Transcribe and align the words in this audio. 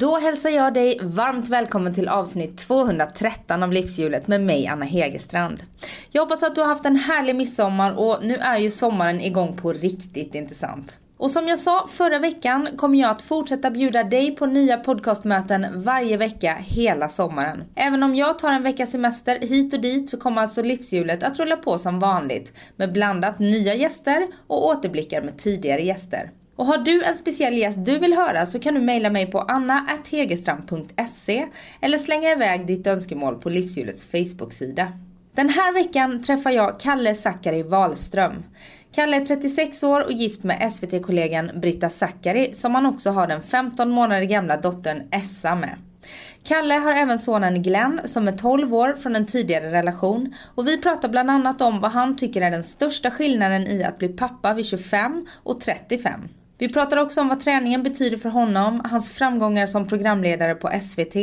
Då 0.00 0.18
hälsar 0.18 0.50
jag 0.50 0.74
dig 0.74 0.98
varmt 1.02 1.48
välkommen 1.48 1.94
till 1.94 2.08
avsnitt 2.08 2.58
213 2.58 3.62
av 3.62 3.72
Livshjulet 3.72 4.28
med 4.28 4.40
mig 4.40 4.66
Anna 4.66 4.84
Hegerstrand. 4.84 5.62
Jag 6.10 6.22
hoppas 6.22 6.42
att 6.42 6.54
du 6.54 6.60
har 6.60 6.68
haft 6.68 6.84
en 6.84 6.96
härlig 6.96 7.36
midsommar 7.36 7.98
och 7.98 8.24
nu 8.24 8.36
är 8.36 8.58
ju 8.58 8.70
sommaren 8.70 9.20
igång 9.20 9.56
på 9.56 9.72
riktigt 9.72 10.34
intressant. 10.34 11.00
Och 11.16 11.30
som 11.30 11.48
jag 11.48 11.58
sa 11.58 11.88
förra 11.92 12.18
veckan 12.18 12.68
kommer 12.76 12.98
jag 12.98 13.10
att 13.10 13.22
fortsätta 13.22 13.70
bjuda 13.70 14.04
dig 14.04 14.36
på 14.36 14.46
nya 14.46 14.76
podcastmöten 14.76 15.66
varje 15.74 16.16
vecka 16.16 16.56
hela 16.60 17.08
sommaren. 17.08 17.64
Även 17.74 18.02
om 18.02 18.14
jag 18.14 18.38
tar 18.38 18.52
en 18.52 18.62
veckas 18.62 18.90
semester 18.90 19.38
hit 19.40 19.74
och 19.74 19.80
dit 19.80 20.08
så 20.08 20.16
kommer 20.16 20.42
alltså 20.42 20.62
livshjulet 20.62 21.22
att 21.22 21.38
rulla 21.38 21.56
på 21.56 21.78
som 21.78 21.98
vanligt 21.98 22.52
med 22.76 22.92
blandat 22.92 23.38
nya 23.38 23.74
gäster 23.74 24.28
och 24.46 24.66
återblickar 24.66 25.22
med 25.22 25.38
tidigare 25.38 25.80
gäster. 25.80 26.30
Och 26.58 26.66
har 26.66 26.78
du 26.78 27.04
en 27.04 27.16
speciell 27.16 27.58
gäst 27.58 27.84
du 27.84 27.98
vill 27.98 28.14
höra 28.14 28.46
så 28.46 28.58
kan 28.58 28.74
du 28.74 28.80
mejla 28.80 29.10
mig 29.10 29.30
på 29.30 29.40
anna.hegerstrand.se 29.40 31.46
eller 31.80 31.98
slänga 31.98 32.32
iväg 32.32 32.66
ditt 32.66 32.86
önskemål 32.86 33.38
på 33.38 33.48
Livshjulets 33.48 34.06
Facebook-sida. 34.06 34.92
Den 35.34 35.48
här 35.48 35.74
veckan 35.74 36.22
träffar 36.22 36.50
jag 36.50 36.80
Kalle 36.80 37.14
Zackari 37.14 37.62
Wahlström. 37.62 38.44
Kalle 38.94 39.16
är 39.16 39.24
36 39.24 39.82
år 39.82 40.04
och 40.04 40.12
gift 40.12 40.44
med 40.44 40.72
SVT-kollegan 40.72 41.50
Britta 41.60 41.88
Zackari 41.88 42.54
som 42.54 42.74
han 42.74 42.86
också 42.86 43.10
har 43.10 43.26
den 43.26 43.42
15 43.42 43.90
månader 43.90 44.24
gamla 44.24 44.56
dottern 44.56 45.02
Essa 45.10 45.54
med. 45.54 45.76
Kalle 46.44 46.74
har 46.74 46.92
även 46.92 47.18
sonen 47.18 47.62
Glenn 47.62 48.00
som 48.04 48.28
är 48.28 48.32
12 48.32 48.74
år 48.74 48.92
från 48.92 49.16
en 49.16 49.26
tidigare 49.26 49.72
relation 49.72 50.34
och 50.54 50.68
vi 50.68 50.80
pratar 50.80 51.08
bland 51.08 51.30
annat 51.30 51.60
om 51.60 51.80
vad 51.80 51.90
han 51.90 52.16
tycker 52.16 52.42
är 52.42 52.50
den 52.50 52.62
största 52.62 53.10
skillnaden 53.10 53.66
i 53.66 53.84
att 53.84 53.98
bli 53.98 54.08
pappa 54.08 54.54
vid 54.54 54.66
25 54.66 55.26
och 55.42 55.60
35. 55.60 56.28
Vi 56.58 56.68
pratar 56.68 56.96
också 56.96 57.20
om 57.20 57.28
vad 57.28 57.40
träningen 57.40 57.82
betyder 57.82 58.16
för 58.16 58.28
honom, 58.28 58.80
hans 58.84 59.10
framgångar 59.10 59.66
som 59.66 59.88
programledare 59.88 60.54
på 60.54 60.70
SVT, 60.82 61.14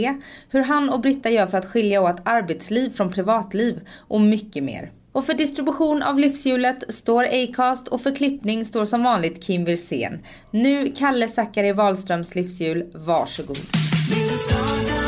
hur 0.49 0.63
han 0.63 0.89
och 0.89 1.02
Britta 1.02 1.30
gör 1.30 1.48
för 1.48 1.58
att 1.58 1.66
skilja 1.66 2.02
åt 2.02 2.21
arbetsliv 2.25 2.89
från 2.89 3.11
privatliv 3.11 3.80
och 3.97 4.22
mycket 4.22 4.64
mer. 4.64 4.92
Och 5.11 5.25
för 5.25 5.33
distribution 5.33 6.03
av 6.03 6.19
livshjulet 6.19 6.83
står 6.89 7.23
Acast 7.23 7.88
och 7.88 8.02
för 8.02 8.16
klippning 8.16 8.66
står 8.66 8.86
som 8.86 9.03
vanligt 9.03 9.44
Kim 9.44 9.66
Wirsén. 9.66 10.19
Nu 10.52 10.92
Kalle 10.97 11.27
Zackari 11.27 11.72
Wahlströms 11.72 12.36
livshjul, 12.36 12.92
varsågod. 12.94 13.58
Välkommen 14.16 15.05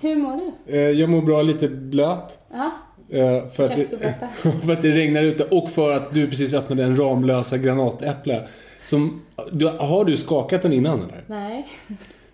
Hur 0.00 0.16
mår 0.16 0.36
du? 0.66 0.76
Eh, 0.76 0.80
Jag 0.90 1.08
mår 1.10 1.22
bra, 1.22 1.42
lite 1.42 1.68
blöt. 1.68 2.38
Ja, 2.52 2.70
eh, 3.10 3.48
För 3.48 3.64
att, 3.64 3.76
det, 3.76 4.14
för 4.64 4.72
att 4.72 4.82
det 4.82 4.90
regnar 4.90 5.22
ute 5.22 5.44
och 5.44 5.70
för 5.70 5.92
att 5.92 6.12
du 6.12 6.30
precis 6.30 6.54
öppnade 6.54 6.84
en 6.84 6.96
Ramlösa 6.96 7.58
granatäpple. 7.58 8.48
Som, 8.84 9.22
du, 9.52 9.66
har 9.68 10.04
du 10.04 10.16
skakat 10.16 10.62
den 10.62 10.72
innan 10.72 10.98
eller? 11.02 11.24
nej. 11.26 11.66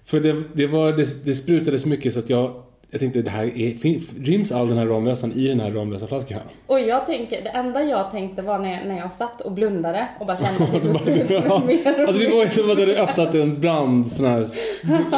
För 0.05 0.21
det, 0.21 0.43
det, 0.53 0.67
var, 0.67 0.93
det, 0.93 1.25
det 1.25 1.35
sprutade 1.35 1.79
så 1.79 1.89
mycket 1.89 2.13
så 2.13 2.19
att 2.19 2.31
jag, 2.31 2.63
jag 2.91 3.01
tänkte 3.01 3.23
det 3.23 3.31
här 3.31 3.45
är, 3.45 4.25
ryms 4.25 4.53
all 4.53 4.69
den 4.69 4.79
här 4.79 4.87
Ramlösan 4.87 5.33
i 5.33 5.49
den 5.49 5.61
här 5.61 5.71
Ramlösa 5.71 6.07
flaskan? 6.07 6.41
Och 6.67 6.81
jag 6.81 7.07
tänker, 7.07 7.43
det 7.43 7.49
enda 7.49 7.83
jag 7.83 8.11
tänkte 8.11 8.43
var 8.43 8.59
när 8.59 8.73
jag, 8.73 8.87
när 8.87 8.99
jag 8.99 9.13
satt 9.13 9.41
och 9.41 9.53
blundade 9.53 10.09
och 10.21 10.27
bara 10.27 10.37
kände 10.37 10.65
att 10.65 11.05
det 11.05 11.51
Alltså 12.07 12.23
det 12.23 12.29
var 12.29 12.45
ju 12.45 12.51
som 12.51 12.71
att 12.71 12.77
du 12.77 12.83
hade 12.83 13.03
öppnat 13.03 13.35
en 13.35 13.61
brand 13.61 14.13
sån 14.13 14.27
här, 14.27 14.49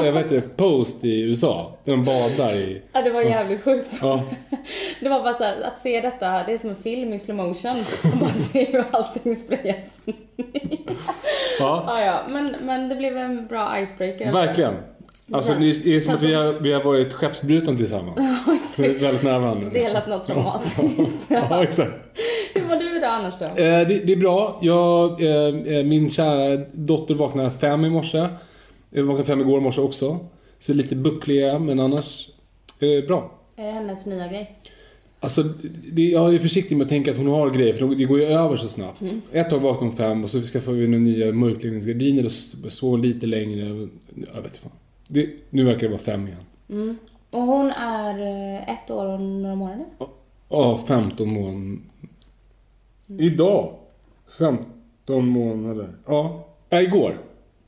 jag 0.05 0.13
vet 0.13 0.33
inte, 0.33 0.49
post 0.49 1.05
i 1.05 1.21
USA. 1.21 1.79
Där 1.85 1.93
de 1.93 2.05
badar 2.05 2.55
i... 2.55 2.83
Ja, 2.93 3.03
det 3.03 3.11
var 3.11 3.23
jävligt 3.23 3.65
sjukt. 3.65 3.99
Ja. 4.01 4.23
Det 5.01 5.09
var 5.09 5.23
bara 5.23 5.35
så 5.35 5.45
här, 5.45 5.63
att 5.63 5.81
se 5.81 6.01
detta, 6.01 6.43
det 6.47 6.53
är 6.53 6.59
som 6.59 6.71
en 6.71 6.77
film 6.77 7.13
i 7.13 7.19
slow 7.19 7.37
motion. 7.37 7.85
Och 8.13 8.19
bara 8.21 8.33
se 8.53 8.65
hur 8.65 8.85
allting 8.91 9.37
sprayas. 9.37 10.01
ja. 11.59 11.85
ja, 11.87 12.01
ja, 12.05 12.23
men, 12.29 12.57
men 12.63 12.89
det 12.89 12.97
blev 12.97 13.17
en 13.17 13.47
bra 13.47 13.81
icebreaker. 13.81 14.33
Verkligen. 14.33 14.75
Alltså 15.31 15.53
det 15.55 15.97
är 15.97 16.01
som 16.01 16.15
att 16.15 16.23
vi 16.23 16.35
har, 16.35 16.53
vi 16.53 16.73
har 16.73 16.85
varit 16.85 17.13
skeppsbruten 17.13 17.77
tillsammans. 17.77 18.19
Ja, 18.47 18.59
Vi 18.85 18.87
är 18.87 18.99
väldigt 18.99 19.23
nära 19.23 19.39
varandra. 19.39 19.71
Delat 19.73 20.09
något 20.09 20.27
traumatiskt. 20.27 21.27
Ja, 21.31 21.63
exakt. 21.63 21.93
Hur 22.55 22.69
var 22.69 22.77
du 22.77 22.97
idag 22.97 23.11
annars 23.11 23.35
då? 23.39 23.45
Eh, 23.45 23.55
det, 23.89 24.07
det 24.07 24.13
är 24.13 24.17
bra. 24.17 24.59
Jag, 24.63 25.23
eh, 25.23 25.77
eh, 25.77 25.85
min 25.85 26.11
kära 26.11 26.57
dotter 26.73 27.15
vaknade 27.15 27.51
fem 27.51 27.85
i 27.85 27.91
morse. 27.91 28.29
Jag 28.91 29.05
vaknade 29.05 29.25
fem 29.25 29.41
igår 29.41 29.61
morse 29.61 29.81
också. 29.81 30.19
Så 30.59 30.73
lite 30.73 30.97
bucklig 30.97 31.43
är 31.43 31.47
jag, 31.47 31.61
men 31.63 31.81
annars 31.81 32.29
är 32.81 32.87
det 32.87 33.07
bra. 33.07 33.33
Är 33.57 33.65
det 33.67 33.73
hennes 33.73 34.07
nya 34.07 34.29
grej? 34.29 34.55
Alltså, 35.21 35.43
det, 35.93 36.03
jag 36.03 36.35
är 36.35 36.39
försiktig 36.39 36.77
med 36.77 36.85
att 36.85 36.89
tänka 36.89 37.11
att 37.11 37.17
hon 37.17 37.27
har 37.27 37.51
grejer, 37.51 37.75
för 37.75 37.87
det 37.87 38.05
går 38.05 38.19
ju 38.19 38.25
över 38.25 38.57
så 38.57 38.69
snabbt. 38.69 39.03
Ett 39.33 39.51
tag 39.51 39.59
vaknade 39.61 39.87
hon 39.87 39.97
fem 39.97 40.25
och 40.25 40.31
så 40.31 40.43
skaffade 40.43 40.77
vi 40.77 40.87
några 40.87 41.05
nya 41.05 41.33
mörkläggningsgardiner 41.33 42.25
och 42.25 42.73
sov 42.73 42.99
lite 42.99 43.27
längre. 43.27 43.61
Jag 43.67 44.43
vet 44.43 44.45
inte 44.45 44.59
fan. 44.63 44.73
Det, 45.09 45.29
nu 45.51 45.65
verkar 45.65 45.81
det 45.81 45.89
vara 45.89 45.99
fem 45.99 46.27
igen. 46.27 46.45
Mm. 46.71 46.97
Och 47.31 47.43
hon 47.43 47.71
är 47.71 48.21
eh, 48.21 48.69
ett 48.69 48.91
år 48.91 49.07
och 49.07 49.21
några 49.21 49.55
månader? 49.55 49.87
Ja, 50.49 50.81
15 50.87 51.29
månader. 51.29 51.79
Idag. 53.07 53.75
15 54.39 55.29
månader. 55.29 55.89
Ja, 56.07 56.45
äh, 56.71 56.81
igår. 56.81 57.21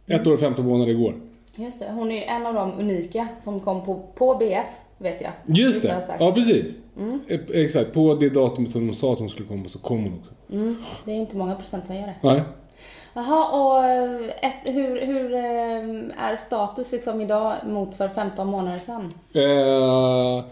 Ett 0.07 0.27
år 0.27 0.33
och 0.33 0.41
15 0.41 0.67
månader 0.67 0.93
igår. 0.93 1.15
Just 1.55 1.79
det, 1.79 1.93
hon 1.93 2.11
är 2.11 2.17
ju 2.17 2.23
en 2.23 2.47
av 2.47 2.55
de 2.55 2.73
unika 2.73 3.29
som 3.39 3.61
kom 3.61 3.85
på, 3.85 4.03
på 4.15 4.35
BF, 4.35 4.67
vet 4.99 5.21
jag. 5.21 5.33
Just 5.47 5.83
det. 5.83 6.03
Ja, 6.19 6.33
precis. 6.33 6.79
Eh, 7.29 7.41
Exakt. 7.53 7.93
På 7.93 8.15
det 8.15 8.29
datumet 8.29 8.73
som 8.73 8.87
de 8.87 8.95
sa 8.95 9.13
att 9.13 9.19
hon 9.19 9.29
skulle 9.29 9.49
komma 9.49 9.69
så 9.69 9.79
kom 9.79 10.03
hon 10.03 10.19
också. 10.19 10.33
Mm, 10.53 10.77
det 11.05 11.11
är 11.13 11.17
inte 11.17 11.37
många 11.37 11.55
procent 11.55 11.87
som 11.87 11.97
gör 11.97 12.07
det. 12.07 12.17
Nej. 12.23 12.43
Jaha, 13.15 13.51
och 13.51 13.85
eh, 13.85 14.29
ett, 14.43 14.75
hur, 14.75 15.07
hur 15.07 15.35
eh, 15.35 16.25
är 16.25 16.37
status 16.37 16.93
liksom 16.93 17.21
idag 17.21 17.57
mot 17.67 17.95
för 17.95 18.09
15 18.09 18.47
månader 18.47 18.79
sedan? 18.79 19.13
Eh, 19.33 20.45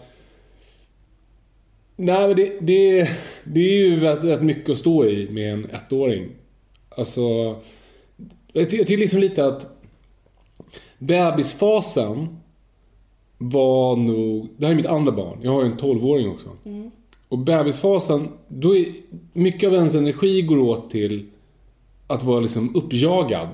nej, 1.95 2.27
men 2.27 2.35
det, 2.35 2.59
det, 2.59 3.09
det 3.43 3.59
är 3.59 3.87
ju 3.87 3.99
rätt, 3.99 4.23
rätt 4.23 4.41
mycket 4.41 4.69
att 4.69 4.77
stå 4.77 5.05
i 5.05 5.29
med 5.29 5.53
en 5.53 5.69
ettåring. 5.71 6.29
Alltså, 6.89 7.21
jag, 8.53 8.69
ty, 8.69 8.77
jag 8.77 8.87
tycker 8.87 8.97
liksom 8.97 9.19
lite 9.19 9.45
att 9.45 9.65
bebisfasen 10.97 12.39
var 13.37 13.95
nog... 13.95 14.49
Det 14.57 14.65
här 14.65 14.73
är 14.73 14.77
mitt 14.77 14.85
andra 14.85 15.11
barn. 15.11 15.39
Jag 15.41 15.51
har 15.51 15.63
ju 15.63 15.71
en 15.71 15.77
12-åring 15.77 16.29
också. 16.29 16.49
Och 17.29 17.37
bebisfasen, 17.37 18.27
då 18.47 18.75
är 18.75 18.85
mycket 19.33 19.67
av 19.67 19.73
ens 19.75 19.95
energi 19.95 20.41
går 20.41 20.57
åt 20.57 20.91
till 20.91 21.29
att 22.09 22.23
vara 22.23 22.39
liksom 22.39 22.75
uppjagad. 22.75 23.49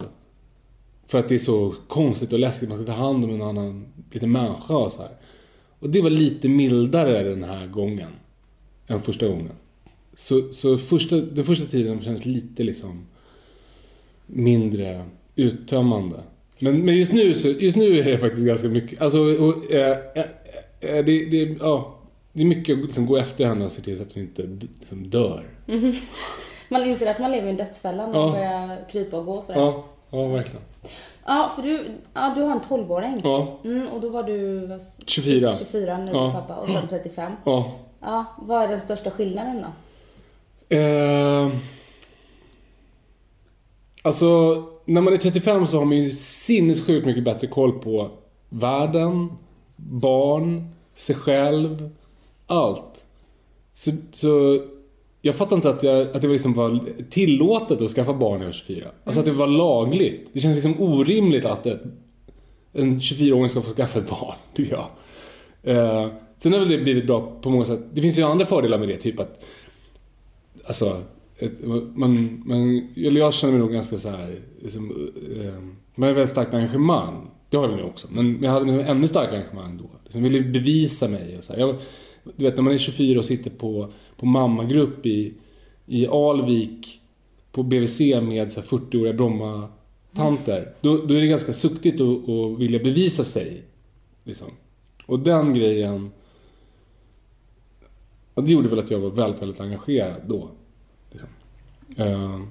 För 1.08 1.20
att 1.20 1.30
det 1.30 1.36
är 1.36 1.40
så 1.40 1.76
konstigt 1.88 2.34
och 2.34 2.40
läskigt. 2.40 2.70
Man 2.70 2.78
ska 2.78 2.88
ta 2.88 3.00
hand 3.00 3.24
om 3.24 3.30
en 3.30 3.42
annan 3.42 3.86
liten 4.12 4.32
människa 4.32 4.76
och 4.76 4.92
så 4.92 5.02
här. 5.02 5.12
Och 5.80 5.90
det 5.90 6.02
var 6.02 6.10
lite 6.10 6.50
mildare 6.50 7.24
den 7.24 7.44
här 7.44 7.68
gången. 7.68 8.10
Än 8.88 9.02
första 9.02 9.28
gången. 9.28 9.52
Så, 10.16 10.52
så 10.52 10.78
första, 10.78 11.16
den 11.16 11.46
första 11.46 11.66
tiden 11.66 12.04
känns 12.04 12.26
lite 12.26 12.64
liksom 12.64 13.06
mindre 14.26 15.06
uttömmande. 15.36 16.24
Men, 16.60 16.86
men 16.86 16.96
just, 16.98 17.12
nu 17.12 17.34
så, 17.34 17.48
just 17.48 17.78
nu 17.78 18.00
är 18.00 18.04
det 18.04 18.18
faktiskt 18.18 18.46
ganska 18.46 18.68
mycket. 18.68 19.02
Alltså, 19.02 19.20
och, 19.20 19.72
äh, 19.72 19.98
äh, 20.80 21.06
det, 21.06 21.26
det, 21.26 21.58
ja, 21.60 22.00
det 22.34 22.42
är 22.42 22.46
mycket 22.46 22.78
att 22.78 22.84
liksom 22.84 23.06
gå 23.06 23.18
efter 23.18 23.46
henne 23.46 23.66
och 23.66 23.72
se 23.72 23.82
till 23.82 23.98
så 23.98 24.04
att 24.04 24.14
hon 24.14 24.24
inte 24.24 24.44
liksom 24.80 25.10
dör. 25.10 25.44
Mm-hmm. 25.68 25.96
Man 26.76 26.84
inser 26.90 27.08
att 27.12 27.20
man 27.20 27.32
lever 27.32 27.48
i 27.48 27.50
en 27.50 27.58
dödsfälla 27.58 28.06
när 28.08 28.14
man 28.14 28.22
Ja. 28.28 28.32
börjar 28.34 28.86
krypa 28.92 29.18
och 29.18 29.26
gå 29.26 29.42
sådär. 29.42 29.60
Ja, 29.60 29.84
ja 30.10 30.28
verkligen. 30.28 30.62
Ja, 31.26 31.52
för 31.56 31.62
du, 31.62 31.86
ja, 32.14 32.32
du 32.36 32.42
har 32.42 32.52
en 32.52 32.60
12-åring. 32.60 33.22
Ja, 33.24 33.58
Mm, 33.64 33.88
och 33.88 34.02
då 34.02 34.10
var 34.10 34.24
du 34.24 34.66
vad, 34.68 34.82
24. 35.06 35.56
24 35.58 35.98
när 35.98 36.12
du 36.12 36.18
Ja. 36.18 36.32
pappa 36.32 36.56
och 36.56 36.68
sen 36.70 36.88
35. 36.90 37.32
ja. 37.46 37.72
Ja, 38.02 38.26
vad 38.42 38.64
är 38.64 38.68
den 38.68 38.80
största 38.82 39.12
skillnaden 39.12 39.62
då? 40.70 40.76
Eh, 40.76 41.50
alltså, 44.02 44.28
när 44.86 45.02
man 45.02 45.14
är 45.14 45.18
35 45.18 45.68
så 45.68 45.78
har 45.78 45.86
man 45.86 45.98
ju 45.98 46.12
sinnessjukt 46.12 47.06
mycket 47.06 47.24
bättre 47.24 47.48
koll 47.48 47.72
på 47.80 48.10
världen, 48.50 49.30
barn, 49.76 50.70
sig 50.96 51.16
själv, 51.16 51.90
allt. 52.48 53.04
Så, 53.74 53.92
så 54.14 54.60
jag 55.26 55.36
fattar 55.36 55.56
inte 55.56 55.70
att, 55.70 55.84
jag, 55.84 56.02
att 56.02 56.22
det 56.22 56.28
var, 56.28 56.34
liksom 56.34 56.54
var 56.54 56.80
tillåtet 57.10 57.82
att 57.82 57.90
skaffa 57.90 58.14
barn 58.14 58.42
över 58.42 58.54
24. 58.54 58.88
Alltså 59.04 59.20
att 59.20 59.26
det 59.26 59.32
var 59.32 59.48
lagligt. 59.48 60.30
Det 60.34 60.40
känns 60.40 60.56
liksom 60.56 60.82
orimligt 60.82 61.46
att 61.46 61.66
ett, 61.66 61.82
en 62.74 63.00
24-åring 63.00 63.50
ska 63.50 63.62
få 63.62 63.74
skaffa 63.74 64.00
ett 64.00 64.10
barn, 64.10 64.36
tycker 64.54 64.74
jag. 64.74 64.88
Eh, 65.76 66.12
sen 66.38 66.54
har 66.54 66.60
väl 66.60 66.70
det 66.70 66.78
blivit 66.78 67.08
bra 67.08 67.40
på 67.42 67.50
många 67.50 67.66
sätt. 67.66 67.80
Det 67.94 68.02
finns 68.02 68.18
ju 68.18 68.24
andra 68.24 68.46
fördelar 68.46 68.78
med 68.78 68.88
det, 68.88 68.98
typ 68.98 69.20
att 69.20 69.44
Alltså, 70.68 71.04
ett, 71.38 71.66
man, 71.96 72.44
man, 72.46 72.90
eller 72.96 73.20
jag 73.20 73.34
känner 73.34 73.54
mig 73.54 73.62
nog 73.62 73.72
ganska 73.72 73.98
så 73.98 74.10
här, 74.10 74.40
liksom, 74.62 75.10
eh, 75.42 75.54
man 75.96 76.08
har 76.08 76.14
väldigt 76.14 76.30
starkt 76.30 76.54
engagemang. 76.54 77.32
Det 77.50 77.58
har 77.58 77.70
jag 77.70 77.78
nu 77.78 77.84
också. 77.84 78.08
Men 78.12 78.44
jag 78.44 78.52
hade 78.52 78.66
nog 78.66 78.82
ännu 78.82 79.08
starkare 79.08 79.38
engagemang 79.38 79.78
då. 79.78 79.90
Liksom, 80.04 80.24
jag 80.24 80.30
ville 80.30 80.50
bevisa 80.50 81.08
mig. 81.08 81.38
Och 81.38 81.44
så 81.44 81.54
här. 81.54 81.60
Jag, 81.60 81.76
du 82.36 82.46
vet 82.46 82.56
när 82.56 82.64
man 82.64 82.74
är 82.74 82.78
24 82.78 83.20
och 83.20 83.26
sitter 83.26 83.52
på, 83.52 83.92
på 84.18 84.26
mammagrupp 84.26 85.06
i, 85.06 85.34
i 85.86 86.08
Alvik 86.08 87.02
på 87.52 87.64
BVC 87.64 88.00
med 88.00 88.50
40-åriga 88.50 89.14
Bromma-tanter. 89.14 90.74
Då, 90.82 90.98
då 90.98 91.14
är 91.14 91.22
det 91.22 91.28
ganska 91.28 91.54
suktigt 91.54 92.02
att, 92.02 92.30
att 92.30 92.60
vilja 92.60 92.80
bevisa 92.80 93.24
sig. 93.24 93.64
Liksom. 94.24 94.48
Och 95.06 95.20
den 95.20 95.54
grejen 95.54 96.12
det 98.36 98.52
gjorde 98.52 98.70
väl 98.70 98.80
att 98.80 98.92
jag 98.92 99.00
var 99.00 99.10
väldigt, 99.10 99.42
väldigt 99.42 99.60
engagerad 99.62 100.22
då. 100.28 100.50
Liksom. 101.12 101.30
Uh, 102.00 102.42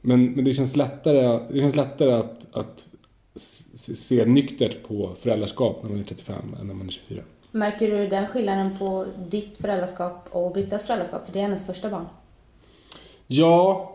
men, 0.00 0.32
men 0.32 0.44
det 0.44 0.54
känns 0.54 0.76
lättare, 0.76 1.40
det 1.50 1.60
känns 1.60 1.76
lättare 1.76 2.12
att, 2.12 2.56
att 2.56 2.86
se 3.74 4.24
nyktert 4.24 4.88
på 4.88 5.16
föräldraskap 5.20 5.82
när 5.82 5.90
man 5.90 6.00
är 6.00 6.04
35 6.04 6.54
än 6.60 6.66
när 6.66 6.74
man 6.74 6.86
är 6.86 6.92
24. 6.92 7.22
Märker 7.54 7.90
du 7.90 8.06
den 8.06 8.26
skillnaden 8.26 8.78
på 8.78 9.06
ditt 9.30 9.58
föräldraskap 9.58 10.28
och 10.30 10.52
Brittas 10.52 10.86
föräldraskap? 10.86 11.26
För 11.26 11.32
det 11.32 11.38
är 11.38 11.42
hennes 11.42 11.66
första 11.66 11.90
barn. 11.90 12.06
Ja. 13.26 13.90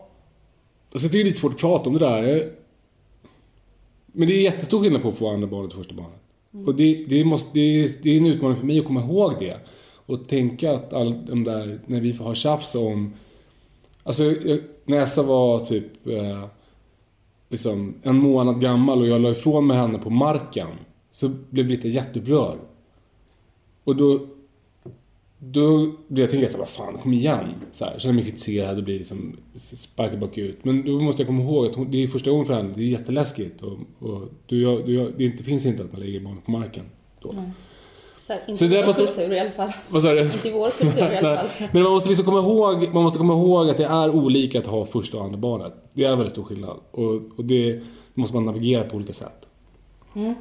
Alltså 0.91 1.07
jag 1.07 1.11
det 1.11 1.21
är 1.21 1.23
lite 1.23 1.39
svårt 1.39 1.53
att 1.53 1.59
prata 1.59 1.89
om 1.89 1.93
det 1.93 1.99
där. 1.99 2.51
Men 4.05 4.27
det 4.27 4.33
är 4.33 4.41
jättestor 4.41 4.81
skillnad 4.81 5.01
på 5.01 5.09
att 5.09 5.17
få 5.17 5.29
andra 5.29 5.47
barnet 5.47 5.71
och 5.71 5.77
första 5.77 5.93
barnet. 5.93 6.19
Mm. 6.53 6.67
Och 6.67 6.75
det, 6.75 7.05
det, 7.09 7.25
måste, 7.25 7.49
det, 7.53 7.59
är, 7.59 7.91
det 8.01 8.09
är 8.09 8.17
en 8.17 8.25
utmaning 8.25 8.57
för 8.57 8.65
mig 8.65 8.79
att 8.79 8.85
komma 8.85 9.01
ihåg 9.01 9.35
det. 9.39 9.57
Och 10.05 10.27
tänka 10.27 10.73
att 10.73 10.93
all, 10.93 11.25
de 11.25 11.43
där, 11.43 11.79
när 11.85 12.01
vi 12.01 12.13
får 12.13 12.25
ha 12.25 12.35
tjafs 12.35 12.75
om... 12.75 13.13
Alltså 14.03 14.23
när 14.85 15.03
Essa 15.03 15.23
var 15.23 15.59
typ 15.59 16.07
eh, 16.07 16.45
liksom 17.49 17.93
en 18.03 18.15
månad 18.15 18.61
gammal 18.61 19.01
och 19.01 19.07
jag 19.07 19.21
la 19.21 19.31
ifrån 19.31 19.67
mig 19.67 19.77
henne 19.77 19.97
på 19.97 20.09
marken. 20.09 20.67
Så 21.11 21.29
blev 21.49 21.67
Britta 21.67 21.87
jätteupprörd. 21.87 22.57
Och 23.89 23.95
då, 23.95 24.19
då 25.39 25.91
blev 26.07 26.23
jag 26.23 26.31
tänka 26.31 26.49
så 26.49 26.57
vad 26.57 26.69
fan, 26.69 26.97
kom 26.97 27.13
igen. 27.13 27.53
Så 27.71 27.85
här, 27.85 27.99
känner 27.99 28.15
mig 28.15 28.23
kritiserad 28.23 28.77
och 28.77 28.83
blir 28.83 28.97
liksom 28.97 29.37
sparkad 29.55 30.19
bakut. 30.19 30.65
Men 30.65 30.85
då 30.85 30.99
måste 30.99 31.21
jag 31.21 31.27
komma 31.27 31.43
ihåg 31.43 31.65
att 31.65 31.75
hon, 31.75 31.91
det 31.91 32.03
är 32.03 32.07
första 32.07 32.31
gången 32.31 32.45
för 32.45 32.53
henne, 32.53 32.73
det 32.75 32.83
är 32.83 32.87
jätteläskigt. 32.87 33.61
Och, 33.61 33.79
och 33.99 34.21
du, 34.45 34.83
du, 34.83 35.13
det 35.17 35.23
inte, 35.23 35.43
finns 35.43 35.65
inte 35.65 35.83
att 35.83 35.91
man 35.91 36.01
lägger 36.01 36.19
barnet 36.19 36.45
på 36.45 36.51
marken 36.51 36.85
då. 37.21 37.31
Mm. 37.31 37.51
Så 38.27 38.33
här, 38.33 38.41
inte 38.47 38.65
i 38.65 38.67
vår 38.67 38.85
måste... 38.85 39.05
kultur 39.05 39.33
i 39.33 39.39
alla 39.39 39.51
fall. 39.51 39.71
Vad 39.89 40.01
sa 40.01 40.13
du? 40.13 40.21
Inte 40.21 40.47
i 40.47 40.51
vår 40.51 40.69
kultur 40.69 41.11
i 41.11 41.17
alla 41.17 41.37
fall. 41.37 41.47
Men 41.71 41.83
man 41.83 41.91
måste 41.91 42.09
liksom 42.09 42.25
komma 42.25 42.39
ihåg, 42.39 42.93
man 42.93 43.03
måste 43.03 43.17
komma 43.17 43.33
ihåg 43.33 43.69
att 43.69 43.77
det 43.77 43.85
är 43.85 44.09
olika 44.09 44.59
att 44.59 44.65
ha 44.65 44.85
första 44.85 45.17
och 45.17 45.23
andra 45.23 45.37
barnet. 45.37 45.73
Det 45.93 46.03
är 46.03 46.15
väldigt 46.15 46.31
stor 46.31 46.43
skillnad. 46.43 46.77
Och, 46.91 47.15
och 47.37 47.45
det 47.45 47.81
måste 48.13 48.35
man 48.35 48.45
navigera 48.45 48.83
på 48.83 48.95
olika 48.95 49.13
sätt. 49.13 49.47
Mm. 50.15 50.35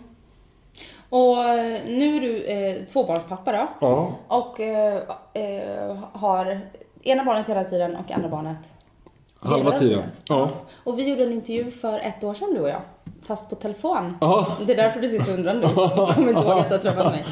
Och 1.11 1.45
eh, 1.45 1.81
nu 1.87 2.17
är 2.17 2.21
du 2.21 2.45
eh, 2.45 2.85
tvåbarnspappa 2.85 3.53
då. 3.53 3.69
Ja. 3.81 4.13
Och 4.29 4.61
eh, 4.61 5.03
eh, 5.33 5.97
har 6.13 6.61
ena 7.03 7.25
barnet 7.25 7.49
hela 7.49 7.65
tiden 7.65 7.97
och 7.97 8.11
andra 8.11 8.29
barnet 8.29 8.59
Halva 9.41 9.71
tiden. 9.71 10.03
Ja. 10.29 10.51
Och 10.85 10.99
vi 10.99 11.09
gjorde 11.09 11.25
en 11.25 11.33
intervju 11.33 11.71
för 11.71 11.99
ett 11.99 12.25
år 12.25 12.35
sedan 12.35 12.55
du 12.55 12.61
och 12.61 12.69
jag. 12.69 12.81
Fast 13.23 13.51
på 13.51 13.55
telefon. 13.55 14.17
Aha. 14.21 14.47
Det 14.67 14.73
är 14.73 14.77
därför 14.77 15.01
du 15.01 15.09
ser 15.09 15.21
så 15.21 15.33
undrande 15.33 15.67
ut. 15.67 15.75
Du 15.75 15.77
kommer 16.15 16.29
inte 16.29 16.41
ihåg 16.41 16.59
att 16.59 16.69
du 16.69 16.75
har 16.75 16.83
träffat 16.83 17.13
mig. 17.13 17.25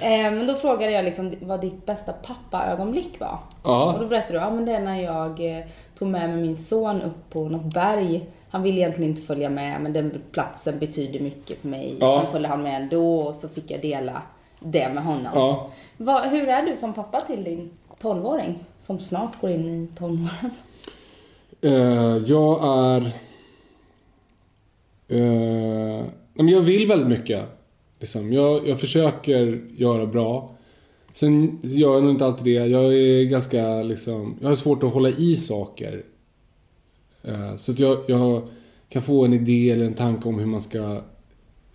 Eh, 0.00 0.32
men 0.32 0.46
då 0.46 0.54
frågade 0.54 0.92
jag 0.92 1.04
liksom 1.04 1.34
vad 1.40 1.60
ditt 1.60 1.86
bästa 1.86 2.12
pappaögonblick 2.12 3.20
var. 3.20 3.38
Ja. 3.64 3.92
Och 3.92 4.00
då 4.00 4.06
berättade 4.06 4.38
du, 4.38 4.44
ja 4.44 4.50
men 4.50 4.64
det 4.64 4.72
är 4.72 4.80
när 4.80 5.02
jag 5.02 5.40
tog 5.98 6.08
med 6.08 6.30
mig 6.30 6.38
min 6.38 6.56
son 6.56 7.02
upp 7.02 7.30
på 7.30 7.48
något 7.48 7.74
berg. 7.74 8.28
Han 8.50 8.62
ville 8.62 8.80
egentligen 8.80 9.10
inte 9.10 9.22
följa 9.22 9.50
med 9.50 9.80
men 9.80 9.92
den 9.92 10.22
platsen 10.32 10.78
betyder 10.78 11.20
mycket 11.20 11.60
för 11.60 11.68
mig. 11.68 11.96
Ja. 12.00 12.20
Sen 12.22 12.32
följde 12.32 12.48
han 12.48 12.62
med 12.62 12.82
ändå 12.82 13.20
och 13.20 13.34
så 13.34 13.48
fick 13.48 13.70
jag 13.70 13.82
dela 13.82 14.22
det 14.60 14.94
med 14.94 15.04
honom. 15.04 15.32
Ja. 15.34 15.70
Vad, 15.96 16.22
hur 16.22 16.48
är 16.48 16.66
du 16.66 16.76
som 16.76 16.94
pappa 16.94 17.20
till 17.20 17.44
din 17.44 17.70
12-åring 18.00 18.64
som 18.78 18.98
snart 18.98 19.40
går 19.40 19.50
in 19.50 19.68
i 19.68 19.88
tonåren? 19.98 20.50
Uh, 21.64 22.16
jag 22.16 22.60
är... 22.64 23.12
Uh, 25.12 26.04
jag 26.34 26.60
vill 26.60 26.88
väldigt 26.88 27.08
mycket. 27.08 27.44
Liksom. 27.98 28.32
Jag, 28.32 28.68
jag 28.68 28.80
försöker 28.80 29.60
göra 29.76 30.06
bra. 30.06 30.50
Sen 31.12 31.58
gör 31.62 31.94
jag 31.94 32.02
nog 32.02 32.12
inte 32.12 32.24
alltid 32.24 32.44
det. 32.44 32.66
Jag 32.66 32.94
är 32.94 33.24
ganska 33.24 33.82
liksom... 33.82 34.36
Jag 34.40 34.48
har 34.48 34.56
svårt 34.56 34.82
att 34.82 34.92
hålla 34.92 35.08
i 35.08 35.36
saker. 35.36 36.02
Eh, 37.22 37.56
så 37.56 37.72
att 37.72 37.78
jag, 37.78 37.98
jag 38.06 38.42
kan 38.88 39.02
få 39.02 39.24
en 39.24 39.32
idé 39.32 39.70
eller 39.70 39.84
en 39.84 39.94
tanke 39.94 40.28
om 40.28 40.38
hur 40.38 40.46
man 40.46 40.60
ska 40.60 41.02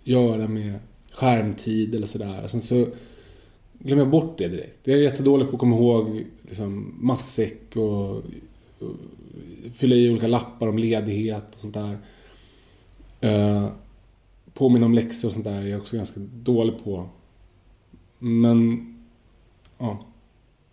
göra 0.04 0.48
med 0.48 0.78
skärmtid 1.12 1.94
eller 1.94 2.06
sådär. 2.06 2.48
Sen 2.48 2.60
så 2.60 2.86
glömmer 3.78 4.02
jag 4.02 4.10
bort 4.10 4.38
det 4.38 4.48
direkt. 4.48 4.78
Jag 4.82 4.98
är 4.98 5.02
jättedålig 5.02 5.48
på 5.48 5.52
att 5.52 5.60
komma 5.60 5.76
ihåg 5.76 6.24
liksom, 6.42 6.94
matsäck 7.00 7.76
och 7.76 8.22
fylla 9.74 9.94
i 9.94 10.10
olika 10.10 10.26
lappar 10.26 10.66
om 10.68 10.78
ledighet 10.78 11.54
och 11.54 11.58
sånt 11.58 11.74
där. 11.74 11.98
Eh, 13.20 13.68
påminna 14.54 14.86
om 14.86 14.94
läxor 14.94 15.28
och 15.28 15.32
sånt 15.32 15.44
där 15.44 15.62
är 15.62 15.66
jag 15.66 15.80
också 15.80 15.96
ganska 15.96 16.20
dålig 16.20 16.84
på. 16.84 17.08
Men, 18.18 18.86
ja. 19.78 20.06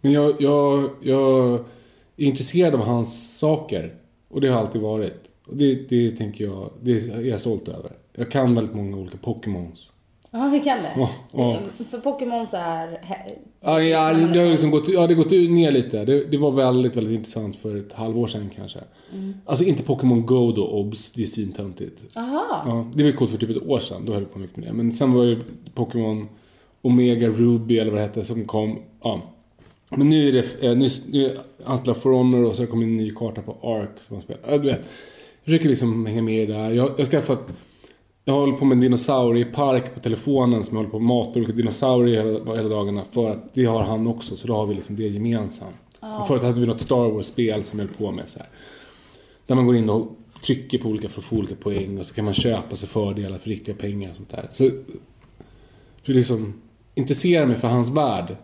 Men 0.01 0.11
jag, 0.11 0.41
jag, 0.41 0.89
jag 1.01 1.53
är 2.17 2.25
intresserad 2.25 2.73
av 2.73 2.79
hans 2.79 3.37
saker. 3.37 3.95
Och 4.33 4.41
det 4.41 4.47
har 4.47 4.59
alltid 4.59 4.81
varit. 4.81 5.31
Och 5.47 5.57
det, 5.57 5.89
det 5.89 6.11
tänker 6.11 6.45
jag, 6.45 6.69
det 6.81 6.91
är 6.91 7.21
jag 7.21 7.39
stolt 7.39 7.67
över. 7.67 7.91
Jag 8.13 8.31
kan 8.31 8.55
väldigt 8.55 8.75
många 8.75 8.97
olika 8.97 9.17
Pokémons. 9.17 9.89
Ja, 10.31 10.39
det 10.39 10.59
kan 10.59 10.77
det. 10.77 10.93
Ja, 10.95 11.09
ja. 11.31 11.59
För 11.91 11.99
Pokémon 11.99 12.47
så 12.47 12.57
är... 12.57 13.01
Ja, 13.61 13.81
ja, 13.81 14.13
det, 14.13 14.39
har 14.39 14.49
liksom 14.49 14.71
gått, 14.71 14.89
ja, 14.89 15.07
det 15.07 15.13
gått 15.13 15.31
ner 15.31 15.71
lite. 15.71 16.05
Det, 16.05 16.25
det, 16.25 16.37
var 16.37 16.51
väldigt, 16.51 16.95
väldigt 16.95 17.13
intressant 17.13 17.55
för 17.55 17.77
ett 17.77 17.93
halvår 17.93 18.27
sedan 18.27 18.49
kanske. 18.55 18.79
Mm. 19.13 19.33
Alltså 19.45 19.63
inte 19.63 19.83
Pokémon 19.83 20.25
Go 20.25 20.51
då, 20.51 20.67
obs. 20.67 21.11
Det 21.11 21.21
är 21.21 21.25
svintöntigt. 21.25 22.17
Aha. 22.17 22.63
Ja, 22.65 22.91
det 22.95 23.03
var 23.03 23.11
coolt 23.11 23.31
för 23.31 23.37
typ 23.37 23.49
ett 23.49 23.67
år 23.67 23.79
sedan. 23.79 24.05
Då 24.05 24.13
höll 24.13 24.21
jag 24.21 24.33
på 24.33 24.39
mycket 24.39 24.57
med 24.57 24.67
det. 24.67 24.73
Men 24.73 24.91
sen 24.91 25.13
var 25.13 25.25
det 25.25 25.37
Pokémon 25.73 26.27
Omega 26.81 27.27
Ruby 27.27 27.79
eller 27.79 27.91
vad 27.91 27.99
det 27.99 28.05
hette 28.05 28.23
som 28.23 28.45
kom. 28.45 28.79
Ja. 29.03 29.21
Men 29.97 30.09
nu 30.09 30.27
är 30.27 30.31
det, 30.31 30.67
eh, 30.67 30.75
nu, 30.75 30.89
nu 31.11 31.37
han 31.63 31.77
spelar 31.77 31.93
For 31.93 32.11
Honor 32.11 32.43
och 32.43 32.55
så 32.55 32.61
har 32.61 32.65
det 32.65 32.71
kommit 32.71 32.87
en 32.87 32.97
ny 32.97 33.11
karta 33.11 33.41
på 33.41 33.51
Ark 33.51 33.89
som 34.01 34.15
han 34.15 34.23
spelar. 34.23 34.57
Du 34.57 34.69
vet. 34.69 34.81
Jag 35.43 35.45
försöker 35.45 35.69
liksom 35.69 36.05
hänga 36.05 36.21
med 36.21 36.43
i 36.43 36.45
det 36.45 36.53
där. 36.53 36.69
Jag, 36.69 36.91
jag 36.97 37.07
skaffat 37.07 37.49
jag 38.25 38.33
håller 38.33 38.57
på 38.57 38.65
med 38.65 38.75
en 38.75 38.81
dinosauriepark 38.81 39.93
på 39.93 39.99
telefonen 39.99 40.63
som 40.63 40.77
jag 40.77 40.79
håller 40.79 40.91
på 40.91 40.97
att 40.97 41.03
mata 41.03 41.39
olika 41.39 41.53
dinosaurier 41.53 42.23
hela, 42.23 42.55
hela 42.55 42.69
dagarna. 42.69 43.03
För 43.11 43.29
att 43.29 43.53
det 43.53 43.65
har 43.65 43.81
han 43.81 44.07
också, 44.07 44.35
så 44.35 44.47
då 44.47 44.55
har 44.55 44.65
vi 44.65 44.75
liksom 44.75 44.95
det 44.95 45.07
gemensamt. 45.07 45.75
Oh. 46.01 46.27
Förut 46.27 46.43
hade 46.43 46.61
vi 46.61 46.67
något 46.67 46.81
Star 46.81 47.09
Wars-spel 47.11 47.63
som 47.63 47.79
jag 47.79 47.87
höll 47.87 47.95
på 47.95 48.11
med 48.11 48.29
så 48.29 48.39
här. 48.39 48.47
Där 49.45 49.55
man 49.55 49.65
går 49.65 49.75
in 49.75 49.89
och 49.89 50.17
trycker 50.45 50.77
på 50.77 50.89
olika 50.89 51.09
för 51.09 51.19
att 51.19 51.25
få 51.25 51.35
olika 51.35 51.55
poäng 51.55 51.99
och 51.99 52.05
så 52.05 52.13
kan 52.13 52.25
man 52.25 52.33
köpa 52.33 52.75
sig 52.75 52.89
fördelar 52.89 53.37
för 53.37 53.49
riktiga 53.49 53.75
pengar 53.75 54.09
och 54.09 54.15
sånt 54.15 54.29
där. 54.29 54.47
Så, 54.51 54.69
för 56.03 56.13
liksom 56.13 56.61
intressera 56.95 57.45
mig 57.45 57.57
för 57.57 57.67
hans 57.67 57.89
värld. 57.89 58.35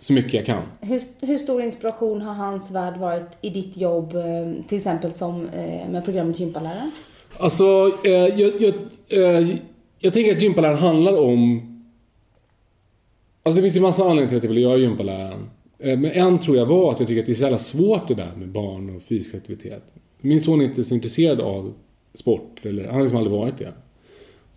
Så 0.00 0.12
mycket 0.12 0.34
jag 0.34 0.46
kan. 0.46 0.62
Hur, 0.80 1.00
hur, 1.26 1.38
stor 1.38 1.62
inspiration 1.62 2.22
har 2.22 2.34
hans 2.34 2.70
värld 2.70 2.98
varit 2.98 3.38
i 3.40 3.50
ditt 3.50 3.76
jobb, 3.76 4.14
eh, 4.14 4.64
till 4.68 4.76
exempel 4.76 5.14
som 5.14 5.46
eh, 5.46 5.90
med 5.90 6.04
programmet 6.04 6.40
Gympaläraren? 6.40 6.90
Alltså, 7.38 7.92
eh, 8.04 8.12
jag, 8.12 8.52
jag, 8.60 8.74
jag 9.98 10.12
tänker 10.12 10.32
att 10.32 10.42
gympaläraren 10.42 10.78
handlar 10.78 11.20
om... 11.20 11.62
Alltså 13.42 13.56
det 13.56 13.62
finns 13.62 13.76
ju 13.76 13.80
massa 13.80 14.02
anledningar 14.02 14.28
till 14.28 14.36
att 14.36 14.44
jag 14.44 14.50
vill 14.50 14.62
göra 14.62 14.76
gympaläraren. 14.76 15.50
Men 15.78 16.04
en 16.04 16.38
tror 16.38 16.56
jag 16.56 16.66
var 16.66 16.92
att 16.92 16.98
jag 16.98 17.08
tycker 17.08 17.20
att 17.20 17.26
det 17.26 17.32
är 17.32 17.34
så 17.34 17.42
jävla 17.42 17.58
svårt 17.58 18.08
det 18.08 18.14
där 18.14 18.32
med 18.36 18.48
barn 18.48 18.96
och 18.96 19.02
fysisk 19.02 19.34
aktivitet. 19.34 19.82
Min 20.20 20.40
son 20.40 20.60
är 20.60 20.64
inte 20.64 20.84
så 20.84 20.94
intresserad 20.94 21.40
av 21.40 21.74
sport, 22.14 22.60
eller 22.62 22.84
han 22.84 22.94
har 22.94 23.00
liksom 23.00 23.18
aldrig 23.18 23.36
varit 23.36 23.58
det. 23.58 23.72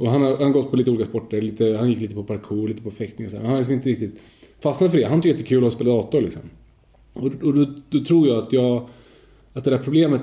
Och 0.01 0.11
han 0.11 0.21
har, 0.21 0.31
han 0.31 0.43
har 0.43 0.49
gått 0.49 0.71
på 0.71 0.77
lite 0.77 0.91
olika 0.91 1.05
sporter, 1.05 1.41
lite, 1.41 1.77
han 1.77 1.89
gick 1.89 1.99
lite 1.99 2.15
på 2.15 2.23
parkour, 2.23 2.67
lite 2.67 2.81
på 2.81 2.91
fäktning 2.91 3.27
och 3.27 3.31
så. 3.31 3.37
Han 3.37 3.45
har 3.45 3.57
liksom 3.57 3.73
inte 3.73 3.89
riktigt 3.89 4.19
fastnat 4.59 4.91
för 4.91 4.97
det. 4.97 5.05
Han 5.05 5.21
tycker 5.21 5.33
att 5.33 5.37
det 5.37 5.43
är 5.43 5.47
kul 5.47 5.67
att 5.67 5.73
spela 5.73 5.91
dator 5.91 6.21
liksom. 6.21 6.41
Och, 7.13 7.25
och 7.25 7.53
då, 7.53 7.65
då 7.89 8.03
tror 8.05 8.27
jag 8.27 8.37
att 8.37 8.53
jag, 8.53 8.89
att 9.53 9.63
det 9.63 9.69
där 9.69 9.77
problemet 9.77 10.21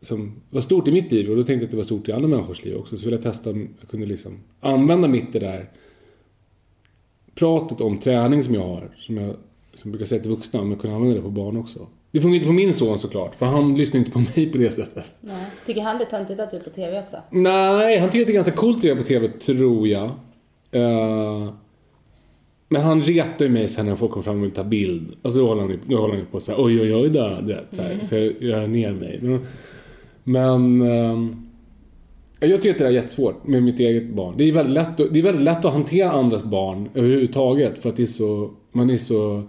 som 0.00 0.32
var 0.50 0.60
stort 0.60 0.88
i 0.88 0.92
mitt 0.92 1.12
liv 1.12 1.30
och 1.30 1.36
då 1.36 1.44
tänkte 1.44 1.62
jag 1.62 1.64
att 1.64 1.70
det 1.70 1.76
var 1.76 1.84
stort 1.84 2.08
i 2.08 2.12
andra 2.12 2.28
människors 2.28 2.64
liv 2.64 2.76
också. 2.76 2.96
Så 2.96 3.04
ville 3.04 3.16
jag 3.16 3.22
testa 3.22 3.50
om 3.50 3.68
jag 3.80 3.88
kunde 3.90 4.06
liksom 4.06 4.38
använda 4.60 5.08
mitt 5.08 5.32
det 5.32 5.38
där 5.38 5.70
pratet 7.34 7.80
om 7.80 7.98
träning 7.98 8.42
som 8.42 8.54
jag 8.54 8.66
har. 8.66 8.90
Som 8.98 9.16
jag 9.16 9.36
som 9.74 9.90
brukar 9.90 10.06
säga 10.06 10.22
till 10.22 10.30
vuxna, 10.30 10.60
om 10.60 10.70
jag 10.70 10.80
kunde 10.80 10.96
använda 10.96 11.16
det 11.16 11.22
på 11.22 11.30
barn 11.30 11.56
också. 11.56 11.86
Det 12.12 12.20
funkar 12.20 12.34
inte 12.34 12.46
på 12.46 12.52
min 12.52 12.74
son 12.74 12.98
såklart, 12.98 13.34
för 13.34 13.46
han 13.46 13.74
lyssnar 13.74 13.98
inte 13.98 14.10
på 14.10 14.18
mig 14.18 14.52
på 14.52 14.58
det 14.58 14.70
sättet. 14.70 15.12
Nej. 15.20 15.44
Tycker 15.66 15.80
han 15.82 15.98
det 15.98 16.04
är 16.04 16.08
töntigt 16.10 16.40
att 16.40 16.50
du 16.50 16.56
är 16.56 16.60
på 16.60 16.70
TV 16.70 17.02
också? 17.02 17.16
Nej, 17.30 17.98
han 17.98 18.10
tycker 18.10 18.20
att 18.22 18.26
det 18.26 18.32
är 18.32 18.34
ganska 18.34 18.52
coolt 18.52 18.78
att 18.78 18.84
jag 18.84 18.96
är 18.98 19.02
på 19.02 19.08
TV, 19.08 19.28
tror 19.28 19.88
jag. 19.88 20.04
Uh, 20.76 21.50
Men 22.68 22.82
han 22.82 23.02
retar 23.02 23.44
ju 23.44 23.50
mig 23.50 23.68
sen 23.68 23.86
när 23.86 23.96
folk 23.96 24.12
kommer 24.12 24.24
fram 24.24 24.36
och 24.38 24.44
vill 24.44 24.50
ta 24.50 24.64
bild. 24.64 25.14
Alltså 25.22 25.40
då 25.40 25.46
håller 25.48 25.62
han, 25.62 25.78
då 25.86 25.96
håller 25.96 26.14
han 26.16 26.26
på 26.26 26.40
så 26.40 26.52
här, 26.52 26.64
oj 26.64 26.80
oj 26.80 26.94
oj 26.94 27.08
där, 27.10 27.42
du 27.42 27.46
vet, 27.54 27.66
så, 27.72 27.82
här, 27.82 27.98
så 28.08 28.14
jag 28.16 28.42
gör 28.42 28.66
ner 28.66 28.92
mig. 28.92 29.18
Men, 29.22 29.46
men 30.24 30.82
ehm, 30.90 31.46
jag 32.40 32.62
tycker 32.62 32.70
att 32.70 32.78
det 32.78 32.86
är 32.86 32.90
jättesvårt 32.90 33.46
med 33.46 33.62
mitt 33.62 33.80
eget 33.80 34.14
barn. 34.14 34.34
Det 34.38 34.44
är, 34.48 34.52
väldigt 34.52 34.74
lätt, 34.74 35.00
att- 35.00 35.12
det 35.14 35.18
är 35.18 35.22
väldigt 35.22 35.44
lätt 35.44 35.64
att 35.64 35.72
hantera 35.72 36.10
andras 36.10 36.44
barn 36.44 36.88
överhuvudtaget. 36.94 37.78
För 37.78 37.88
att 37.88 37.96
det 37.96 38.02
är 38.02 38.06
så, 38.06 38.50
man 38.72 38.90
är 38.90 38.98
så, 38.98 39.42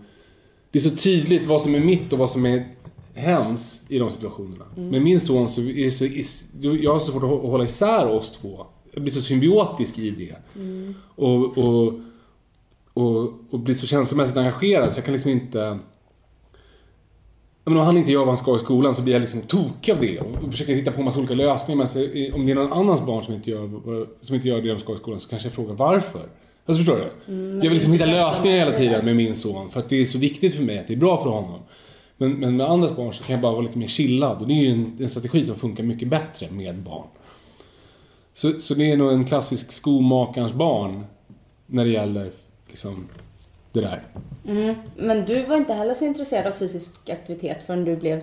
det 0.72 0.80
är 0.80 0.84
så 0.84 0.90
tydligt 0.96 1.46
vad 1.46 1.62
som 1.62 1.76
är 1.76 1.80
mitt 1.80 2.14
och 2.14 2.20
vad 2.20 2.30
som 2.30 2.46
är 2.46 2.68
hens 3.14 3.82
i 3.88 4.00
de 4.00 4.12
situationerna. 4.12 4.66
Med 4.76 5.02
min 5.02 5.20
son 5.20 5.50
så 5.50 5.62
är 5.62 5.90
så, 5.90 6.06
jag 6.62 6.94
har 6.94 7.00
så 7.00 7.12
svårt 7.12 7.24
att 7.24 7.30
hå- 7.30 7.50
hålla 7.50 7.64
isär 7.64 8.10
oss 8.10 8.32
två. 8.32 8.66
Jag 8.92 9.04
blir 9.04 9.14
så 9.14 9.22
symbiotisk 9.22 9.98
i 10.00 10.10
det. 10.10 10.36
Och, 11.16 11.58
och, 11.58 11.94
och, 12.94 13.34
och 13.50 13.60
blir 13.60 13.76
så 13.76 13.88
känslomässigt 13.88 14.38
engagerad 14.38 14.94
så 14.94 14.98
jag 14.98 15.06
kan 15.06 15.14
liksom 15.14 15.32
inte... 15.32 15.80
Men 17.66 17.78
om 17.78 17.86
han 17.86 17.98
inte 17.98 18.12
gör 18.12 18.20
vad 18.20 18.28
han 18.28 18.38
ska 18.38 18.56
i 18.56 18.60
skolan 18.60 18.96
så 18.96 19.04
blir 19.04 19.14
jag 19.14 19.20
liksom 19.20 19.42
tokig 19.42 19.92
av 19.92 20.02
det 20.02 20.20
och 20.20 20.52
försöker 20.52 20.76
hitta 20.76 20.92
på 20.92 21.02
massa 21.02 21.20
olika 21.20 21.34
lösningar. 21.34 21.78
Men 21.78 21.88
så, 21.88 22.00
om 22.36 22.46
det 22.46 22.52
är 22.52 22.56
någon 22.56 22.74
annans 22.74 23.06
barn 23.06 23.24
som 23.24 23.34
inte, 23.34 23.50
gör, 23.50 23.70
som 24.22 24.36
inte 24.36 24.48
gör 24.48 24.62
det 24.62 24.74
de 24.74 24.80
ska 24.80 24.94
i 24.94 24.98
skolan 24.98 25.20
så 25.20 25.30
kanske 25.30 25.48
jag 25.48 25.54
frågar 25.54 25.74
varför. 25.74 26.30
Alltså 26.66 26.84
förstår 26.84 27.12
du? 27.26 27.34
jag 27.54 27.62
vill 27.62 27.74
liksom 27.74 27.94
hitta 27.94 28.06
lösningar 28.06 28.58
hela 28.58 28.72
tiden 28.72 29.06
med 29.06 29.16
min 29.16 29.36
son 29.36 29.72
för 29.72 29.80
att 29.80 29.90
det 29.90 30.02
är 30.02 30.06
så 30.06 30.18
viktigt 30.18 30.56
för 30.56 30.64
mig 30.64 30.80
att 30.80 30.88
det 30.88 30.94
är 30.94 30.98
bra 30.98 31.24
för 31.24 31.30
honom. 31.30 31.60
Men, 32.18 32.32
men 32.32 32.58
med 32.58 32.70
andras 32.70 32.96
barn 32.96 33.14
så 33.14 33.24
kan 33.24 33.34
jag 33.34 33.42
bara 33.42 33.52
vara 33.52 33.62
lite 33.62 33.78
mer 33.78 33.88
chillad 33.88 34.42
och 34.42 34.48
det 34.48 34.54
är 34.54 34.64
ju 34.64 34.72
en, 34.72 34.98
en 35.00 35.10
strategi 35.10 35.46
som 35.46 35.56
funkar 35.56 35.84
mycket 35.84 36.08
bättre 36.08 36.52
med 36.52 36.76
barn. 36.76 37.08
Så, 38.34 38.60
så 38.60 38.74
det 38.74 38.92
är 38.92 38.98
nog 38.98 39.12
en 39.12 39.26
klassisk 39.26 39.72
skomakarens 39.72 40.54
barn 40.54 41.06
när 41.68 41.86
det 41.86 41.92
gäller 41.92 42.32
liksom 42.68 43.08
det 43.72 43.82
där. 43.82 44.04
Mm. 44.48 44.76
Men 44.98 45.26
du 45.26 45.44
var 45.44 45.58
inte 45.58 45.74
heller 45.74 45.94
så 45.94 46.06
intresserad 46.06 46.48
av 46.48 46.52
fysisk 46.52 47.10
aktivitet 47.10 47.64
förrän 47.64 47.86
du 47.86 47.96
blev 47.96 48.22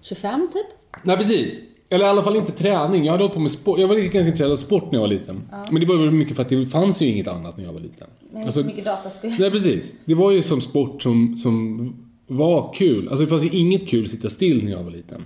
25 0.00 0.48
typ? 0.52 0.66
Nej 1.02 1.16
precis. 1.16 1.60
Eller 1.90 2.04
i 2.04 2.08
alla 2.08 2.22
fall 2.22 2.36
inte 2.36 2.52
träning. 2.52 3.04
Jag 3.04 3.12
hade 3.12 3.24
hållit 3.24 3.34
på 3.34 3.40
med 3.40 3.50
sport. 3.50 3.78
Jag 3.78 3.88
var 3.88 3.94
ganska 3.96 4.18
intresserad 4.20 4.52
av 4.52 4.56
sport 4.56 4.84
när 4.84 4.92
jag 4.92 5.00
var 5.00 5.08
liten. 5.08 5.42
Men 5.70 5.80
det 5.80 5.86
var 5.86 5.96
väl 5.96 6.10
mycket 6.10 6.36
för 6.36 6.42
att 6.42 6.48
det 6.48 6.66
fanns 6.66 7.02
ju 7.02 7.06
inget 7.06 7.28
annat 7.28 7.56
när 7.56 7.64
jag 7.64 7.72
var 7.72 7.80
liten. 7.80 8.06
Med 8.32 8.44
Alltså, 8.44 8.62
mycket 8.62 8.84
dataspel. 8.84 9.34
nej 9.38 9.50
precis. 9.50 9.92
Det 10.04 10.14
var 10.14 10.30
ju 10.30 10.42
som 10.42 10.60
sport 10.60 11.02
som, 11.02 11.36
som 11.36 11.78
var 12.26 12.72
kul. 12.74 13.08
Alltså 13.08 13.24
det 13.24 13.30
fanns 13.30 13.44
ju 13.44 13.48
inget 13.58 13.88
kul 13.88 14.04
att 14.04 14.10
sitta 14.10 14.28
still 14.28 14.64
när 14.64 14.70
jag 14.72 14.82
var 14.82 14.90
liten. 14.90 15.22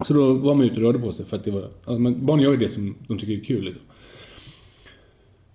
Så 0.00 0.14
då 0.14 0.32
var 0.34 0.54
man 0.54 0.64
ute 0.66 0.74
och 0.74 0.80
rörde 0.82 0.98
på 0.98 1.12
sig 1.12 1.26
för 1.26 1.36
att 1.36 1.44
det 1.44 1.50
var... 1.50 1.60
Alltså, 1.62 1.98
men 1.98 2.26
barn 2.26 2.40
gör 2.40 2.50
ju 2.50 2.56
det 2.56 2.68
som 2.68 2.94
de 3.08 3.18
tycker 3.18 3.32
är 3.32 3.44
kul 3.44 3.64
liksom. 3.64 3.82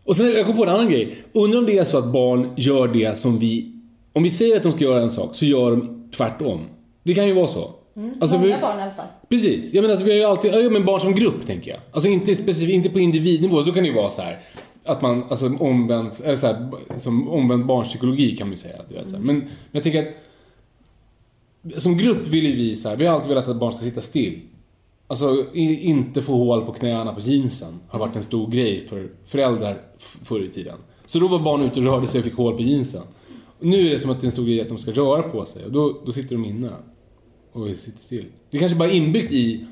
Och 0.04 0.16
sen 0.16 0.26
jag 0.32 0.46
kom 0.46 0.56
på 0.58 0.64
en 0.64 0.70
annan 0.70 0.90
grej. 0.90 1.16
Undrar 1.34 1.60
om 1.60 1.66
det 1.66 1.78
är 1.78 1.84
så 1.84 1.98
att 1.98 2.12
barn 2.14 2.50
gör 2.58 2.88
det 2.88 3.18
som 3.20 3.40
vi... 3.40 3.74
Om 4.14 4.24
vi 4.24 4.30
säger 4.30 4.58
att 4.58 4.64
de 4.64 4.72
ska 4.72 4.84
göra 4.84 5.02
en 5.02 5.10
sak 5.10 5.36
så 5.36 5.46
gör 5.46 5.72
de 5.72 6.10
tvärtom. 6.18 6.60
Det 7.04 7.14
kan 7.14 7.28
ju 7.28 7.34
vara 7.34 7.48
så. 7.48 7.76
Alltså, 8.20 8.38
Många 8.38 8.56
vi- 8.56 8.62
barn 8.62 8.80
i 8.80 8.82
alla 8.82 8.92
fall. 8.92 9.06
Precis. 9.30 9.74
Jag 9.74 9.82
menar, 9.82 9.92
alltså, 9.92 10.06
vi 10.06 10.12
har 10.12 10.18
ju 10.18 10.24
alltid, 10.26 10.54
ja, 10.54 10.70
men 10.70 10.86
barn 10.86 11.00
som 11.00 11.16
grupp 11.16 11.46
tänker 11.46 11.72
jag. 11.72 11.80
Alltså 11.92 12.10
inte 12.10 12.36
specifikt, 12.36 12.74
inte 12.74 12.90
på 12.90 13.00
individnivå. 13.00 13.62
Då 13.62 13.72
kan 13.72 13.84
det 13.84 13.90
ju 13.90 13.96
vara 13.96 14.10
så 14.12 14.22
här 14.22 14.40
att 14.86 15.02
man, 15.02 15.24
alltså 15.30 15.52
omvänd, 15.60 16.12
eller 16.24 16.36
så 16.36 16.48
här, 16.48 16.72
som 17.00 17.30
omvänd 17.30 17.66
barnpsykologi 17.66 18.38
kan 18.38 18.48
man 18.48 18.52
ju 18.52 18.58
säga. 18.58 18.76
Du 18.90 18.96
vet, 18.96 19.10
så 19.10 19.16
här. 19.16 19.24
Men, 19.24 19.38
men 19.40 19.48
jag 19.72 19.84
tänker 19.84 20.08
att 20.08 20.14
som 21.82 21.98
grupp 21.98 22.28
vill 22.28 22.46
ju 22.46 22.56
vi 22.56 22.76
så 22.76 22.90
här, 22.90 22.96
vi 22.96 23.06
har 23.06 23.14
alltid 23.16 23.30
velat 23.30 23.48
att 23.48 23.60
barn 23.60 23.72
ska 23.72 23.82
sitta 23.82 24.02
still. 24.02 24.40
Alltså 25.08 25.46
inte 25.54 26.22
få 26.22 26.34
hål 26.34 26.66
på 26.66 26.72
knäna 26.72 27.14
på 27.14 27.20
jeansen 27.22 27.80
har 27.88 28.00
varit 28.00 28.16
en 28.16 28.24
stor 28.24 28.48
grej 28.52 28.88
för 28.88 29.10
föräldrar 29.26 29.78
förr 30.24 30.44
i 30.44 30.50
tiden. 30.50 30.78
Så 31.06 31.20
då 31.20 31.28
var 31.28 31.40
barn 31.40 31.62
ute 31.62 31.80
och 31.80 31.86
rörde 31.86 32.08
sig 32.08 32.20
och 32.20 32.26
fick 32.26 32.36
hål 32.36 32.56
på 32.56 32.62
jeansen. 32.62 33.02
Och 33.60 33.66
nu 33.66 33.88
är 33.88 33.92
det 33.92 34.00
som 34.00 34.12
att 34.12 34.22
det 34.22 34.26
är 34.26 34.28
en 34.28 34.32
stor 34.32 34.46
grej 34.46 34.62
att 34.62 34.70
de 34.70 34.78
ska 34.78 34.92
röra 34.92 35.22
på 35.22 35.46
sig 35.46 35.66
och 35.66 35.72
då, 35.72 36.02
då 36.06 36.12
sitter 36.12 36.36
de 36.36 36.46
inne 36.46 36.70
och 37.54 37.68
sitter 37.78 38.02
still. 38.04 38.26
Det 38.50 38.60
kanske 38.60 38.78
bara 38.78 38.90
är 38.90 38.94
inbyggt 38.94 39.32
i, 39.34 39.68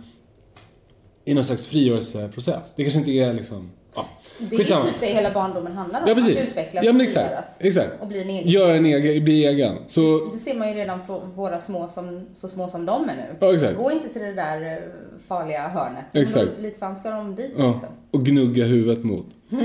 i 1.26 1.34
någon 1.34 1.44
slags 1.44 1.68
frigörelseprocess. 1.68 2.74
Det 2.76 2.84
kanske 2.84 3.00
inte 3.00 3.12
är 3.12 3.34
liksom... 3.34 3.70
Ja, 3.96 4.06
Det 4.38 4.56
är 4.56 4.60
skitsamma. 4.60 4.82
typ 4.82 5.00
det 5.00 5.06
hela 5.06 5.32
barndomen 5.34 5.74
handlar 5.74 6.02
om. 6.02 6.08
Ja, 6.10 6.16
precis. 6.16 6.38
Att 6.38 6.44
utvecklas 6.48 6.86
ja, 6.86 6.92
men 6.92 7.02
och 7.02 7.06
exakt, 7.08 7.26
frigöras. 7.28 7.58
exakt. 7.60 8.02
Och 8.02 8.08
bli 8.08 8.22
en 8.22 8.30
egen. 8.30 8.50
Göra 8.50 8.76
en 8.76 8.86
egen, 8.86 9.24
bli 9.24 9.46
egen. 9.46 9.78
Så, 9.88 10.30
Det 10.34 10.38
ser 10.40 10.56
man 10.56 10.68
ju 10.70 10.74
redan 10.74 11.06
från 11.06 11.32
våra 11.36 11.60
små 11.60 11.90
som, 11.90 12.26
så 12.34 12.48
små 12.48 12.68
som 12.68 12.86
de 12.86 13.10
är 13.10 13.16
nu. 13.16 13.36
Ja, 13.40 13.54
exakt. 13.56 13.78
Gå 13.78 13.92
inte 13.92 14.10
till 14.10 14.22
det 14.22 14.34
där 14.34 14.78
eh, 14.78 14.84
farliga 15.28 15.68
hörnet. 15.68 16.06
Exakt. 16.14 16.50
Men 16.56 16.64
Likt 16.64 16.80
fan 16.80 16.96
ska 16.96 17.10
de 17.10 17.36
dit 17.36 17.52
ja, 17.58 17.72
liksom. 17.72 17.90
och 18.12 18.26
gnugga 18.26 18.66
huvudet 18.66 19.04
mot. 19.04 19.26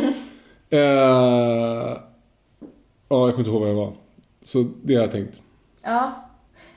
Eh, 0.71 0.79
ja, 0.81 1.97
jag 3.09 3.31
kommer 3.31 3.39
inte 3.39 3.51
ihåg 3.51 3.61
vad 3.61 3.71
jag 3.71 3.75
var. 3.75 3.93
Så 4.43 4.67
det 4.83 4.95
har 4.95 5.03
jag 5.03 5.11
tänkt. 5.13 5.41
Ja. 5.83 6.29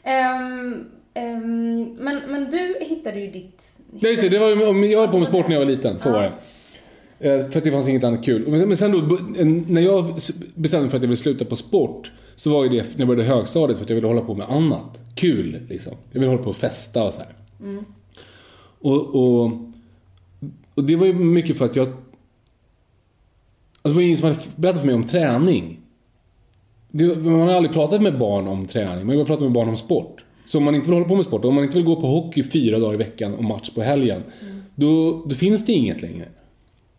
Ehm, 0.03 0.85
ehm, 1.19 1.97
men, 1.99 2.21
men 2.31 2.49
du 2.49 2.77
hittade 2.81 3.19
ju 3.19 3.31
ditt... 3.31 3.79
Nej, 3.91 4.11
just 4.11 4.21
det, 4.23 4.29
det 4.29 4.39
var, 4.39 4.49
jag 4.85 4.99
höll 4.99 5.07
på 5.07 5.17
med 5.17 5.27
sport 5.27 5.47
när 5.47 5.55
jag 5.55 5.65
var 5.65 5.71
liten, 5.71 5.99
så 5.99 6.11
var 6.11 6.21
det. 6.21 6.31
Eh, 7.19 7.49
För 7.49 7.57
att 7.57 7.63
det 7.63 7.71
fanns 7.71 7.89
inget 7.89 8.03
annat 8.03 8.25
kul. 8.25 8.47
Men 8.47 8.77
sen 8.77 8.91
då, 8.91 9.17
när 9.67 9.81
jag 9.81 10.19
bestämde 10.55 10.81
mig 10.81 10.89
för 10.89 10.97
att 10.97 11.03
jag 11.03 11.09
ville 11.09 11.17
sluta 11.17 11.45
på 11.45 11.55
sport. 11.55 12.11
Så 12.35 12.49
var 12.49 12.63
ju 12.63 12.69
det 12.69 12.75
när 12.75 12.83
jag 12.97 13.07
började 13.07 13.29
högstadiet 13.29 13.77
för 13.77 13.83
att 13.83 13.89
jag 13.89 13.95
ville 13.95 14.07
hålla 14.07 14.21
på 14.21 14.33
med 14.33 14.49
annat. 14.49 14.99
Kul 15.15 15.59
liksom. 15.69 15.93
Jag 16.11 16.19
ville 16.19 16.31
hålla 16.31 16.43
på 16.43 16.49
och 16.49 16.55
festa 16.55 17.03
och 17.03 17.13
så 17.13 17.19
här. 17.19 17.33
Och, 18.79 19.15
och, 19.15 19.51
och 20.73 20.83
det 20.83 20.95
var 20.95 21.05
ju 21.05 21.13
mycket 21.13 21.57
för 21.57 21.65
att 21.65 21.75
jag... 21.75 21.87
Alltså 21.87 21.99
det 23.83 23.93
var 23.93 24.01
ju 24.01 24.07
ingen 24.07 24.17
som 24.17 24.27
hade 24.27 24.39
berättat 24.55 24.79
för 24.79 24.85
mig 24.85 24.95
om 24.95 25.07
träning. 25.07 25.79
Det, 26.91 27.15
man 27.15 27.39
har 27.39 27.53
aldrig 27.53 27.73
pratat 27.73 28.01
med 28.01 28.19
barn 28.19 28.47
om 28.47 28.67
träning, 28.67 29.05
man 29.05 29.15
har 29.15 29.23
bara 29.23 29.25
pratat 29.25 29.43
med 29.43 29.51
barn 29.51 29.69
om 29.69 29.77
sport. 29.77 30.23
Så 30.49 30.57
om 30.57 30.63
man 30.63 30.75
inte 30.75 30.87
vill 30.87 30.93
hålla 30.93 31.07
på 31.07 31.15
med 31.15 31.25
sport, 31.25 31.45
om 31.45 31.55
man 31.55 31.63
inte 31.63 31.77
vill 31.77 31.85
gå 31.85 31.95
på 31.95 32.07
hockey 32.07 32.43
fyra 32.43 32.79
dagar 32.79 32.93
i 32.93 32.97
veckan 32.97 33.33
och 33.35 33.43
match 33.43 33.69
på 33.69 33.81
helgen. 33.81 34.23
Då, 34.75 35.21
då 35.25 35.35
finns 35.35 35.65
det 35.65 35.71
inget 35.71 36.01
längre. 36.01 36.27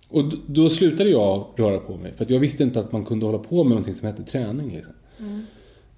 Och 0.09 0.25
då, 0.25 0.37
då 0.47 0.71
slutade 0.71 1.11
jag 1.11 1.47
röra 1.57 1.79
på 1.79 1.97
mig. 1.97 2.13
För 2.17 2.27
jag 2.29 2.41
visste 2.41 2.63
inte 2.63 2.81
att 2.81 2.93
man 2.93 3.05
kunde 3.05 3.27
hålla 3.27 3.39
på 3.39 3.65
med 3.65 3.71
någonting 3.71 3.95
som 3.95 4.07
hette 4.07 4.23
träning. 4.23 4.71
Liksom. 4.77 4.93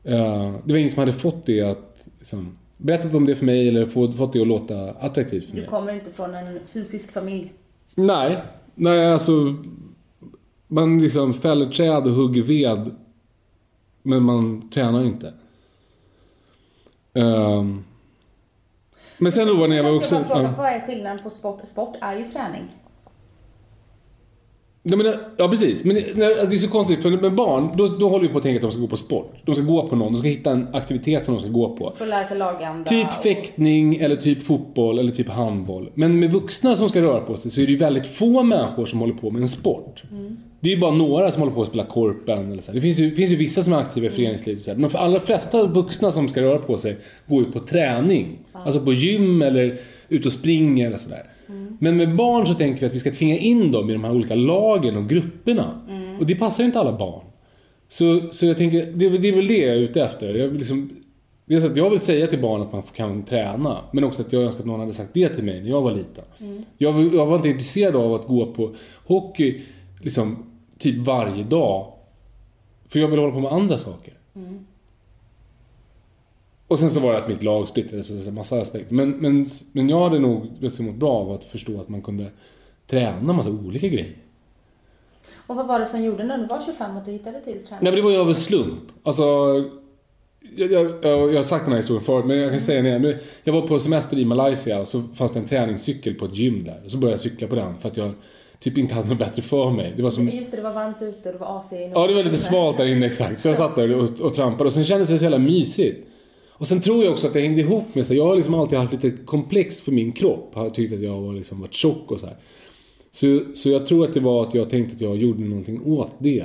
Eh, 0.05 0.53
det 0.65 0.73
var 0.73 0.77
ingen 0.77 0.91
som 0.91 0.99
hade 1.01 1.13
fått 1.13 1.47
det 1.47 1.61
att 1.61 2.05
liksom, 2.19 2.57
berättat 2.77 3.15
om 3.15 3.27
det 3.27 3.35
för 3.35 3.45
mig 3.45 3.69
eller 3.69 3.87
få, 3.87 4.13
fått 4.13 4.33
det 4.33 4.41
att 4.41 4.49
låta 4.49 4.91
attraktivt 4.91 5.45
för 5.45 5.53
Du 5.55 5.61
mig. 5.61 5.69
kommer 5.71 5.95
inte 5.95 6.11
från 6.13 6.35
en 6.35 6.59
fysisk 6.73 7.13
familj. 7.13 7.53
Nej, 7.95 8.39
nej 8.75 9.13
alltså 9.13 9.57
man 10.67 10.99
liksom 10.99 11.35
fäller 11.35 11.67
träd 11.67 12.07
och 12.07 12.13
hugger 12.15 12.43
ved 12.43 12.91
men 14.03 14.23
man 14.23 14.71
tränar 14.71 15.05
inte. 15.05 15.33
Ehm, 17.15 17.85
men 19.19 19.33
sen 19.33 19.47
då 19.49 19.55
när 19.55 19.77
jag 19.77 19.85
var 19.85 19.93
vuxen. 19.93 20.25
fråga, 20.25 20.43
ja. 20.43 20.55
vad 20.59 20.67
är 20.67 20.81
skillnaden 20.81 21.23
på 21.23 21.31
sport? 21.31 21.61
Sport 21.67 21.97
är 22.01 22.15
ju 22.15 22.23
träning. 22.23 22.71
Nej, 24.85 24.99
men, 24.99 25.15
ja 25.37 25.49
precis, 25.49 25.85
men 25.85 25.95
det, 25.97 26.05
nej, 26.15 26.35
det 26.51 26.57
är 26.57 26.59
så 26.59 26.69
konstigt 26.71 27.03
för 27.03 27.11
med 27.11 27.35
barn 27.35 27.69
då, 27.77 27.87
då 27.89 28.09
håller 28.09 28.27
vi 28.27 28.33
på 28.33 28.39
att 28.39 28.45
tänka 28.45 28.57
att 28.57 28.63
de 28.63 28.73
ska 28.73 28.81
gå 28.81 28.87
på 28.87 28.97
sport. 28.97 29.35
De 29.45 29.55
ska 29.55 29.65
gå 29.65 29.89
på 29.89 29.97
någon, 29.97 30.13
de 30.13 30.19
ska 30.19 30.29
hitta 30.29 30.51
en 30.51 30.67
aktivitet 30.73 31.25
som 31.25 31.35
de 31.35 31.41
ska 31.41 31.51
gå 31.51 31.77
på. 31.77 31.93
För 31.97 32.05
att 32.05 32.11
lära 32.11 32.25
sig 32.25 32.39
laganda. 32.39 32.91
Typ 32.91 33.07
och- 33.07 33.23
fäktning 33.23 33.97
eller 33.97 34.17
typ 34.17 34.43
fotboll 34.43 34.99
eller 34.99 35.13
typ 35.13 35.29
handboll. 35.29 35.91
Men 35.95 36.19
med 36.21 36.33
vuxna 36.33 36.77
som 36.77 36.89
ska 36.89 37.03
röra 37.03 37.21
på 37.21 37.37
sig 37.37 37.51
så 37.51 37.61
är 37.61 37.67
det 37.67 37.73
ju 37.73 37.79
väldigt 37.79 38.07
få 38.07 38.43
människor 38.43 38.87
som 38.87 39.01
håller 39.01 39.15
på 39.15 39.31
med 39.31 39.43
en 39.43 39.49
sport. 39.49 40.03
Det 40.61 40.71
är 40.71 40.75
ju 40.75 40.81
bara 40.81 40.95
några 40.95 41.31
som 41.31 41.41
håller 41.43 41.55
på 41.55 41.63
att 41.63 41.69
spela 41.69 41.85
korpen 41.85 42.53
eller 42.53 42.63
så. 42.63 42.73
Det 42.73 42.81
finns 42.81 42.99
ju, 42.99 43.15
finns 43.15 43.31
ju 43.31 43.37
vissa 43.37 43.63
som 43.63 43.73
är 43.73 43.77
aktiva 43.79 44.07
i 44.07 44.11
föreningslivet. 44.11 44.65
Så. 44.65 44.75
Men 44.77 44.91
för 44.91 44.99
allra 44.99 45.21
flesta 45.21 45.67
vuxna 45.67 46.13
som 46.13 46.29
ska 46.29 46.43
röra 46.43 46.59
på 46.59 46.79
sig 46.79 46.97
går 47.27 47.45
ju 47.45 47.53
på 47.53 47.61
träning. 47.61 48.39
Alltså 48.53 48.81
på 48.81 48.93
gym 48.93 49.43
eller 49.43 49.79
ut 50.09 50.27
och 50.27 50.33
springer 50.33 50.87
eller 50.87 50.99
sådär. 50.99 51.23
Men 51.83 51.97
med 51.97 52.17
barn 52.17 52.47
så 52.47 52.55
tänker 52.55 52.81
vi 52.81 52.87
att 52.87 52.95
vi 52.95 53.01
ska 53.01 53.11
tvinga 53.13 53.37
in 53.39 53.73
dem 53.73 53.91
i 53.91 53.93
de 53.93 54.05
här 54.05 54.13
olika 54.13 54.35
lagen 54.35 54.97
och 54.97 55.09
grupperna. 55.09 55.81
Och 56.21 56.27
det 56.27 56.35
passar 56.35 56.63
ju 56.63 56.67
inte 56.67 56.81
alla 56.81 56.99
barn. 56.99 57.25
Så, 57.89 58.21
så 58.33 58.47
jag 58.47 58.59
tänker, 58.59 58.87
det, 58.95 59.05
är 59.07 59.11
väl- 59.11 59.23
det 59.23 59.29
är 59.29 59.37
väl 59.37 59.47
det 59.49 59.59
jag 59.67 59.77
är 59.77 59.81
ute 59.81 60.03
efter. 60.05 60.35
Jag 60.35 60.49
vill 60.49 60.59
liksom, 60.59 60.91
så 61.61 61.67
att 61.67 61.77
jag 61.77 61.91
vill 61.91 62.01
säga 62.01 62.27
till 62.27 62.41
barn 62.41 62.61
att 62.61 62.73
man 62.73 62.83
kan 62.95 63.23
träna. 63.23 63.79
Men 63.93 64.05
också 64.05 64.23
att 64.23 64.33
jag 64.33 64.43
önskar 64.43 64.61
att 64.61 64.67
någon 64.67 64.81
hade 64.81 64.93
sagt 64.93 65.11
det 65.15 65.29
till 65.29 65.45
mig 65.45 65.61
när 65.63 65.69
jag 65.71 65.83
var 65.83 65.91
liten. 65.93 66.25
Jag, 66.79 66.93
var- 66.93 67.15
jag 67.15 67.27
var 67.27 67.37
inte 67.37 67.49
intresserad 67.49 67.97
av 67.97 68.15
att 68.15 68.27
gå 68.27 68.47
på 68.47 68.75
hockey 69.07 69.61
liksom, 70.03 70.37
typ 70.79 71.07
varje 71.07 71.45
dag. 71.45 71.87
För 72.89 73.01
jag 73.01 73.09
vill 73.09 73.19
hålla 73.19 73.33
på 73.33 73.41
med 73.41 73.53
andra 73.53 73.79
saker. 73.79 74.15
Och 76.73 76.79
sen 76.79 76.91
så 76.91 77.01
var 77.01 77.13
det 77.13 77.19
att 77.19 77.29
mitt 77.29 77.43
lag 77.43 77.69
splittrades 77.69 78.11
och 78.11 78.19
så 78.19 78.31
massa 78.31 78.61
aspekter. 78.61 78.95
Men, 78.95 79.11
men, 79.11 79.47
men 79.73 79.89
jag 79.89 80.01
hade 80.01 80.19
nog 80.19 80.47
liksom 80.61 80.87
mått 80.87 80.95
bra 80.95 81.13
av 81.13 81.33
att 81.33 81.45
förstå 81.45 81.81
att 81.81 81.89
man 81.89 82.03
kunde 82.03 82.27
träna 82.87 83.33
massa 83.33 83.51
olika 83.51 83.89
grejer. 83.89 84.17
Och 85.47 85.57
vad 85.57 85.67
var 85.67 85.79
det 85.79 85.87
som 85.87 86.05
gjorde 86.05 86.25
när 86.25 86.39
du 86.39 86.47
var 86.47 86.61
25 86.61 86.97
att 86.97 87.05
du 87.05 87.11
hittade 87.11 87.41
till 87.41 87.53
träning? 87.53 87.79
Nej 87.81 87.93
men 87.93 87.95
det 87.95 88.03
var 88.03 88.11
ju 88.11 88.17
av 88.17 88.29
en 88.29 88.35
slump. 88.35 88.83
Alltså, 89.03 89.23
jag, 90.57 90.73
jag, 90.73 91.05
jag, 91.05 91.35
har 91.35 91.43
sagt 91.43 91.65
den 91.65 91.73
här 91.73 91.79
historien 91.79 92.05
förut 92.05 92.25
men 92.27 92.39
jag 92.39 92.51
kan 92.51 92.61
säga 92.61 92.83
den 92.83 93.05
igen. 93.05 93.19
Jag 93.45 93.53
var 93.53 93.63
på 93.63 93.79
semester 93.79 94.19
i 94.19 94.25
Malaysia 94.25 94.81
och 94.81 94.89
så 94.89 95.03
fanns 95.15 95.33
det 95.33 95.39
en 95.39 95.49
träningscykel 95.49 96.15
på 96.15 96.25
ett 96.25 96.37
gym 96.37 96.65
där. 96.65 96.83
Och 96.85 96.91
så 96.91 96.97
började 96.97 97.15
jag 97.15 97.21
cykla 97.21 97.49
på 97.49 97.55
den 97.55 97.79
för 97.79 97.89
att 97.89 97.97
jag 97.97 98.13
typ 98.61 98.79
inte 98.79 98.95
hade 98.95 99.09
något 99.09 99.19
bättre 99.19 99.43
för 99.43 99.71
mig. 99.71 99.93
Det 99.97 100.03
var 100.03 100.11
som... 100.11 100.29
Just 100.29 100.51
det, 100.51 100.57
det 100.57 100.63
var 100.63 100.73
varmt 100.73 101.03
ute 101.03 101.29
och 101.29 101.33
det 101.33 101.39
var 101.39 101.59
AC 101.59 101.73
i 101.73 101.93
Ja, 101.95 102.07
det 102.07 102.15
var 102.15 102.23
lite 102.23 102.37
svalt 102.37 102.77
där 102.77 102.87
inne 102.87 103.07
exakt. 103.07 103.41
Så 103.41 103.49
jag 103.49 103.57
satt 103.57 103.77
där 103.77 103.95
och, 103.95 104.21
och 104.21 104.35
trampade 104.35 104.69
och 104.69 104.75
sen 104.75 104.85
kändes 104.85 105.09
det 105.09 105.19
så 105.19 105.25
jävla 105.25 105.39
mysigt. 105.39 106.09
Och 106.63 106.69
sen 106.69 106.81
tror 106.81 107.05
jag 107.05 107.13
också 107.13 107.27
att 107.27 107.33
det 107.33 107.41
hängde 107.41 107.61
ihop 107.61 107.95
med 107.95 108.07
så 108.07 108.15
jag 108.15 108.25
har 108.25 108.37
liksom 108.37 108.55
alltid 108.55 108.79
haft 108.79 108.93
lite 108.93 109.11
komplex 109.11 109.81
för 109.81 109.93
min 109.93 110.13
kropp. 110.13 110.55
Har 110.55 110.71
tyckt 110.71 110.95
att 110.95 111.01
jag 111.01 111.21
har 111.23 111.33
liksom 111.33 111.61
varit 111.61 111.75
tjock 111.75 112.11
och 112.11 112.21
så 112.21 112.27
här. 112.27 112.37
Så, 113.13 113.41
så 113.55 113.69
jag 113.69 113.87
tror 113.87 114.05
att 114.05 114.15
det 114.15 114.21
var 114.21 114.43
att 114.43 114.55
jag 114.55 114.71
tänkte 114.71 114.95
att 114.95 115.01
jag 115.01 115.17
gjorde 115.17 115.41
någonting 115.41 115.83
åt 115.87 116.11
det. 116.19 116.45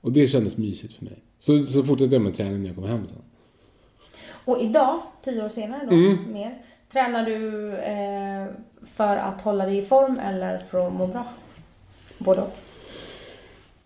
Och 0.00 0.12
det 0.12 0.28
kändes 0.28 0.56
mysigt 0.56 0.94
för 0.94 1.04
mig. 1.04 1.18
Så, 1.38 1.66
så 1.66 1.82
fortsatte 1.82 2.14
jag 2.14 2.22
med 2.22 2.36
träning 2.36 2.60
när 2.62 2.66
jag 2.68 2.76
kom 2.76 2.84
hem 2.84 3.06
sen. 3.08 3.22
Och 4.44 4.60
idag, 4.60 5.00
tio 5.22 5.44
år 5.44 5.48
senare 5.48 5.86
då, 5.86 5.92
Mm. 5.96 6.32
mer, 6.32 6.58
tränar 6.92 7.26
du 7.26 7.72
eh, 7.76 8.46
för 8.86 9.16
att 9.16 9.40
hålla 9.40 9.66
dig 9.66 9.78
i 9.78 9.82
form 9.82 10.18
eller 10.18 10.58
för 10.58 10.86
att 10.86 10.92
må 10.94 11.06
bra? 11.06 11.24
Både 12.18 12.40
och. 12.40 12.56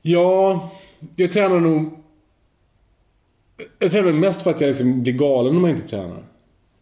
Ja, 0.02 0.71
jag 1.16 1.33
tränar 1.33 1.61
nog... 1.61 2.01
Jag 3.78 3.90
tränar 3.92 4.12
mest 4.12 4.42
för 4.42 4.50
att 4.50 4.61
jag 4.61 4.69
liksom 4.69 5.02
blir 5.02 5.12
galen 5.12 5.57
om 5.57 5.64
jag 5.64 5.76
inte 5.76 5.88
tränar. 5.88 6.25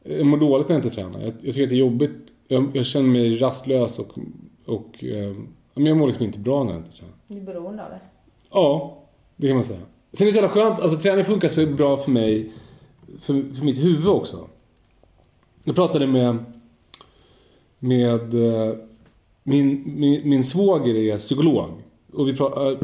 Jag 0.04 0.26
mår 0.26 0.38
dåligt 0.38 0.68
när 0.68 0.76
jag 0.76 0.84
inte 0.84 0.96
tränar. 0.96 1.20
Jag, 1.20 1.28
jag 1.28 1.54
tycker 1.54 1.62
att 1.62 1.68
det 1.68 1.74
är 1.74 1.78
jobbigt. 1.78 2.16
Jag, 2.48 2.70
jag 2.72 2.86
känner 2.86 3.08
mig 3.08 3.38
rastlös 3.38 3.98
och... 3.98 4.18
och 4.66 5.04
eh, 5.04 5.34
men 5.74 5.86
jag 5.86 5.96
mår 5.96 6.06
liksom 6.06 6.26
inte 6.26 6.38
bra 6.38 6.64
när 6.64 6.72
jag 6.72 6.80
inte 6.80 6.96
tränar. 6.96 7.14
Du 7.28 7.36
är 7.36 7.40
beroende 7.42 7.84
av 7.84 7.90
det. 7.90 8.00
Ja, 8.50 8.98
det 9.36 9.46
kan 9.46 9.56
man 9.56 9.64
säga. 9.64 9.80
Sen 10.12 10.26
är 10.26 10.26
det 10.26 10.32
så 10.32 10.42
jävla 10.42 10.54
skönt. 10.54 10.80
Alltså 10.80 10.98
träning 10.98 11.24
funkar 11.24 11.48
så 11.48 11.66
bra 11.66 11.96
för 11.96 12.10
mig. 12.10 12.52
För, 13.20 13.54
för 13.54 13.64
mitt 13.64 13.84
huvud 13.84 14.08
också. 14.08 14.48
Jag 15.64 15.74
pratade 15.74 16.06
med... 16.06 16.36
Med... 17.78 18.34
eh, 18.34 18.74
Min, 19.42 19.82
min, 19.96 20.28
min 20.28 20.44
svåger 20.44 20.94
är 20.94 21.18
psykolog. 21.18 21.70
Och 22.12 22.28
vi 22.28 22.36
pratade... 22.36 22.78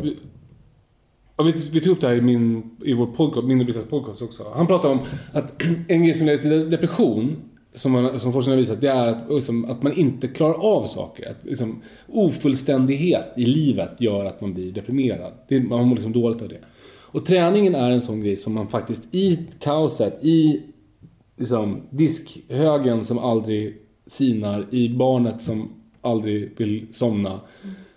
Ja, 1.39 1.45
vi, 1.45 1.53
vi 1.71 1.81
tog 1.81 1.93
upp 1.93 2.01
det 2.01 2.09
här 2.09 2.15
i, 2.15 2.21
min, 2.21 2.71
i 2.85 2.93
vår 2.93 3.07
podcast, 3.07 3.47
min 3.47 3.61
och 3.61 3.67
Britas 3.67 3.85
podcast 3.85 4.23
också. 4.23 4.53
Han 4.55 4.67
pratade 4.67 4.95
om 4.95 5.01
att 5.33 5.63
en 5.89 6.05
grej 6.05 6.15
som 6.15 6.27
leder 6.27 6.43
till 6.43 6.71
depression, 6.71 7.37
som, 7.75 7.93
man, 7.93 8.21
som 8.21 8.33
forskningen 8.33 8.59
har 8.59 8.63
visat, 8.63 8.81
det 8.81 8.89
är 8.89 9.09
att, 9.09 9.31
liksom, 9.31 9.65
att 9.65 9.83
man 9.83 9.93
inte 9.93 10.29
klarar 10.29 10.55
av 10.55 10.87
saker. 10.87 11.31
Att, 11.31 11.45
liksom, 11.45 11.83
ofullständighet 12.09 13.33
i 13.37 13.47
livet 13.47 13.91
gör 14.01 14.25
att 14.25 14.41
man 14.41 14.55
blir 14.55 14.73
deprimerad. 14.73 15.33
Det, 15.49 15.61
man 15.61 15.87
mår 15.89 15.95
liksom 15.95 16.13
dåligt 16.13 16.43
av 16.43 16.49
det. 16.49 16.61
Och 16.89 17.25
träningen 17.25 17.75
är 17.75 17.91
en 17.91 18.01
sån 18.01 18.21
grej 18.21 18.37
som 18.37 18.55
man 18.55 18.69
faktiskt 18.69 19.15
i 19.15 19.39
kaoset, 19.61 20.25
i 20.25 20.63
liksom, 21.37 21.83
diskhögen 21.91 23.05
som 23.05 23.19
aldrig 23.19 23.77
sinar, 24.07 24.67
i 24.71 24.89
barnet 24.89 25.43
som 25.43 25.69
aldrig 26.01 26.53
vill 26.57 26.87
somna. 26.93 27.41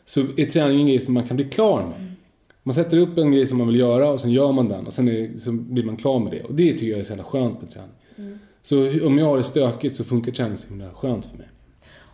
Så 0.05 0.19
är 0.19 0.45
träningen 0.45 0.81
en 0.81 0.87
grej 0.87 0.99
som 0.99 1.13
man 1.13 1.27
kan 1.27 1.35
bli 1.35 1.45
klar 1.45 1.81
med. 1.87 2.15
Man 2.63 2.73
sätter 2.73 2.97
upp 2.97 3.17
en 3.17 3.31
grej 3.31 3.45
som 3.45 3.57
man 3.57 3.67
vill 3.67 3.79
göra 3.79 4.09
och 4.09 4.21
sen 4.21 4.31
gör 4.31 4.51
man 4.51 4.69
den 4.69 4.87
och 4.87 4.93
sen 4.93 5.07
är, 5.07 5.39
så 5.39 5.51
blir 5.51 5.83
man 5.83 5.97
klar 5.97 6.19
med 6.19 6.31
det. 6.31 6.43
Och 6.43 6.53
det 6.53 6.73
tycker 6.73 6.87
jag 6.87 6.99
är 6.99 7.03
så 7.03 7.09
jävla 7.09 7.23
skönt 7.23 7.61
med 7.61 7.71
träning. 7.71 8.39
Så 8.61 9.05
om 9.07 9.17
jag 9.17 9.25
har 9.25 9.37
det 9.37 9.43
stökigt 9.43 9.95
så 9.95 10.03
funkar 10.03 10.31
träning 10.31 10.57
så 10.57 10.67
himla 10.67 10.93
skönt 10.93 11.25
för 11.25 11.37
mig. 11.37 11.47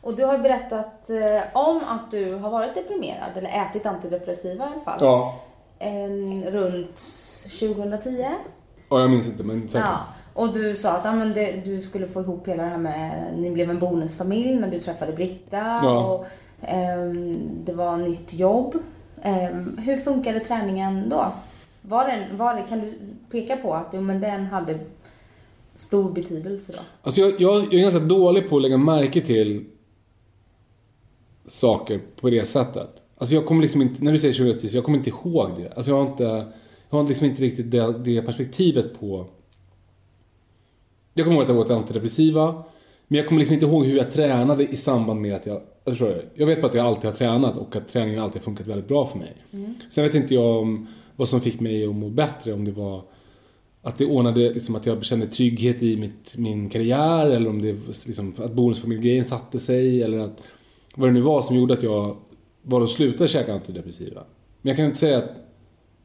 Och 0.02 0.16
du 0.16 0.25
har 0.25 0.38
berättat 0.38 1.10
eh, 1.10 1.58
om 1.58 1.82
att 1.88 2.12
du 2.12 2.34
har 2.34 2.50
varit 2.50 2.75
deprimerad, 2.75 3.30
eller 3.36 3.50
ätit 3.50 3.86
antidepressiva 3.86 4.66
i 4.66 4.68
alla 4.68 4.82
fall. 4.82 4.98
Ja. 5.02 5.40
En, 5.80 6.44
runt 6.44 7.02
2010. 7.60 8.25
Ja, 8.90 9.00
jag 9.00 9.10
minns 9.10 9.28
inte 9.28 9.44
men 9.44 9.70
säkert. 9.70 9.88
Ja. 9.88 10.00
Och 10.34 10.54
du 10.54 10.75
sa 10.75 10.92
att 10.92 11.06
ja, 11.06 11.12
men 11.12 11.34
det, 11.34 11.66
du 11.66 11.82
skulle 11.82 12.08
få 12.08 12.22
ihop 12.22 12.48
hela 12.48 12.64
det 12.64 12.70
här 12.70 12.78
med, 12.78 13.34
ni 13.38 13.52
blev 13.52 13.70
en 13.70 13.80
bonusfamilj 13.80 14.56
när 14.56 14.72
du 14.72 14.80
träffade 14.80 15.14
Britta. 15.14 15.58
Ja. 15.58 16.06
Och, 16.06 16.25
ehm, 16.62 17.40
det 17.66 17.74
var 17.74 17.98
nytt 17.98 18.34
jobb. 18.34 18.75
Ehm, 19.25 19.77
hur 19.77 19.98
funkade 19.98 20.39
träningen 20.39 21.10
då? 21.10 21.34
Var 21.82 22.08
den, 22.08 22.38
var 22.38 22.55
det, 22.55 22.62
kan 22.70 22.79
du 22.79 22.94
peka 23.32 23.58
på 23.58 23.74
att 23.74 23.88
jo, 23.94 24.01
men 24.01 24.22
den 24.22 24.46
hade 24.46 24.79
stor 25.75 26.12
betydelse 26.12 26.74
då? 26.74 26.79
Alltså 27.01 27.22
jag, 27.22 27.41
jag, 27.41 27.63
jag 27.63 27.74
är 27.74 27.82
ganska 27.82 28.00
dålig 28.00 28.50
på 28.50 28.55
att 28.55 28.62
lägga 28.62 28.77
märke 28.77 29.22
till 29.22 29.65
saker 31.48 32.01
på 32.22 32.29
det 32.29 32.46
sättet. 32.46 32.89
Alltså 33.17 33.36
jag 33.36 33.46
kommer 33.46 33.62
liksom 33.62 33.82
inte, 33.82 34.03
när 34.03 34.12
du 34.12 34.20
säger 34.20 34.34
2010, 34.34 34.70
så 34.70 34.77
jag 34.77 34.84
kommer 34.84 34.98
inte 34.98 35.10
ihåg 35.10 35.50
det. 35.58 35.74
Alltså 35.75 35.91
jag 35.91 35.98
har 35.98 36.12
inte, 36.12 36.24
jag 36.89 36.97
har 36.97 37.08
liksom 37.08 37.26
inte 37.26 37.41
riktigt 37.41 37.71
det, 37.71 37.97
det 37.97 38.21
perspektivet 38.21 39.00
på... 39.00 39.26
Jag 41.13 41.26
kommer 41.26 41.38
ihåg 41.38 41.43
att 41.43 41.50
jag 41.50 41.58
åt 41.58 41.71
antidepressiva. 41.71 42.63
Men 43.08 43.18
jag 43.18 43.28
kommer 43.28 43.39
liksom 43.39 43.54
inte 43.54 43.65
ihåg 43.65 43.86
hur 43.86 43.98
jag 43.98 44.12
tränade 44.12 44.63
i 44.63 44.76
samband 44.76 45.22
med 45.22 45.36
att 45.36 45.46
jag... 45.46 45.62
Jag, 45.84 45.94
förstår 45.94 46.08
du? 46.08 46.26
jag 46.36 46.46
vet 46.48 46.62
bara 46.62 46.68
att 46.68 46.76
jag 46.76 46.86
alltid 46.86 47.06
har 47.06 47.12
tränat 47.12 47.58
och 47.58 47.76
att 47.76 47.88
träningen 47.88 48.22
alltid 48.22 48.41
har 48.41 48.44
funkat 48.44 48.68
väldigt 48.68 48.88
bra 48.88 49.06
för 49.06 49.18
mig. 49.18 49.36
Sen 49.89 50.04
vet 50.04 50.15
inte 50.15 50.34
jag 50.34 50.62
om 50.62 50.88
vad 51.15 51.30
som 51.30 51.41
fick 51.41 51.60
mig 51.60 51.86
att 51.86 51.96
må 51.96 52.10
bättre. 52.10 52.54
Om 52.54 52.65
det 52.65 52.72
var 52.72 53.04
att 53.82 53.98
det 53.98 54.06
ordnade, 54.06 54.54
liksom, 54.54 54.76
att 54.76 54.86
jag 54.86 55.06
kände 55.06 55.28
trygghet 55.28 55.84
i 55.84 55.98
mitt, 55.98 56.38
min 56.38 56.70
karriär 56.70 57.28
eller 57.28 57.50
om 57.50 57.62
det 57.62 57.76
liksom, 58.06 58.34
att 58.38 58.54
bonusfamiljgrejen 58.54 59.26
satte 59.26 59.60
sig 59.60 60.04
eller 60.04 60.18
att 60.20 60.44
vad 60.96 61.10
det 61.10 61.13
nu 61.13 61.22
var 61.22 61.41
som 61.41 61.56
gjorde 61.56 61.74
att 61.74 61.84
jag 61.84 62.18
var 62.62 62.82
och 62.82 62.89
slutade 62.89 63.30
käka 63.30 63.54
antidepressiva. 63.54 64.24
Men 64.62 64.70
jag 64.70 64.78
kan 64.78 64.86
inte 64.86 64.98
säga 64.98 65.18
att, 65.18 65.30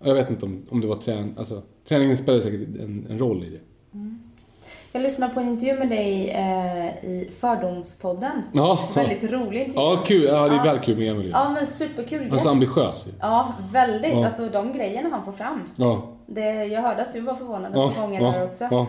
jag 0.04 0.14
vet 0.14 0.30
inte 0.30 0.44
om, 0.44 0.66
om 0.68 0.80
det 0.80 0.86
var 0.86 0.96
träning, 0.96 1.34
alltså 1.36 1.62
träningen 1.88 2.16
spelade 2.16 2.42
säkert 2.42 2.60
en, 2.60 3.06
en 3.10 3.18
roll 3.18 3.44
i 3.44 3.50
det. 3.50 3.60
Jag 4.92 5.02
lyssnade 5.02 5.34
på 5.34 5.40
en 5.40 5.48
intervju 5.48 5.78
med 5.78 5.88
dig 5.88 6.30
eh, 6.30 6.86
i 7.04 7.30
Fördomspodden. 7.40 8.42
Ja, 8.52 8.78
Väldigt 8.94 9.30
rolig 9.32 9.60
intervju. 9.60 9.80
ja 9.90 10.02
kul, 10.06 10.24
ja 10.24 10.48
det 10.48 10.54
är 10.54 10.56
Ja. 10.56 10.62
väldigt 10.62 10.84
kul 10.84 10.96
med 10.98 11.10
Emily. 11.10 11.30
Ja 11.30 11.48
men 11.48 11.66
superkul 11.66 12.18
Han 12.22 12.32
är 12.32 12.38
så 12.38 12.44
grej. 12.44 12.52
ambitiös. 12.52 13.04
Ja, 13.20 13.52
väldigt. 13.72 14.12
Ja. 14.12 14.24
Alltså 14.24 14.48
de 14.48 14.72
grejerna 14.72 15.08
han 15.12 15.24
får 15.24 15.32
fram. 15.32 15.62
Ja, 15.76 16.02
Det, 16.26 16.64
jag 16.64 16.82
hörde 16.82 17.02
att 17.02 17.12
du 17.12 17.20
var 17.20 17.34
förvånad 17.34 17.72
ja, 17.74 17.90
ett 17.90 17.96
par 17.96 18.02
gånger 18.02 18.20
där 18.32 18.38
ja, 18.38 18.44
också. 18.44 18.68
ja. 18.70 18.86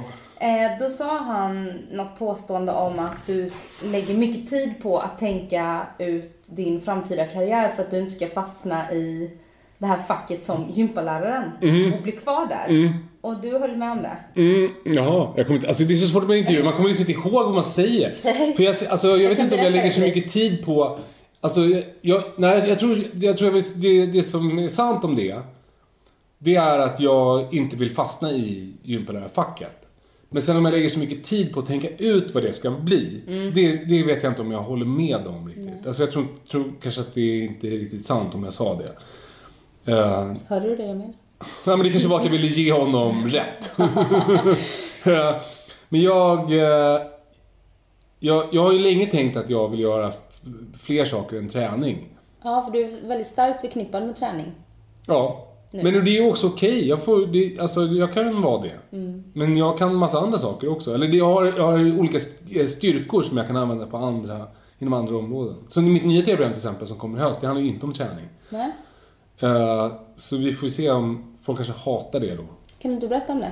Eh, 0.48 0.72
då 0.80 0.90
sa 0.90 1.18
han 1.18 1.74
något 1.92 2.20
påstående 2.20 2.72
om 2.72 3.00
att 3.00 3.28
du 3.28 3.50
lägger 3.84 4.14
mycket 4.14 4.50
tid 4.50 4.74
på 4.84 4.98
att 4.98 5.18
tänka 5.18 5.82
ut 5.98 6.44
din 6.46 6.82
framtida 6.82 7.26
karriär 7.26 7.70
för 7.70 7.84
att 7.84 7.92
du 7.92 8.00
inte 8.00 8.12
ska 8.12 8.28
fastna 8.28 8.92
i 8.92 9.32
det 9.78 9.86
här 9.86 9.98
facket 9.98 10.44
som 10.44 10.66
gympaläraren 10.74 11.44
och 11.96 12.04
bli 12.04 12.12
kvar 12.12 12.46
där. 12.46 12.70
Mm. 12.70 12.94
Och 13.22 13.42
du 13.42 13.58
höll 13.58 13.78
med 13.78 13.92
om 13.92 14.02
det? 14.02 14.42
Mm, 14.42 14.72
jaha, 14.86 15.34
jag 15.36 15.46
kommer 15.46 15.58
inte, 15.58 15.68
alltså 15.68 15.84
det 15.84 15.94
är 15.94 15.98
så 15.98 16.08
svårt 16.08 16.28
med 16.28 16.38
intervjuer, 16.38 16.64
man 16.64 16.74
kommer 16.74 16.90
liksom 16.90 17.10
inte 17.10 17.28
ihåg 17.28 17.46
vad 17.46 17.54
man 17.54 17.64
säger. 17.64 18.16
För 18.56 18.64
jag, 18.64 18.76
alltså, 18.90 19.08
jag, 19.08 19.30
vet 19.30 19.38
kan 19.38 19.46
inte 19.46 19.58
om 19.58 19.64
jag 19.64 19.74
lägger 19.74 19.92
så 19.92 20.00
mycket 20.00 20.32
tid 20.32 20.66
på, 20.66 21.00
alltså 21.42 21.62
jag, 21.62 21.84
jag, 22.02 22.24
nej, 22.36 22.64
jag 22.68 22.80
tror, 22.80 23.04
jag 23.14 23.38
tror 23.38 23.58
att 23.58 23.82
det, 23.82 24.06
det 24.06 24.24
som 24.24 24.60
är 24.60 24.68
sant 24.68 25.04
om 25.04 25.16
det, 25.16 25.40
det 26.38 26.56
är 26.56 26.80
att 26.80 27.00
jag 27.00 27.54
inte 27.54 27.76
vill 27.78 27.92
fastna 27.92 28.32
i 28.32 28.74
gympalärarfacket. 28.84 29.88
Men 30.30 30.42
sen 30.42 30.58
om 30.58 30.66
jag 30.66 30.72
lägger 30.72 30.90
så 30.90 31.00
mycket 31.00 31.24
tid 31.24 31.54
på 31.54 31.60
att 31.60 31.68
tänka 31.68 31.88
ut 31.98 32.34
vad 32.34 32.44
det 32.44 32.54
ska 32.54 32.72
bli, 32.72 33.22
det, 33.56 33.78
det 33.78 34.04
vet 34.04 34.24
jag 34.24 34.32
inte 34.32 34.42
om 34.42 34.52
jag 34.52 34.62
håller 34.62 34.86
med 34.86 35.28
om 35.28 35.48
riktigt. 35.48 35.88
Alltså 35.88 36.04
jag 36.04 36.12
tror, 36.12 36.28
tror 36.52 36.74
kanske 36.82 37.02
att 37.02 37.14
det 37.14 37.40
inte 37.40 37.68
är 37.68 37.72
riktigt 37.72 38.06
sant 38.06 38.36
om 38.36 38.44
jag 38.44 38.54
sa 38.54 38.76
det. 38.76 38.92
Uh, 39.92 40.34
Hörde 40.48 40.70
du 40.70 40.76
det 40.76 40.84
Emil? 40.84 41.14
Nej 41.66 41.78
men 41.78 41.80
det 41.86 41.90
kanske 41.90 42.10
var 42.10 42.18
att 42.20 42.24
jag 42.26 42.32
ville 42.32 42.48
ge 42.48 42.72
honom 42.74 43.28
rätt. 43.30 43.72
Eh, 43.80 43.86
men 45.90 46.02
jag, 46.02 46.52
eh, 46.52 47.02
jag... 48.20 48.44
Jag 48.52 48.62
har 48.64 48.72
ju 48.74 48.80
länge 48.80 49.06
tänkt 49.06 49.38
att 49.38 49.50
jag 49.50 49.70
vill 49.70 49.80
göra 49.80 50.12
fler 50.82 51.06
saker 51.06 51.38
än 51.38 51.50
träning. 51.50 52.08
Ja, 52.44 52.62
för 52.66 52.72
du 52.72 52.84
är 52.84 53.08
väldigt 53.08 53.28
starkt 53.28 53.62
förknippad 53.62 54.04
med 54.06 54.16
träning. 54.16 54.52
Ja. 55.06 55.48
Nu. 55.74 55.84
Men 55.84 56.06
det 56.06 56.18
är 56.18 56.30
också 56.30 56.48
okej. 56.48 56.88
Jag, 56.88 57.04
får, 57.04 57.26
det, 57.28 57.60
alltså, 57.60 57.82
jag 57.82 58.14
kan 58.14 58.42
vara 58.42 58.62
det. 58.64 58.98
Men 59.34 59.58
jag 59.58 59.78
kan 59.78 59.96
massa 59.96 60.20
andra 60.20 60.40
saker 60.40 60.70
också. 60.72 60.94
Eller 60.96 61.08
jag, 61.08 61.26
har, 61.26 61.46
jag 61.46 61.64
har 61.72 62.00
olika 62.00 62.18
st- 62.18 62.68
styrkor 62.68 63.22
som 63.22 63.38
jag 63.38 63.48
kan 63.48 63.58
använda 63.58 63.86
på 63.86 63.98
andra, 63.98 64.48
inom 64.80 64.94
andra 64.94 65.18
områden. 65.18 65.56
Så 65.68 65.82
mitt 65.82 66.06
nya 66.06 66.22
tv-program 66.26 66.54
till 66.54 66.58
exempel 66.60 66.88
som 66.88 66.98
kommer 66.98 67.18
i 67.18 67.22
höst, 67.22 67.42
det 67.42 67.48
handlar 67.48 67.64
ju 67.64 67.70
inte 67.70 67.86
om 67.86 67.94
träning. 67.94 68.26
Nej? 68.50 68.72
Eh, 69.40 69.92
så 70.16 70.38
vi 70.38 70.54
får 70.54 70.70
se 70.70 70.92
om 70.92 71.31
folk 71.44 71.58
kanske 71.58 71.74
hatar 71.74 72.20
det 72.20 72.36
då. 72.36 72.44
Kan 72.80 72.92
du 72.92 72.96
inte 72.96 73.08
berätta 73.08 73.34
om 73.34 73.40
det? 73.40 73.52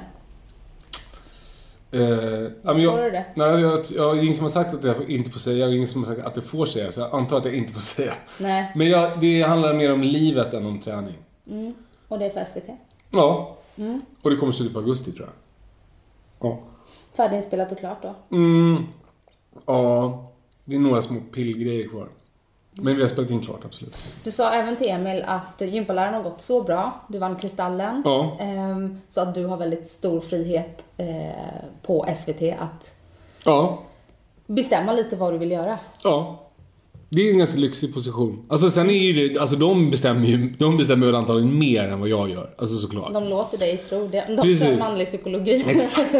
Uh, 1.93 2.51
men 2.63 2.81
jag, 2.81 2.97
du 2.97 3.11
det? 3.11 3.25
Nej, 3.35 3.61
jag, 3.61 3.85
jag, 3.89 4.15
det 4.15 4.19
är 4.19 4.23
ingen 4.23 4.35
som 4.35 4.43
har 4.43 4.51
sagt 4.51 4.73
att 4.73 4.83
jag 4.83 5.09
inte 5.09 5.31
får 5.31 5.39
säga, 5.39 5.65
och 5.65 5.73
ingen 5.73 5.87
som 5.87 6.03
har 6.03 6.15
sagt 6.15 6.27
att 6.27 6.35
jag 6.35 6.45
får 6.45 6.65
säga, 6.65 6.91
så 6.91 6.99
jag 7.01 7.13
antar 7.13 7.37
att 7.37 7.45
jag 7.45 7.53
inte 7.53 7.73
får 7.73 7.81
säga. 7.81 8.13
Nej. 8.37 8.71
Men 8.75 8.89
jag, 8.89 9.19
det 9.21 9.41
handlar 9.41 9.73
mer 9.73 9.93
om 9.93 10.03
livet 10.03 10.53
än 10.53 10.65
om 10.65 10.79
träning. 10.79 11.15
Mm. 11.47 11.73
Och 12.07 12.19
det 12.19 12.25
är 12.25 12.29
för 12.29 12.45
SVT? 12.45 12.69
Ja. 13.09 13.57
Mm. 13.75 14.01
Och 14.21 14.29
det 14.29 14.35
kommer 14.35 14.53
slutet 14.53 14.73
på 14.73 14.79
augusti 14.79 15.11
tror 15.11 15.27
jag. 15.27 16.49
Ja. 16.49 16.59
Färdiginspelat 17.17 17.71
och 17.71 17.77
klart 17.77 18.01
då? 18.01 18.15
Mm. 18.35 18.83
Ja. 19.65 20.31
Det 20.65 20.75
är 20.75 20.79
några 20.79 21.01
små 21.01 21.19
pillgrejer 21.33 21.89
kvar. 21.89 22.07
Men 22.81 22.95
vi 22.95 23.01
har 23.01 23.09
spelat 23.09 23.29
in 23.31 23.41
klart, 23.41 23.65
absolut. 23.65 23.97
Du 24.23 24.31
sa 24.31 24.51
även 24.51 24.75
till 24.75 24.89
Emil 24.89 25.23
att 25.27 25.61
gympaläraren 25.61 26.13
har 26.13 26.23
gått 26.23 26.41
så 26.41 26.63
bra. 26.63 27.05
Du 27.07 27.17
vann 27.19 27.35
Kristallen. 27.35 28.01
Ja. 28.05 28.37
Ehm, 28.39 28.97
så 29.09 29.21
att 29.21 29.35
du 29.35 29.45
har 29.45 29.57
väldigt 29.57 29.87
stor 29.87 30.19
frihet 30.19 30.85
eh, 30.97 31.07
på 31.81 32.05
SVT 32.15 32.41
att 32.59 32.95
Ja. 33.43 33.79
bestämma 34.47 34.93
lite 34.93 35.15
vad 35.15 35.33
du 35.33 35.37
vill 35.37 35.51
göra. 35.51 35.79
Ja. 36.03 36.45
Det 37.11 37.21
är 37.21 37.31
en 37.31 37.37
ganska 37.37 37.57
lyxig 37.59 37.93
position. 37.93 38.45
Alltså 38.49 38.69
sen 38.69 38.89
är 38.89 39.13
det, 39.29 39.39
alltså 39.39 39.55
de 39.55 39.91
bestämmer 39.91 40.25
ju, 40.27 40.49
de 40.49 40.77
bestämmer 40.77 41.05
väl 41.05 41.15
antagligen 41.15 41.59
mer 41.59 41.83
än 41.87 41.99
vad 41.99 42.09
jag 42.09 42.29
gör. 42.29 42.49
Alltså 42.57 42.77
såklart. 42.77 43.13
De 43.13 43.23
låter 43.23 43.57
dig 43.57 43.77
tro 43.77 44.07
det. 44.07 44.25
De 44.27 44.37
Precis. 44.37 44.61
kör 44.61 44.77
manlig 44.77 45.07
psykologi. 45.07 45.63
Exakt. 45.67 46.13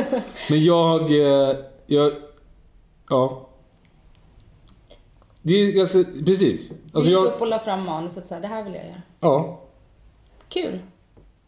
Men 0.50 0.64
jag, 0.64 1.02
eh, 1.12 1.56
jag, 1.88 2.12
ja. 3.10 3.49
Det 5.42 5.54
är 5.54 5.72
ganska, 5.72 6.04
precis. 6.26 6.70
Du 6.70 6.76
Alltså 6.94 7.10
gick 7.10 7.20
jag, 7.20 7.26
upp 7.26 7.42
och 7.42 7.48
la 7.48 7.60
fram 7.60 7.86
manuset 7.86 8.28
så 8.28 8.34
här, 8.34 8.42
det 8.42 8.48
här 8.48 8.64
vill 8.64 8.74
jag 8.74 8.84
göra. 8.86 9.02
ja. 9.20 9.60
Kul. 10.50 10.80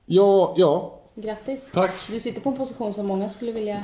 Ja, 0.06 0.54
ja. 0.58 1.00
Grattis. 1.16 1.70
Tack. 1.74 1.92
Du 2.10 2.20
sitter 2.20 2.42
på 2.42 2.50
en 2.50 2.58
position 2.58 2.94
som 2.94 3.08
många 3.08 3.30
skulle 3.30 3.52
vilja... 3.52 3.84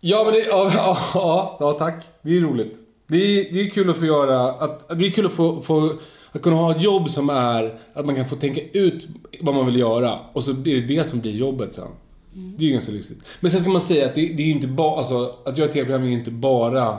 Ja, 0.00 0.24
men 0.24 0.32
det, 0.32 0.38
ja, 0.40 0.70
ja, 1.14 1.56
ja, 1.60 1.72
tack. 1.72 2.04
Det 2.22 2.36
är 2.36 2.40
roligt. 2.40 2.76
Det 3.06 3.16
är, 3.16 3.52
det 3.52 3.60
är 3.60 3.70
kul 3.70 3.90
att 3.90 3.96
få 3.96 4.04
göra, 4.04 4.52
att, 4.52 4.98
det 4.98 5.06
är 5.06 5.10
kul 5.10 5.26
att 5.26 5.32
få, 5.32 5.62
få, 5.62 5.92
att 6.32 6.42
kunna 6.42 6.56
ha 6.56 6.76
ett 6.76 6.82
jobb 6.82 7.10
som 7.10 7.30
är, 7.30 7.78
att 7.94 8.06
man 8.06 8.14
kan 8.14 8.28
få 8.28 8.36
tänka 8.36 8.60
ut 8.72 9.06
vad 9.40 9.54
man 9.54 9.66
vill 9.66 9.76
göra 9.78 10.18
och 10.32 10.44
så 10.44 10.54
blir 10.54 10.80
det 10.80 10.94
det 10.96 11.04
som 11.04 11.20
blir 11.20 11.32
jobbet 11.32 11.74
sen. 11.74 11.88
Det 12.32 12.64
är 12.64 12.66
ju 12.66 12.72
ganska 12.72 12.92
lyxigt. 12.92 13.20
Men 13.40 13.50
sen 13.50 13.60
ska 13.60 13.70
man 13.70 13.80
säga 13.80 14.06
att 14.06 14.14
det, 14.14 14.28
det 14.28 14.42
är 14.42 14.50
inte 14.50 14.66
bara, 14.66 14.98
alltså 14.98 15.34
att 15.44 15.58
göra 15.58 15.72
tv-program 15.72 16.02
är 16.04 16.08
inte 16.08 16.30
bara 16.30 16.98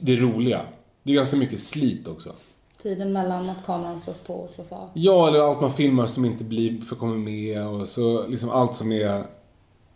det 0.00 0.16
roliga. 0.16 0.66
Det 1.02 1.12
är 1.12 1.16
ganska 1.16 1.36
mycket 1.36 1.60
slit 1.60 2.08
också. 2.08 2.32
Tiden 2.82 3.12
mellan 3.12 3.50
att 3.50 3.66
kameran 3.66 4.00
slås 4.00 4.18
på 4.18 4.34
och 4.34 4.50
slås 4.50 4.72
av. 4.72 4.90
Ja, 4.94 5.28
eller 5.28 5.38
allt 5.38 5.60
man 5.60 5.72
filmar 5.72 6.06
som 6.06 6.24
inte 6.24 6.44
blir, 6.44 6.80
får 6.80 6.96
komma 6.96 7.14
med 7.14 7.66
och 7.66 7.88
så 7.88 8.26
liksom 8.26 8.50
allt 8.50 8.74
som 8.74 8.92
är 8.92 9.24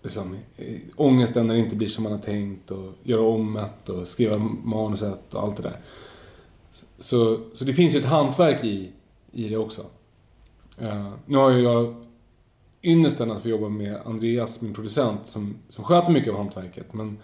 liksom, 0.03 0.37
eh, 0.57 0.79
ångesten 0.97 1.47
när 1.47 1.55
det 1.55 1.61
inte 1.61 1.77
blir 1.77 1.89
som 1.89 2.05
man 2.05 2.13
har 2.13 2.19
tänkt 2.19 2.71
och 2.71 2.93
göra 3.03 3.23
om 3.23 3.67
det 3.85 3.93
och 3.93 4.09
skriva 4.09 4.39
manuset 4.65 5.35
och 5.35 5.43
allt 5.43 5.57
det 5.57 5.63
där. 5.63 5.81
Så, 6.99 7.41
så 7.53 7.65
det 7.65 7.73
finns 7.73 7.95
ju 7.95 7.99
ett 7.99 8.05
hantverk 8.05 8.65
i, 8.65 8.91
i 9.33 9.49
det 9.49 9.57
också. 9.57 9.83
Eh, 10.79 11.11
nu 11.27 11.37
har 11.37 11.51
ju 11.51 11.63
jag 11.63 11.95
ynnesten 12.83 13.31
att 13.31 13.43
få 13.43 13.49
jobba 13.49 13.69
med 13.69 14.01
Andreas, 14.05 14.61
min 14.61 14.75
producent, 14.75 15.21
som, 15.25 15.55
som 15.69 15.85
sköter 15.85 16.13
mycket 16.13 16.31
av 16.31 16.37
hantverket. 16.37 16.95
Men, 16.95 17.19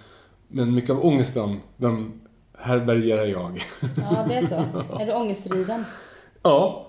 men 0.49 0.75
mycket 0.75 0.91
av 0.91 1.05
ångesten, 1.05 1.61
den 1.77 2.21
härbärgerar 2.57 3.25
jag. 3.25 3.65
Ja, 3.97 4.25
det 4.29 4.35
är 4.35 4.47
så. 4.47 4.55
är 5.01 5.07
du 5.07 5.13
ångestriden? 5.13 5.85
ja, 6.43 6.87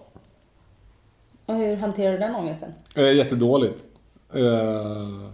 Och 1.45 1.55
hur 1.55 1.75
hanterar 1.75 2.11
du 2.11 2.17
den 2.17 2.35
ångesten? 2.35 2.73
Eh, 2.95 3.11
jättedåligt. 3.13 3.83
Eh, 4.33 5.29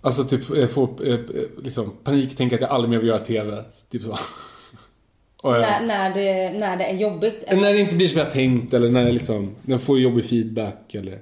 alltså 0.00 0.24
typ, 0.24 0.50
jag 0.56 0.70
får 0.70 1.06
eh, 1.06 1.14
eh, 1.14 1.18
liksom 1.62 1.92
panik, 2.04 2.36
tänker 2.36 2.56
att 2.56 2.62
jag 2.62 2.70
aldrig 2.70 2.90
mer 2.90 2.98
vill 2.98 3.08
göra 3.08 3.18
TV. 3.18 3.64
Typ 3.90 4.02
så. 4.02 4.18
Och, 5.42 5.54
eh, 5.56 5.60
När, 5.60 5.86
när, 5.86 6.14
det, 6.14 6.58
när 6.58 6.76
det 6.76 6.84
är 6.84 6.94
jobbigt? 6.96 7.44
när 7.50 7.72
det 7.72 7.78
inte 7.78 7.94
blir 7.94 8.08
som 8.08 8.18
jag 8.18 8.32
tänkt 8.32 8.74
eller 8.74 8.88
när 8.90 9.04
det 9.04 9.12
liksom, 9.12 9.54
jag 9.66 9.82
får 9.82 9.98
jobbig 9.98 10.24
feedback 10.24 10.94
eller 10.94 11.18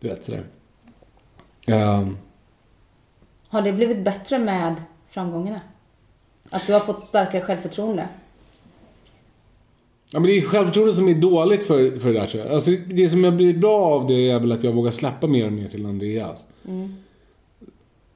du 0.00 0.08
vet 0.08 0.24
sådär. 0.24 0.44
Eh, 1.66 2.08
Har 3.48 3.62
det 3.62 3.72
blivit 3.72 4.04
bättre 4.04 4.38
med 4.38 4.74
framgångarna? 5.08 5.60
Att 6.50 6.66
du 6.66 6.72
har 6.72 6.80
fått 6.80 7.00
starkare 7.02 7.42
självförtroende? 7.42 8.08
ja 10.12 10.20
men 10.20 10.30
det 10.30 10.38
är 10.38 10.42
självförtroende 10.42 10.92
som 10.94 11.08
är 11.08 11.14
dåligt 11.14 11.64
för, 11.66 11.98
för 11.98 12.12
det 12.12 12.20
där 12.20 12.26
tror 12.26 12.44
jag. 12.44 12.52
Alltså 12.54 12.70
det 12.70 13.08
som 13.08 13.24
jag 13.24 13.36
blir 13.36 13.58
bra 13.58 13.76
av 13.84 14.06
det 14.06 14.30
är 14.30 14.40
väl 14.40 14.52
att 14.52 14.64
jag 14.64 14.72
vågar 14.72 14.90
släppa 14.90 15.26
mer 15.26 15.46
och 15.46 15.52
mer 15.52 15.68
till 15.68 15.86
Andreas. 15.86 16.46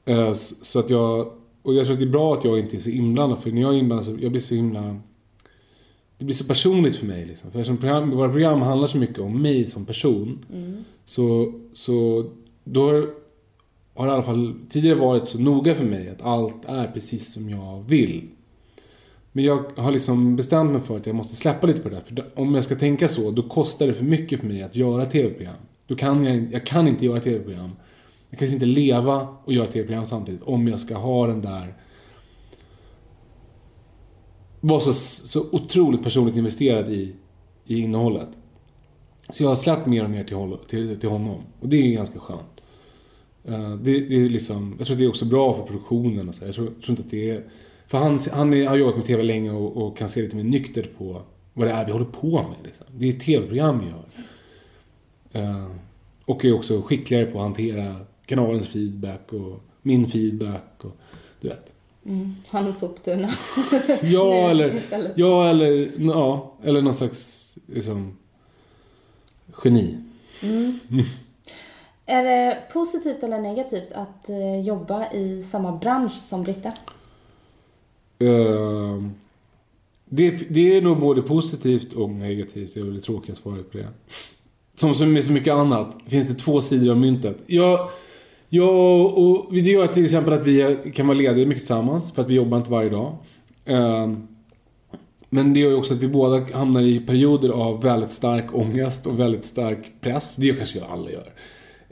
Eh, 0.04 0.28
s- 0.28 0.54
Så 0.64 0.78
att 0.78 0.90
jag, 0.90 1.32
och 1.62 1.74
jag 1.74 1.84
tror 1.86 1.92
att 1.94 2.00
det 2.00 2.04
är 2.06 2.10
bra 2.10 2.34
att 2.34 2.44
jag 2.44 2.58
inte 2.58 2.76
är 2.76 2.80
så 2.80 2.90
inblandad 2.90 3.38
för 3.38 3.50
när 3.50 3.62
jag 3.62 3.74
är 3.74 3.78
inblandad 3.78 4.06
så 4.06 4.16
jag 4.20 4.30
blir 4.30 4.40
så 4.40 4.54
himla 4.54 4.96
Det 6.18 6.24
blir 6.24 6.34
så 6.34 6.44
personligt 6.44 6.96
för 6.96 7.06
mig 7.06 7.26
liksom. 7.26 7.50
För 7.50 7.58
eftersom 7.58 7.76
program, 7.76 8.10
våra 8.10 8.28
program 8.28 8.62
handlar 8.62 8.88
så 8.88 8.98
mycket 8.98 9.18
om 9.18 9.42
mig 9.42 9.66
som 9.66 9.84
person 9.84 10.44
så, 11.06 11.52
så 11.74 12.24
då 12.64 13.06
har, 13.94 14.06
i 14.06 14.10
alla 14.10 14.22
fall 14.22 14.54
tidigare 14.68 14.98
varit 14.98 15.28
så 15.28 15.38
noga 15.38 15.74
för 15.74 15.84
mig 15.84 16.08
att 16.08 16.22
allt 16.22 16.64
är 16.64 16.86
precis 16.86 17.32
som 17.32 17.50
jag 17.50 17.84
vill. 17.88 18.28
Men 19.32 19.44
jag 19.44 19.64
har 19.76 19.92
liksom 19.92 20.36
bestämt 20.36 20.72
mig 20.72 20.80
för 20.80 20.96
att 20.96 21.06
jag 21.06 21.16
måste 21.16 21.36
släppa 21.36 21.66
lite 21.66 21.80
på 21.80 21.88
det 21.88 21.94
där. 21.94 22.02
För 22.02 22.40
om 22.40 22.54
jag 22.54 22.64
ska 22.64 22.74
tänka 22.76 23.08
så, 23.08 23.30
då 23.30 23.42
kostar 23.42 23.86
det 23.86 23.92
för 23.92 24.04
mycket 24.04 24.40
för 24.40 24.46
mig 24.46 24.62
att 24.62 24.76
göra 24.76 25.06
tv-program. 25.06 25.56
Då 25.86 25.94
kan 25.94 26.24
jag, 26.24 26.52
jag 26.52 26.66
kan 26.66 26.88
inte 26.88 27.04
göra 27.04 27.20
tv-program. 27.20 27.70
Jag 28.30 28.38
kan 28.38 28.46
liksom 28.48 28.54
inte 28.54 28.66
leva 28.66 29.28
och 29.44 29.52
göra 29.52 29.66
tv-program 29.66 30.06
samtidigt 30.06 30.42
om 30.42 30.68
jag 30.68 30.80
ska 30.80 30.96
ha 30.96 31.26
den 31.26 31.40
där... 31.40 31.74
Vara 34.60 34.80
så, 34.80 34.92
så 34.92 35.46
otroligt 35.52 36.02
personligt 36.02 36.36
investerad 36.36 36.92
i, 36.92 37.14
i 37.66 37.78
innehållet. 37.78 38.28
Så 39.30 39.42
jag 39.42 39.48
har 39.48 39.56
släppt 39.56 39.86
mer 39.86 40.04
och 40.04 40.10
mer 40.10 40.24
till, 40.24 40.56
till, 40.68 41.00
till 41.00 41.08
honom. 41.08 41.40
Och 41.60 41.68
det 41.68 41.76
är 41.76 41.82
ju 41.82 41.92
ganska 41.92 42.18
skönt. 42.18 42.51
Eh, 43.44 43.70
det, 43.74 44.00
det 44.00 44.16
är 44.16 44.28
liksom, 44.28 44.74
jag 44.78 44.86
tror 44.86 44.94
att 44.94 44.98
det 44.98 45.04
är 45.04 45.08
också 45.08 45.24
bra 45.24 45.54
för 45.54 45.62
produktionen. 45.62 46.28
Och 46.28 46.34
så. 46.34 46.44
Jag, 46.44 46.54
tror, 46.54 46.66
tror 46.66 46.90
inte 46.90 47.02
att 47.02 47.10
det 47.10 47.30
är... 47.30 47.44
För 47.86 47.98
han, 47.98 48.18
han 48.32 48.54
är, 48.54 48.66
har 48.66 48.76
jobbat 48.76 48.96
med 48.96 49.06
TV 49.06 49.22
länge 49.22 49.50
och, 49.50 49.76
och 49.76 49.96
kan 49.96 50.08
se 50.08 50.22
lite 50.22 50.36
mer 50.36 50.44
nyktert 50.44 50.98
på 50.98 51.22
vad 51.52 51.66
det 51.66 51.72
är 51.72 51.86
vi 51.86 51.92
håller 51.92 52.04
på 52.04 52.30
med. 52.30 52.56
Liksom. 52.64 52.86
Det 52.90 53.08
är 53.08 53.12
ett 53.12 53.20
TV-program 53.20 53.80
vi 53.80 53.86
gör. 53.86 54.04
Eh, 55.32 55.66
och 56.24 56.44
är 56.44 56.52
också 56.52 56.82
skickligare 56.82 57.26
på 57.26 57.38
att 57.38 57.44
hantera 57.44 57.96
kanalens 58.26 58.68
feedback 58.68 59.32
och 59.32 59.60
min 59.82 60.08
feedback. 60.08 60.74
Och, 60.78 60.96
du 61.40 61.48
vet. 61.48 61.72
Mm. 62.06 62.34
Han 62.48 62.66
är 62.66 62.72
soptunna. 62.72 63.30
Ja, 64.02 64.50
eller, 64.50 64.76
istället. 64.76 65.12
ja, 65.16 65.48
eller, 65.48 65.90
ja, 65.98 66.54
eller 66.62 66.82
någon 66.82 66.94
slags 66.94 67.58
liksom, 67.66 68.16
geni. 69.64 69.96
Är 72.06 72.24
det 72.24 72.58
positivt 72.72 73.22
eller 73.22 73.38
negativt 73.38 73.92
att 73.92 74.28
eh, 74.28 74.60
jobba 74.60 75.12
i 75.12 75.42
samma 75.42 75.76
bransch 75.76 76.12
som 76.12 76.42
Britta? 76.42 76.72
Uh, 78.22 79.08
det, 80.04 80.30
det 80.50 80.76
är 80.76 80.82
nog 80.82 81.00
både 81.00 81.22
positivt 81.22 81.92
och 81.92 82.10
negativt. 82.10 82.74
Det 82.74 82.80
är 82.80 82.84
väl 82.84 82.94
det 82.94 83.00
tråkiga 83.00 83.34
svaret 83.34 83.72
på 83.72 83.78
det. 83.78 83.88
Som, 84.74 84.94
som 84.94 85.12
med 85.12 85.24
så 85.24 85.32
mycket 85.32 85.54
annat 85.54 85.96
finns 86.06 86.28
det 86.28 86.34
två 86.34 86.60
sidor 86.60 86.90
av 86.90 86.96
myntet. 86.96 87.36
Jag, 87.46 87.88
jag 88.48 89.18
och 89.18 89.52
det 89.52 89.60
gör 89.60 89.86
till 89.86 90.04
exempel 90.04 90.32
att 90.32 90.46
vi 90.46 90.78
kan 90.94 91.06
vara 91.06 91.18
lediga 91.18 91.46
mycket 91.46 91.62
tillsammans 91.62 92.12
för 92.12 92.22
att 92.22 92.28
vi 92.28 92.34
jobbar 92.34 92.58
inte 92.58 92.70
varje 92.70 92.90
dag. 92.90 93.16
Ehm, 93.64 94.28
men 95.30 95.54
det 95.54 95.60
gör 95.60 95.70
ju 95.70 95.76
också 95.76 95.94
att 95.94 96.00
vi 96.00 96.08
båda 96.08 96.40
hamnar 96.54 96.82
i 96.82 97.00
perioder 97.00 97.48
av 97.48 97.82
väldigt 97.82 98.12
stark 98.12 98.54
ångest 98.54 99.06
och 99.06 99.20
väldigt 99.20 99.44
stark 99.44 99.92
press. 100.00 100.36
Det 100.36 100.58
kanske 100.58 100.78
jag 100.78 100.90
alla 100.90 101.10
gör. 101.10 101.32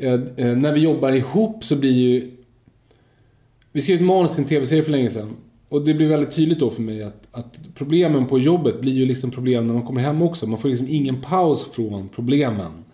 Eh, 0.00 0.12
eh, 0.12 0.56
när 0.56 0.72
vi 0.72 0.80
jobbar 0.80 1.12
ihop 1.12 1.64
så 1.64 1.76
blir 1.76 1.92
ju... 1.92 2.30
Vi 3.72 3.82
skrev 3.82 3.96
ett 3.96 4.04
manus 4.04 4.34
till 4.34 4.42
en 4.42 4.48
tv-serie 4.48 4.82
för 4.82 4.92
länge 4.92 5.10
sedan. 5.10 5.36
Och 5.68 5.84
det 5.84 5.94
blir 5.94 6.08
väldigt 6.08 6.34
tydligt 6.34 6.58
då 6.58 6.70
för 6.70 6.82
mig 6.82 7.02
att, 7.02 7.28
att 7.30 7.58
problemen 7.74 8.26
på 8.26 8.38
jobbet 8.38 8.80
blir 8.80 8.92
ju 8.92 9.06
liksom 9.06 9.30
problem 9.30 9.66
när 9.66 9.74
man 9.74 9.82
kommer 9.82 10.00
hem 10.00 10.22
också. 10.22 10.46
Man 10.46 10.58
får 10.58 10.68
liksom 10.68 10.86
ingen 10.90 11.20
paus 11.20 11.66
från 11.72 12.08
problemen. 12.08 12.84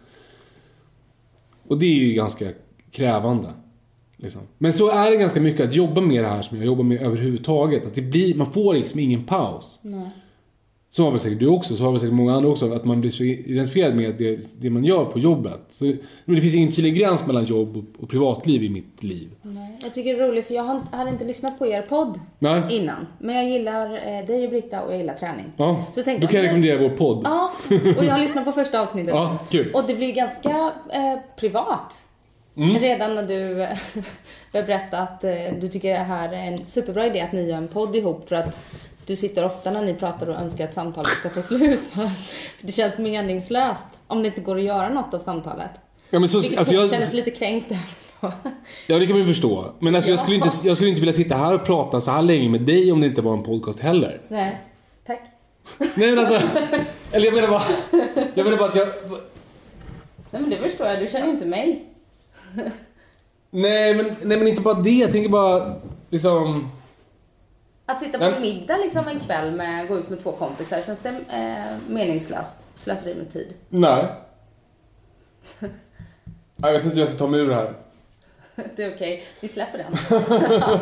Och 1.63 1.79
det 1.79 1.87
är 1.87 1.95
ju 1.95 2.13
ganska 2.13 2.47
krävande. 2.91 3.49
Liksom. 4.17 4.43
Men 4.59 4.73
så 4.73 4.91
är 4.91 5.11
det 5.11 5.17
ganska 5.17 5.41
mycket 5.41 5.69
att 5.69 5.75
jobba 5.75 6.01
med 6.01 6.25
det 6.25 6.29
här 6.29 6.43
som 6.43 6.57
jag 6.57 6.67
jobbar 6.67 6.85
med 6.85 7.01
överhuvudtaget. 7.01 7.87
Att 7.87 7.95
det 7.95 8.03
blir, 8.03 8.35
man 8.35 8.53
får 8.53 8.75
liksom 8.75 9.01
ingen 9.01 9.25
paus. 9.25 9.79
Nej. 9.83 10.11
Så 10.97 11.05
har 11.05 11.11
väl 11.11 11.21
säkert 11.21 11.39
du 11.39 11.49
också, 11.49 11.77
så 11.77 11.85
har 11.85 11.91
väl 11.93 12.01
säkert 12.01 12.15
många 12.15 12.35
andra 12.35 12.49
också. 12.51 12.73
Att 12.73 12.85
man 12.85 13.01
blir 13.01 13.11
så 13.11 13.23
identifierad 13.25 13.97
med 13.97 14.15
det, 14.19 14.41
det 14.61 14.71
man 14.71 14.85
gör 14.85 15.05
på 15.05 15.19
jobbet. 15.19 15.61
Så, 15.71 15.85
det 16.25 16.41
finns 16.41 16.55
ingen 16.55 16.73
tydlig 16.73 16.99
gräns 16.99 17.27
mellan 17.27 17.45
jobb 17.45 17.77
och, 17.77 18.03
och 18.03 18.09
privatliv 18.09 18.63
i 18.63 18.69
mitt 18.71 19.03
liv. 19.03 19.29
Nej. 19.43 19.79
Jag 19.83 19.95
tycker 19.95 20.17
det 20.17 20.23
är 20.25 20.29
roligt 20.29 20.47
för 20.47 20.55
jag 20.55 20.63
har 20.63 20.81
hade 20.93 21.11
inte 21.11 21.25
lyssnat 21.25 21.59
på 21.59 21.67
er 21.67 21.83
podd 21.83 22.21
Nej. 22.39 22.63
innan. 22.71 23.07
Men 23.19 23.37
jag 23.37 23.51
gillar 23.51 23.93
eh, 23.95 24.27
dig 24.27 24.45
och 24.45 24.51
Britta 24.51 24.83
och 24.83 24.93
jag 24.93 24.99
gillar 24.99 25.15
träning. 25.15 25.45
Ja, 25.57 25.85
Så 25.93 25.99
jag 25.99 26.05
tänkte, 26.05 26.27
då 26.27 26.31
kan 26.33 26.41
jag 26.45 26.53
men- 26.53 26.63
rekommendera 26.63 26.89
vår 26.89 26.97
podd. 26.97 27.21
Ja, 27.25 27.51
och 27.99 28.05
jag 28.05 28.13
har 28.13 28.19
lyssnat 28.19 28.45
på 28.45 28.53
första 28.53 28.81
avsnittet. 28.81 29.15
Ja, 29.15 29.39
kul. 29.51 29.71
Och 29.75 29.83
det 29.87 29.95
blir 29.95 30.13
ganska 30.15 30.51
eh, 30.93 31.19
privat. 31.41 31.95
Mm. 32.57 32.77
Redan 32.79 33.15
när 33.15 33.23
du 33.23 33.63
eh, 33.63 33.69
började 34.53 34.67
berätta 34.67 34.99
att 34.99 35.25
eh, 35.25 35.31
du 35.61 35.69
tycker 35.69 35.89
det 35.89 35.95
här 35.99 36.33
är 36.33 36.53
en 36.53 36.67
superbra 36.67 37.07
idé 37.07 37.21
att 37.21 37.33
ni 37.33 37.49
gör 37.49 37.57
en 37.57 37.69
podd 37.69 37.97
ihop 37.97 38.29
för 38.29 38.37
att 38.37 38.61
du 39.07 39.17
sitter 39.17 39.45
ofta 39.45 39.71
när 39.71 39.83
ni 39.85 39.95
pratar 39.95 40.27
och 40.29 40.37
önskar 40.37 40.65
att 40.65 40.75
samtalet 40.75 41.11
ska 41.13 41.29
ta 41.29 41.43
slut. 41.43 41.85
För 42.59 42.67
det 42.67 42.73
känns 42.73 42.99
meningslöst 42.99 43.83
om 44.07 44.23
det 44.23 44.29
inte 44.29 44.41
går 44.41 44.57
att 44.59 44.65
göra 44.65 44.89
något 44.89 45.15
av 45.15 45.19
samtalet. 45.19 45.71
Ja, 46.11 46.19
men 46.19 46.29
så, 46.29 46.41
Vilket 46.41 46.59
alltså, 46.59 46.75
jag, 46.75 46.91
kändes 46.91 47.13
lite 47.13 47.31
kränkt 47.31 47.69
där. 47.69 47.79
ja, 48.87 48.99
det 48.99 49.07
kan 49.07 49.19
man 49.19 49.27
ju 49.27 49.35
förstå. 49.35 49.73
Men 49.79 49.95
alltså, 49.95 50.11
jag, 50.11 50.17
Ja. 50.19 50.23
skulle 50.23 50.37
inte, 50.37 50.49
jag 50.65 50.77
skulle 50.77 50.91
inte 50.91 51.01
vilja 51.01 51.13
sitta 51.13 51.37
här 51.37 51.55
och 51.55 51.65
prata 51.65 52.01
så 52.01 52.11
här 52.11 52.23
länge 52.23 52.49
med 52.49 52.61
dig 52.61 52.93
om 52.93 53.01
det 53.01 53.07
inte 53.07 53.23
var 53.23 53.33
en 53.33 53.43
podcast 53.43 53.81
heller. 53.81 54.21
Nej, 54.29 54.61
tack. 55.07 55.21
Nej 55.79 56.11
men 56.11 56.19
alltså, 56.19 56.41
eller 57.13 57.25
jag 57.27 57.35
menar 57.35 57.49
bara, 57.49 57.63
jag 58.35 58.45
menar 58.45 58.57
bara 58.59 58.69
att 58.69 58.77
jag, 58.77 58.89
Nej 60.31 60.41
men 60.43 60.51
det 60.51 60.57
förstår 60.57 60.87
jag, 60.87 61.01
du 61.01 61.07
känner 61.07 61.27
ju 61.27 61.33
inte 61.33 61.47
mig. 61.47 61.85
nej 63.51 63.95
men, 63.95 64.07
nej 64.23 64.39
men 64.39 64.49
inte 64.49 64.63
bara 64.63 64.75
det, 64.75 64.91
jag 64.91 65.13
tänker 65.13 65.29
bara 65.31 65.75
liksom, 66.11 66.71
Att 67.87 68.01
sitta 68.01 68.19
på 68.19 68.25
en 68.25 68.41
middag 68.41 68.77
liksom 68.77 69.09
en 69.09 69.21
kväll 69.21 69.57
med, 69.57 69.89
gå 69.89 69.99
ut 69.99 70.09
med 70.09 70.23
två 70.23 70.33
kompisar, 70.33 70.83
känns 70.83 70.99
det 70.99 71.09
eh, 71.09 71.93
meningslöst? 71.93 72.67
Slöseri 72.75 73.15
med 73.15 73.33
tid? 73.33 73.55
Nej. 73.69 74.07
Jag 76.57 76.73
vet 76.73 76.85
inte 76.85 76.95
hur 76.95 77.03
jag 77.03 77.09
ska 77.09 77.19
ta 77.19 77.27
mig 77.27 77.41
ur 77.41 77.49
det 77.49 77.55
här. 77.55 77.75
Det 78.77 78.83
är 78.83 78.95
okej, 78.95 79.25
vi 79.41 79.49
släpper 79.49 79.79
den. 79.79 79.95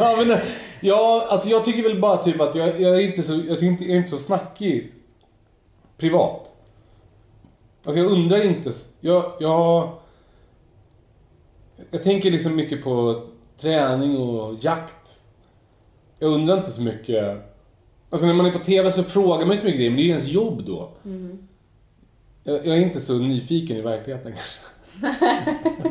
ja, 0.01 0.25
men, 0.25 0.39
ja, 0.81 1.27
alltså 1.31 1.49
jag 1.49 1.65
tycker 1.65 1.83
väl 1.83 2.01
bara 2.01 2.23
typ 2.23 2.41
att 2.41 2.55
jag, 2.55 2.81
jag 2.81 2.97
är 2.97 3.01
inte 3.01 3.23
så, 3.23 3.33
jag 3.33 3.59
tycker 3.59 3.67
inte, 3.67 3.85
jag 3.85 3.93
är 3.93 3.99
inte 3.99 4.11
så 4.11 4.19
snackig 4.19 4.93
privat. 5.97 6.53
Alltså 7.85 8.01
jag 8.01 8.13
undrar 8.13 8.45
inte, 8.45 8.73
jag, 9.01 9.33
jag, 9.41 9.99
jag 11.91 12.03
tänker 12.03 12.31
liksom 12.31 12.57
mycket 12.57 12.85
på 12.85 13.23
träning 13.61 14.17
och 14.17 14.57
jakt. 14.61 15.21
Jag 16.25 16.33
undrar 16.33 16.57
inte 16.59 16.71
så 16.71 16.83
mycket. 16.83 17.37
Alltså 18.11 18.27
när 18.27 18.35
man 18.35 18.47
är 18.47 18.51
på 18.53 18.59
TV 18.59 18.91
så 18.91 19.03
frågar 19.03 19.47
man 19.47 19.51
ju 19.57 19.61
så 19.61 19.65
mycket 19.65 19.79
grejer, 19.79 19.91
men 19.91 19.97
det 19.97 20.03
är 20.03 20.05
ju 20.05 20.11
ens 20.11 20.27
jobb 20.29 20.63
då. 20.67 20.91
Jag, 22.45 22.55
jag 22.67 22.77
är 22.77 22.81
inte 22.81 23.01
så 23.01 23.13
nyfiken 23.19 23.77
i 23.77 23.81
verkligheten 23.81 24.33
kanske. 24.33 24.61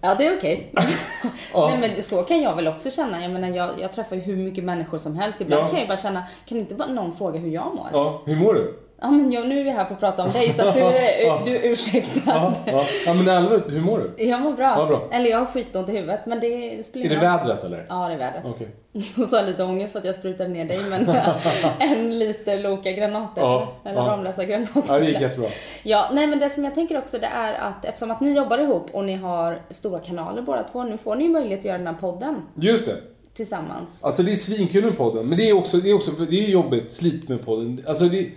Ja, 0.00 0.14
det 0.14 0.26
är 0.26 0.36
okej. 0.38 0.72
Ja. 1.52 1.68
Nej 1.68 1.90
men 1.94 2.02
så 2.02 2.22
kan 2.22 2.42
jag 2.42 2.56
väl 2.56 2.68
också 2.68 2.90
känna. 2.90 3.22
Jag 3.22 3.30
menar 3.30 3.48
jag, 3.48 3.70
jag 3.80 3.92
träffar 3.92 4.16
ju 4.16 4.22
hur 4.22 4.36
mycket 4.36 4.64
människor 4.64 4.98
som 4.98 5.16
helst. 5.16 5.40
Ibland 5.40 5.62
Ja. 5.62 5.66
kan 5.68 5.74
jag 5.76 5.82
ju 5.82 5.88
bara 5.88 5.96
känna, 5.98 6.22
kan 6.46 6.58
inte 6.58 6.74
bara 6.74 6.88
någon 6.88 7.16
fråga 7.16 7.38
hur 7.40 7.50
jag 7.50 7.74
mår? 7.74 7.86
Ja, 7.92 8.22
hur 8.26 8.36
mår 8.36 8.54
du? 8.54 8.78
Men 9.00 9.32
jag, 9.32 9.48
nu 9.48 9.60
är 9.60 9.64
vi 9.64 9.70
här 9.70 9.84
för 9.84 9.94
att 9.94 10.00
prata 10.00 10.22
om 10.22 10.32
dig 10.32 10.52
så 10.52 10.68
att 10.68 10.74
du 10.74 10.80
är, 10.80 11.20
Ja. 11.26 11.42
du 11.46 11.56
är 11.56 11.70
ursäktad. 11.70 12.20
Ja, 12.26 12.54
ja. 12.66 12.84
ja 13.06 13.14
men 13.14 13.28
allvarligt, 13.28 13.72
hur 13.72 13.80
mår 13.80 13.98
du? 14.16 14.24
Jag 14.24 14.40
mår 14.40 14.52
bra. 14.52 14.74
Ja, 14.78 14.86
bra. 14.86 15.08
Eller 15.12 15.30
jag 15.30 15.38
har 15.38 15.46
skitont 15.46 15.88
i 15.88 15.92
huvudet 15.92 16.20
men 16.26 16.40
det, 16.40 16.76
det 16.76 16.86
spelar 16.86 17.06
Är 17.06 17.08
det 17.08 17.14
ingen 17.14 17.38
vädret 17.38 17.64
eller? 17.64 17.86
Ja, 17.88 18.08
det 18.08 18.14
är 18.14 18.18
vädret. 18.18 18.44
Okej. 18.46 18.68
Och 19.22 19.28
så 19.28 19.36
har 19.36 19.42
jag 19.42 19.46
lite 19.46 19.64
ångest 19.64 19.92
för 19.92 19.98
att 19.98 20.04
jag 20.04 20.14
sprutade 20.14 20.48
ner 20.50 20.64
dig 20.64 20.78
men 20.90 21.08
en 21.78 22.18
liter 22.18 22.58
Loka-granater. 22.58 23.42
Ja, 23.42 23.72
eller 23.84 24.00
ja. 24.00 24.06
Ramlösa-granater. 24.06 24.82
Ja, 24.88 24.98
det 24.98 25.06
gick 25.06 25.20
jättebra. 25.20 25.48
Ja, 25.82 26.10
nej 26.12 26.26
men 26.26 26.38
det 26.38 26.50
som 26.50 26.64
jag 26.64 26.74
tänker 26.74 26.98
också 26.98 27.18
det 27.18 27.26
är 27.26 27.54
att 27.54 27.84
eftersom 27.84 28.10
att 28.10 28.20
ni 28.20 28.32
jobbar 28.36 28.58
ihop 28.58 28.88
och 28.92 29.04
ni 29.04 29.14
har 29.14 29.62
stora 29.70 30.00
kanaler 30.00 30.42
båda 30.42 30.62
två, 30.62 30.84
nu 30.84 30.96
får 30.96 31.16
ni 31.16 31.24
ju 31.24 31.30
möjlighet 31.30 31.58
att 31.58 31.64
göra 31.64 31.78
den 31.78 31.86
här 31.86 31.94
podden 31.94 32.42
Just 32.54 32.86
det. 32.86 32.96
tillsammans. 33.34 33.90
Alltså 34.00 34.22
det 34.22 34.32
är 34.32 34.36
svinkul 34.36 34.84
med 34.84 34.96
podden, 34.96 35.26
men 35.26 35.38
det 35.38 35.48
är 35.48 35.56
också, 35.56 35.76
det 35.76 35.90
är 35.90 35.94
också 35.94 36.10
det 36.10 36.44
är 36.44 36.48
jobbigt, 36.48 36.92
slit 36.92 37.28
med 37.28 37.44
podden. 37.44 37.84
Alltså 37.86 38.04
det, 38.04 38.28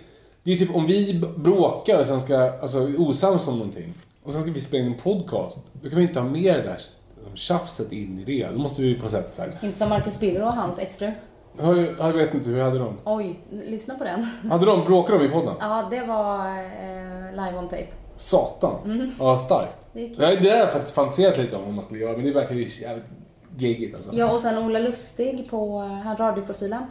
det 0.42 0.52
är 0.52 0.56
typ 0.56 0.74
om 0.74 0.86
vi 0.86 1.22
bråkar 1.36 1.98
och 2.00 2.06
sen 2.06 2.20
ska, 2.20 2.52
alltså 2.62 2.78
osams 2.98 3.48
om 3.48 3.58
någonting. 3.58 3.94
Och 4.22 4.32
sen 4.32 4.42
ska 4.42 4.52
vi 4.52 4.60
spela 4.60 4.84
in 4.84 4.92
en 4.92 4.98
podcast. 4.98 5.58
Då 5.82 5.88
kan 5.88 5.98
vi 5.98 6.04
inte 6.04 6.20
ha 6.20 6.28
med 6.28 6.54
det 6.54 6.62
där 6.62 6.80
liksom, 7.16 7.36
tjafset 7.36 7.92
in 7.92 8.18
i 8.18 8.24
det. 8.24 8.48
Då 8.52 8.58
måste 8.58 8.82
vi 8.82 8.94
på 8.94 9.02
något 9.02 9.12
sätt 9.12 9.30
så 9.32 9.42
här. 9.42 9.58
Inte 9.62 9.78
som 9.78 9.88
Marcus 9.88 10.20
Birro 10.20 10.44
och 10.44 10.52
hans 10.52 10.78
exfru. 10.78 11.12
Jag, 11.58 11.78
jag 11.98 12.12
vet 12.12 12.34
inte, 12.34 12.50
hur 12.50 12.62
hade 12.62 12.78
de? 12.78 12.96
Oj, 13.04 13.40
lyssna 13.50 13.94
på 13.94 14.04
den. 14.04 14.28
Hade 14.50 14.66
de, 14.66 14.84
bråkade 14.84 15.18
de 15.18 15.24
i 15.24 15.28
podden? 15.28 15.54
Ja, 15.60 15.88
det 15.90 16.00
var 16.00 16.46
eh, 16.48 17.30
live 17.30 17.58
on 17.58 17.68
tape. 17.68 17.86
Satan. 18.16 19.12
Ja, 19.18 19.38
starkt. 19.38 19.76
Det 19.92 20.08
kul. 20.08 20.16
Ja, 20.18 20.40
det 20.42 20.50
har 20.50 20.56
jag 20.56 20.72
faktiskt 20.72 20.94
fantiserat 20.94 21.38
lite 21.38 21.56
om 21.56 21.64
vad 21.64 21.74
man 21.74 21.84
skulle 21.84 22.00
göra, 22.00 22.16
men 22.16 22.24
det 22.24 22.32
verkar 22.32 22.54
ju 22.54 22.68
jävligt 22.82 23.10
geggigt 23.56 23.94
alltså. 23.94 24.10
Ja, 24.12 24.32
och 24.32 24.40
sen 24.40 24.58
Ola 24.58 24.78
Lustig 24.78 25.50
på 25.50 25.80
eh, 25.80 25.88
han 25.88 26.16
radioprofilen. 26.16 26.82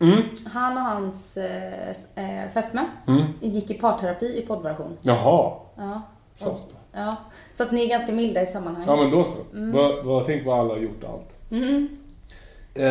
Mm. 0.00 0.22
Han 0.46 0.76
och 0.76 0.82
hans 0.82 1.36
eh, 1.36 1.88
eh, 2.14 2.48
fästmö 2.50 2.84
Mm. 3.06 3.26
gick 3.40 3.70
i 3.70 3.74
parterapi 3.74 4.38
i 4.38 4.46
poddversion. 4.46 4.96
Jaha. 5.00 5.52
Ja. 5.76 6.02
Satan. 6.34 6.78
ja. 6.92 7.16
Så 7.54 7.62
att 7.62 7.72
ni 7.72 7.84
är 7.84 7.88
ganska 7.88 8.12
milda 8.12 8.42
i 8.42 8.46
sammanhanget. 8.46 8.88
Ja 8.88 8.96
men 8.96 9.10
då 9.10 9.24
så. 9.24 9.36
Vad, 9.52 10.04
vad, 10.04 10.24
tänk 10.24 10.46
vad 10.46 10.58
alla 10.58 10.74
har 10.74 10.80
gjort 10.80 11.04
allt. 11.04 11.38
Mm. 11.50 11.88
Eh, 12.74 12.84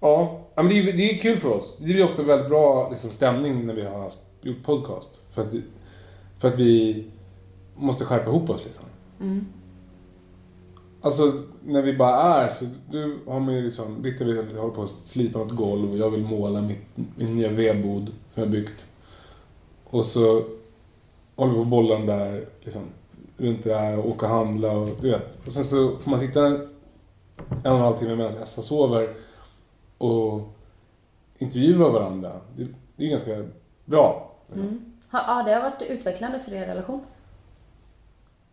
ja, 0.00 0.40
Ja, 0.58 0.62
men 0.62 0.68
det 0.68 0.78
är, 0.78 0.92
det 0.96 1.10
är 1.14 1.18
kul 1.18 1.38
för 1.38 1.48
oss. 1.48 1.76
Det 1.78 1.84
blir 1.84 2.04
ofta 2.04 2.22
väldigt 2.22 2.48
bra 2.48 2.90
liksom, 2.90 3.10
stämning 3.10 3.66
när 3.66 3.74
vi 3.74 3.86
har 3.86 4.00
haft, 4.02 4.18
gjort 4.42 4.62
podcast. 4.62 5.10
För 5.34 5.42
att, 5.42 5.52
för 6.38 6.48
att 6.48 6.58
vi 6.58 7.04
måste 7.76 8.04
skärpa 8.04 8.30
ihop 8.30 8.50
oss 8.50 8.64
liksom. 8.64 8.84
Mm. 9.20 9.46
Alltså 11.06 11.32
när 11.64 11.82
vi 11.82 11.96
bara 11.96 12.16
är 12.22 12.48
så, 12.48 12.64
du 12.90 13.18
har 13.26 13.40
man 13.40 13.54
ju 13.54 13.62
liksom, 13.62 14.02
Britta 14.02 14.24
vill 14.24 14.56
hålla 14.56 14.72
på 14.74 14.82
att 14.82 14.88
slipa 14.88 15.38
något 15.38 15.56
golv 15.56 15.90
och 15.90 15.96
jag 15.98 16.10
vill 16.10 16.22
måla 16.26 16.60
mitt, 16.60 16.78
min 17.16 17.36
nya 17.36 17.48
vedbod 17.48 18.06
som 18.34 18.42
jag 18.42 18.50
byggt. 18.50 18.86
Och 19.84 20.04
så 20.06 20.42
håller 21.36 21.64
vi 21.64 21.70
på 21.70 21.82
den 21.82 22.06
där 22.06 22.44
liksom, 22.60 22.82
runt 23.36 23.64
det 23.64 23.70
där 23.70 23.98
och 23.98 24.08
åka 24.08 24.26
och 24.26 24.32
handla 24.32 24.70
och 24.72 24.88
du 25.00 25.10
vet. 25.10 25.46
Och 25.46 25.52
sen 25.52 25.64
så 25.64 25.96
får 25.96 26.10
man 26.10 26.20
sitta 26.20 26.46
en 26.46 26.60
och 27.64 27.66
en 27.66 27.80
halv 27.80 27.94
timme 27.98 28.16
medan 28.16 28.32
Essa 28.42 28.62
sover 28.62 29.14
och 29.98 30.40
intervjua 31.38 31.88
varandra. 31.88 32.32
Det, 32.56 32.66
det 32.96 33.04
är 33.06 33.10
ganska 33.10 33.44
bra. 33.84 34.32
Mm. 34.54 34.80
Ha- 35.10 35.24
Ja, 35.26 35.42
det 35.42 35.54
har 35.54 35.62
varit 35.70 35.82
utvecklande 35.82 36.38
för 36.38 36.52
er 36.52 36.66
relation. 36.66 37.00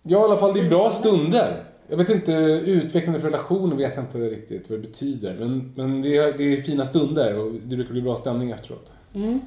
Ja, 0.01 0.19
i 0.21 0.23
alla 0.23 0.37
fall 0.37 0.53
det 0.53 0.59
är 0.59 0.69
bra 0.69 0.91
stunder. 0.91 1.63
Jag 1.87 1.97
vet 1.97 2.09
inte, 2.09 2.31
utvecklande 2.65 3.19
för 3.19 3.27
relationer 3.27 3.75
vet 3.75 3.95
jag 3.95 4.05
inte 4.05 4.17
riktigt 4.17 4.69
vad 4.69 4.79
det 4.79 4.87
betyder. 4.87 5.33
Men, 5.39 5.73
men 5.75 6.01
det, 6.01 6.17
är, 6.17 6.37
det 6.37 6.43
är 6.43 6.61
fina 6.61 6.85
stunder 6.85 7.39
och 7.39 7.51
det 7.51 7.75
brukar 7.75 7.91
bli 7.91 8.01
bra 8.01 8.15
stämning 8.15 8.51
efteråt. 8.51 8.91
Mm. 9.15 9.41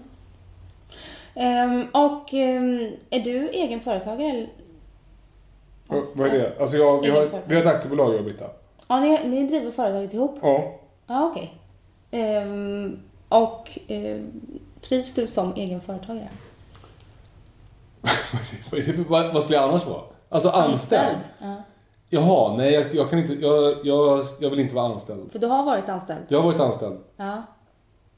Ehm, 1.35 1.87
och 1.92 2.35
ehm, 2.35 2.92
är 3.11 3.20
du 3.20 3.49
egen 3.49 3.81
företagare? 3.81 4.46
Och, 5.87 6.05
vad 6.12 6.29
är 6.29 6.38
det? 6.38 6.61
Alltså 6.61 6.77
jag, 6.77 7.03
vi, 7.03 7.11
har, 7.11 7.29
vi 7.46 7.55
har 7.55 7.62
ett 7.62 7.68
aktiebolag 7.68 8.12
jag 8.12 8.18
och 8.18 8.25
Britta. 8.25 8.44
Ja, 8.88 9.01
ni, 9.01 9.29
ni 9.29 9.46
driver 9.46 9.70
företaget 9.70 10.14
ihop? 10.14 10.38
Ja. 10.42 10.81
Ja, 11.07 11.31
okej. 11.31 11.55
Ehm, 12.11 13.01
och 13.29 13.79
ehm, 13.88 14.31
trivs 14.81 15.14
du 15.14 15.27
som 15.27 15.55
egen 15.55 15.81
företagare? 15.81 16.29
vad, 18.70 18.83
vad, 19.09 19.35
vad 19.35 19.42
skulle 19.42 19.59
jag 19.59 19.68
annars 19.68 19.87
vara? 19.87 20.03
Alltså 20.29 20.49
anställd? 20.49 21.18
Ja. 21.38 21.55
Jaha, 22.09 22.57
nej 22.57 22.73
jag, 22.73 22.95
jag 22.95 23.11
kan 23.11 23.19
inte, 23.19 23.35
jag, 23.35 23.75
jag, 23.83 24.25
jag 24.40 24.51
vill 24.51 24.61
inte 24.61 24.75
vara 24.75 24.92
anställd. 24.92 25.33
För 25.33 25.38
du 25.38 25.47
har 25.47 25.64
varit 25.64 25.88
anställd? 25.88 26.21
Jag 26.29 26.38
har 26.38 26.45
varit 26.45 26.61
anställd. 26.61 26.99
Ja. 27.16 27.42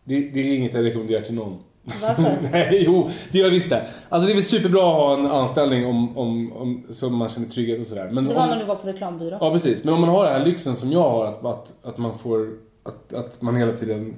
Det, 0.04 0.20
det 0.20 0.40
är 0.40 0.56
inget 0.56 0.74
jag 0.74 0.84
rekommenderar 0.84 1.20
till 1.20 1.34
någon. 1.34 1.58
Varför? 2.02 2.38
Nej, 2.52 2.82
jo, 2.86 3.10
det 3.32 3.38
gör 3.38 3.46
jag 3.46 3.52
visst 3.52 3.70
det. 3.70 3.88
Alltså 4.08 4.26
det 4.26 4.32
är 4.32 4.34
väl 4.34 4.44
superbra 4.44 4.80
att 4.80 4.94
ha 4.94 5.18
en 5.18 5.26
anställning 5.26 5.86
om, 5.86 6.18
om, 6.18 6.52
om, 6.52 6.86
så 6.90 7.10
man 7.10 7.28
känner 7.28 7.48
trygghet 7.48 7.80
och 7.80 7.86
sådär. 7.86 8.10
Men 8.12 8.24
Det 8.24 8.34
var 8.34 8.42
om, 8.42 8.48
när 8.48 8.58
du 8.58 8.64
var 8.64 8.74
på 8.74 8.88
reklambyrå? 8.88 9.38
Ja, 9.40 9.50
precis. 9.50 9.84
Men 9.84 9.94
om 9.94 10.00
man 10.00 10.10
har 10.10 10.24
den 10.24 10.32
här 10.32 10.46
lyxen 10.46 10.76
som 10.76 10.92
jag 10.92 11.10
har, 11.10 11.26
att, 11.26 11.44
att, 11.44 11.72
att 11.82 11.98
man 11.98 12.18
får, 12.18 12.48
att, 12.82 13.12
att 13.12 13.42
man 13.42 13.56
hela 13.56 13.72
tiden 13.72 14.16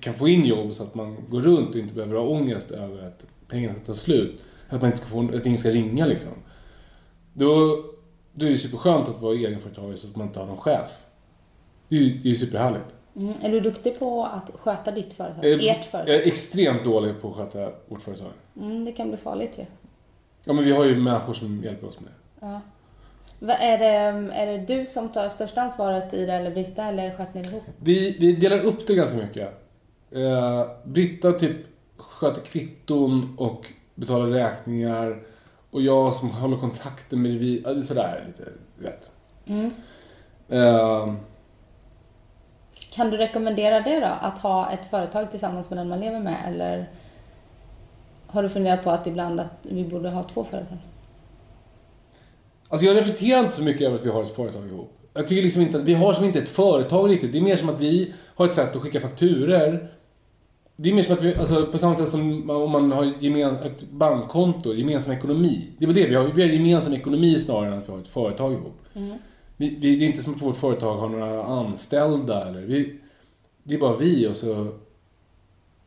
kan 0.00 0.14
få 0.14 0.28
in 0.28 0.44
jobb 0.44 0.74
så 0.74 0.82
att 0.82 0.94
man 0.94 1.16
går 1.30 1.40
runt 1.40 1.68
och 1.68 1.76
inte 1.76 1.94
behöver 1.94 2.16
ha 2.16 2.26
ångest 2.26 2.70
över 2.70 3.06
att 3.06 3.26
pengarna 3.48 3.74
ska 3.74 3.84
ta 3.84 3.94
slut. 3.94 4.40
Att 4.68 4.80
man 4.80 4.90
inte 4.90 4.98
ska 4.98 5.08
få, 5.08 5.28
att 5.36 5.46
ingen 5.46 5.58
ska 5.58 5.70
ringa 5.70 6.06
liksom. 6.06 6.30
Då, 7.32 7.76
då 8.34 8.46
är 8.46 8.50
det 8.50 8.58
superskönt 8.58 9.08
att 9.08 9.20
vara 9.20 9.34
egenföretagare 9.34 9.96
så 9.96 10.08
att 10.08 10.16
man 10.16 10.26
inte 10.26 10.38
har 10.38 10.46
någon 10.46 10.56
chef. 10.56 10.90
Det 11.88 11.96
är 11.96 12.00
ju, 12.00 12.18
det 12.18 12.28
är 12.28 12.30
ju 12.30 12.36
superhärligt. 12.36 12.94
Mm. 13.16 13.34
Är 13.42 13.50
du 13.50 13.60
duktig 13.60 13.98
på 13.98 14.24
att 14.24 14.50
sköta 14.60 14.90
ditt 14.90 15.12
företag? 15.14 15.44
Eh, 15.44 15.70
Ert 15.70 15.84
företag? 15.84 16.14
Jag 16.14 16.22
är 16.22 16.26
extremt 16.26 16.84
dålig 16.84 17.20
på 17.20 17.28
att 17.28 17.34
sköta 17.36 17.72
vårt 17.88 18.02
företag. 18.02 18.30
Mm, 18.60 18.84
det 18.84 18.92
kan 18.92 19.08
bli 19.08 19.16
farligt 19.16 19.58
ju. 19.58 19.64
Ja, 20.44 20.52
men 20.52 20.64
vi 20.64 20.72
har 20.72 20.84
ju 20.84 20.96
människor 20.96 21.34
som 21.34 21.62
hjälper 21.64 21.86
oss 21.88 22.00
med 22.00 22.08
det. 22.08 22.46
Ja. 22.46 22.60
Är 23.48 23.78
det, 23.78 23.86
är 24.34 24.46
det 24.46 24.58
du 24.58 24.86
som 24.86 25.08
tar 25.08 25.28
största 25.28 25.62
ansvaret 25.62 26.14
i 26.14 26.26
det 26.26 26.32
eller 26.32 26.50
Britta 26.50 26.84
eller 26.84 27.10
sköter 27.10 27.34
ni 27.34 27.42
det 27.42 27.48
ihop? 27.48 27.62
Vi, 27.78 28.16
vi 28.18 28.32
delar 28.32 28.60
upp 28.60 28.86
det 28.86 28.94
ganska 28.94 29.16
mycket. 29.16 29.48
Eh, 30.10 30.66
Britta 30.84 31.32
typ 31.32 31.56
sköter 31.96 32.40
kvitton 32.40 33.36
och 33.38 33.66
betalar 33.94 34.26
räkningar. 34.26 35.22
Och 35.74 35.82
jag 35.82 36.14
som 36.14 36.30
håller 36.30 36.56
kontakten 36.56 37.22
med 37.22 37.32
vi, 37.32 37.62
ja, 37.64 37.72
det 37.72 37.80
är 37.80 37.82
sådär 37.82 38.24
lite, 38.26 38.50
vet. 38.78 39.10
Mm. 39.46 39.70
Eh, 40.48 41.14
Kan 42.90 43.10
du 43.10 43.16
rekommendera 43.16 43.80
det 43.80 44.00
då? 44.00 44.06
Att 44.20 44.38
ha 44.38 44.70
ett 44.70 44.86
företag 44.90 45.30
tillsammans 45.30 45.70
med 45.70 45.78
den 45.78 45.88
man 45.88 46.00
lever 46.00 46.20
med 46.20 46.36
eller 46.46 46.90
har 48.26 48.42
du 48.42 48.48
funderat 48.48 48.84
på 48.84 48.90
att 48.90 49.06
ibland 49.06 49.40
att 49.40 49.58
vi 49.62 49.84
borde 49.84 50.10
ha 50.10 50.22
två 50.22 50.44
företag? 50.44 50.78
alltså 52.68 52.86
jag 52.86 52.96
reflekterar 52.96 53.40
inte 53.40 53.56
så 53.56 53.62
mycket 53.62 53.82
över 53.82 53.96
att 53.98 54.04
vi 54.04 54.10
har 54.10 54.22
ett 54.22 54.34
företag 54.34 54.66
ihop. 54.66 54.98
Jag 55.14 55.28
tycker 55.28 55.42
liksom 55.42 55.62
inte 55.62 55.78
att 55.78 55.84
vi 55.84 55.94
har 55.94 56.12
som 56.12 56.24
inte 56.24 56.38
ett 56.38 56.48
företag 56.48 57.10
riktigt. 57.10 57.32
Det 57.32 57.38
är 57.38 57.42
mer 57.42 57.56
som 57.56 57.68
att 57.68 57.80
vi 57.80 58.14
har 58.34 58.46
ett 58.46 58.54
sätt 58.54 58.76
att 58.76 58.82
skicka 58.82 59.00
fakturer. 59.00 59.88
Det 60.76 60.90
är 60.90 60.94
mer 60.94 61.02
som 61.02 61.14
att 61.14 61.22
vi, 61.22 61.34
alltså 61.34 61.66
på 61.66 61.78
samma 61.78 61.94
sätt 61.94 62.08
som 62.08 62.50
om 62.50 62.70
man 62.70 62.92
har 62.92 63.12
gemen, 63.20 63.56
ett 63.56 63.90
bankkonto, 63.90 64.74
gemensam 64.74 65.12
ekonomi. 65.12 65.68
Det 65.78 65.84
är 65.84 65.86
väl 65.86 65.96
det, 65.96 66.06
vi 66.06 66.14
har, 66.14 66.24
vi 66.24 66.42
har 66.42 66.48
gemensam 66.48 66.92
ekonomi 66.94 67.40
snarare 67.40 67.72
än 67.72 67.78
att 67.78 67.88
vi 67.88 67.92
har 67.92 67.98
ett 67.98 68.08
företag 68.08 68.52
ihop. 68.52 68.80
Mm. 68.94 69.18
Vi, 69.56 69.68
vi, 69.68 69.96
det 69.96 70.04
är 70.04 70.08
inte 70.08 70.22
som 70.22 70.34
att 70.34 70.42
vårt 70.42 70.56
företag 70.56 70.96
har 70.96 71.08
några 71.08 71.44
anställda 71.44 72.48
eller 72.48 72.60
vi, 72.60 72.96
Det 73.62 73.74
är 73.74 73.78
bara 73.78 73.96
vi 73.96 74.28
och 74.28 74.36
så 74.36 74.68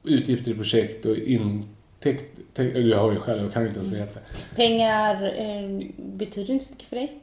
utgifter 0.03 0.51
i 0.51 0.55
projekt 0.55 1.05
och 1.05 1.17
intäkt. 1.17 2.39
Jag 2.75 2.97
har 2.97 3.11
ju 3.11 3.19
själv, 3.19 3.43
jag 3.43 3.53
kan 3.53 3.67
inte 3.67 3.79
ens 3.79 3.91
vad 3.91 3.99
det 3.99 4.05
heter. 4.05 4.21
Pengar 4.55 5.23
eh, 5.23 5.87
betyder 5.97 6.53
inte 6.53 6.65
så 6.65 6.71
mycket 6.71 6.87
för 6.87 6.95
dig? 6.95 7.19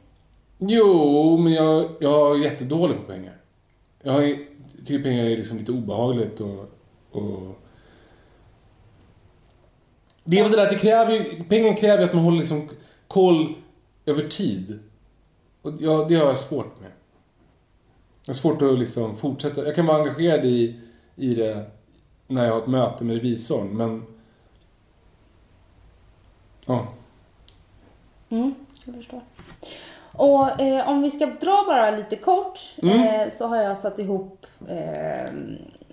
Jo, 0.57 1.37
men 1.37 1.53
jag, 1.53 1.89
jag 1.99 2.39
är 2.39 2.43
jättedålig 2.43 2.97
på 2.97 3.03
pengar. 3.03 3.33
Jag 4.03 4.39
tycker 4.85 5.03
pengar 5.03 5.25
är 5.25 5.37
liksom 5.37 5.57
lite 5.57 5.71
obehagligt 5.71 6.41
och... 6.41 6.71
och... 7.15 7.61
Det 10.23 10.39
är 10.39 10.43
väl 10.43 10.51
det 10.51 10.57
där 10.57 10.63
att 10.63 10.69
det 10.69 10.79
kräver 10.79 11.13
ju, 11.13 11.43
pengar 11.43 11.77
kräver 11.77 12.03
att 12.03 12.13
man 12.13 12.23
håller 12.23 12.37
liksom 12.37 12.69
koll 13.07 13.55
över 14.05 14.21
tid. 14.21 14.79
Och 15.61 15.73
ja, 15.79 16.05
det 16.09 16.15
har 16.15 16.25
jag 16.25 16.37
svårt 16.37 16.81
med. 16.81 16.91
Jag 18.25 18.33
har 18.33 18.37
svårt 18.37 18.61
att 18.61 18.79
liksom 18.79 19.15
fortsätta. 19.17 19.65
Jag 19.65 19.75
kan 19.75 19.85
vara 19.85 19.97
engagerad 19.97 20.45
i, 20.45 20.79
i 21.15 21.35
det 21.35 21.65
när 22.27 22.45
jag 22.45 22.51
har 22.51 22.61
ett 22.61 22.67
möte 22.67 23.03
med 23.03 23.15
revisorn, 23.15 23.77
men... 23.77 24.03
Ja. 26.65 26.87
Mm, 28.29 28.55
jag 28.85 28.95
förstår. 28.95 29.21
Och 30.11 30.61
eh, 30.61 30.89
om 30.89 31.01
vi 31.01 31.11
ska 31.11 31.25
dra 31.25 31.63
bara 31.67 31.91
lite 31.91 32.15
kort 32.15 32.59
Mm. 32.81 32.99
eh, 32.99 33.33
så 33.33 33.47
har 33.47 33.57
jag 33.57 33.77
satt 33.77 33.99
ihop 33.99 34.45
eh, 34.67 35.33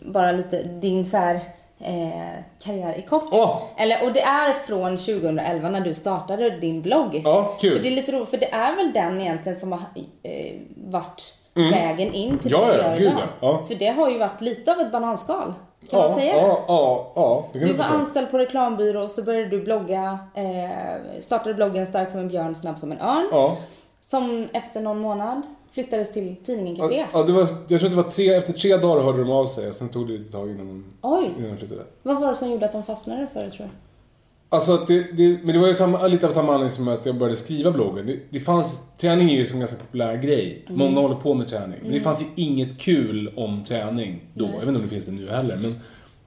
bara 0.07 0.33
lite 0.33 0.63
din 0.63 1.05
så 1.07 1.17
här 1.17 1.35
eh, 1.81 2.43
karriär 2.65 2.99
i 2.99 3.03
kort. 3.03 3.29
Åh! 3.33 3.63
Eller, 3.77 4.05
och 4.07 4.13
det 4.13 4.21
är 4.23 4.53
från 4.53 4.97
2011 4.97 5.69
när 5.71 5.81
du 5.81 5.95
startade 5.95 6.51
din 6.51 6.83
blogg. 6.83 7.21
Ja, 7.25 7.57
kul. 7.61 7.77
För 7.77 7.83
det 7.83 7.89
är 7.89 7.95
lite 7.97 8.13
roligt, 8.13 8.29
för 8.29 8.37
det 8.39 8.53
är 8.53 8.77
väl 8.77 8.93
den 8.93 9.21
egentligen 9.21 9.59
som 9.59 9.73
har 9.73 9.81
eh, 10.23 10.53
varit 10.77 11.35
vägen 11.55 12.13
in 12.15 12.39
till 12.39 12.55
Mm. 12.55 12.67
Ja, 12.69 12.73
det 12.73 12.79
du 12.79 12.83
ja, 12.83 12.89
gör 12.91 12.99
gud, 12.99 13.07
idag. 13.13 13.23
ja. 13.41 13.49
Ja. 13.57 13.63
Så 13.63 13.75
det 13.75 13.89
har 13.89 14.11
ju 14.11 14.19
varit 14.19 14.41
lite 14.41 14.73
av 14.73 14.81
ett 14.81 14.93
bananskal. 14.93 15.55
Kan 15.91 16.01
Ja, 16.01 16.09
man 16.09 16.19
säga 16.19 16.35
det? 16.35 16.41
ja, 16.41 16.59
ja, 16.69 17.13
ja, 17.17 17.45
det 17.53 17.59
kan 17.59 17.69
Du 17.69 17.75
var 17.75 17.85
säga. 17.85 17.97
anställd 17.99 18.31
på 18.31 18.39
reklambyrå 18.39 19.03
och 19.03 19.11
så 19.11 19.23
började 19.23 19.49
du 19.49 19.63
blogga, 19.63 20.19
eh, 20.35 21.21
startade 21.21 21.55
bloggen 21.55 21.87
Stark 21.87 22.11
som 22.11 22.21
en 22.21 22.29
björn, 22.29 22.55
snabb 22.55 22.79
som 22.79 22.93
en 22.93 23.01
örn. 23.01 23.29
Ja. 23.33 23.57
Som 24.13 24.49
efter 24.53 24.81
någon 24.81 24.99
månad 24.99 25.43
flyttades 25.71 26.13
till 26.13 26.37
tidningen 26.45 26.77
Café. 26.77 27.07
Ja, 27.13 27.23
det 27.23 27.33
var, 27.33 27.49
jag 27.69 27.81
tror 27.81 27.85
att 27.85 27.97
det 27.97 28.03
var 28.03 28.11
tre, 28.11 28.35
efter 28.35 28.53
tre 28.53 28.77
dagar 28.77 29.03
hörde 29.05 29.19
de 29.19 29.31
av 29.31 29.47
sig 29.47 29.69
och 29.69 29.75
sen 29.75 29.89
tog 29.89 30.07
det 30.07 30.13
lite 30.13 30.33
tag 30.33 30.51
innan 30.51 30.67
de, 30.67 30.85
Oj, 31.03 31.31
innan 31.39 31.51
de 31.51 31.57
flyttade. 31.57 31.83
vad 32.03 32.21
var 32.21 32.29
det 32.29 32.35
som 32.35 32.51
gjorde 32.51 32.67
att 32.67 32.73
de 32.73 32.83
fastnade 32.85 33.27
för 33.33 33.41
det 33.41 33.51
tror 33.51 33.67
du? 33.67 33.73
Alltså 34.49 34.75
att 34.75 34.87
det, 34.87 35.03
det, 35.13 35.39
men 35.45 35.55
det 35.55 35.59
var 35.59 35.67
ju 35.67 35.75
samma, 35.75 36.07
lite 36.07 36.27
av 36.27 36.31
samma 36.31 36.53
anledning 36.55 36.71
som 36.71 36.89
att 36.89 37.07
jag 37.07 37.15
började 37.19 37.37
skriva 37.37 37.71
bloggen. 37.71 38.07
Det, 38.07 38.19
det 38.31 38.41
fanns, 38.41 38.81
träning 38.99 39.31
är 39.31 39.35
ju 39.35 39.47
som 39.47 39.55
en 39.55 39.61
ganska 39.61 39.77
populär 39.77 40.17
grej. 40.17 40.65
Mm. 40.67 40.79
Många 40.79 41.01
håller 41.01 41.17
på 41.17 41.35
med 41.35 41.49
träning. 41.49 41.79
Men 41.83 41.93
det 41.93 42.01
fanns 42.01 42.21
ju 42.21 42.25
inget 42.37 42.79
kul 42.79 43.33
om 43.37 43.65
träning 43.65 44.21
då. 44.35 44.45
Jag 44.45 44.53
vet 44.53 44.69
inte 44.69 44.77
om 44.77 44.83
det 44.83 44.89
finns 44.89 45.05
det 45.07 45.13
nu 45.13 45.31
heller. 45.31 45.57
Men, 45.57 45.81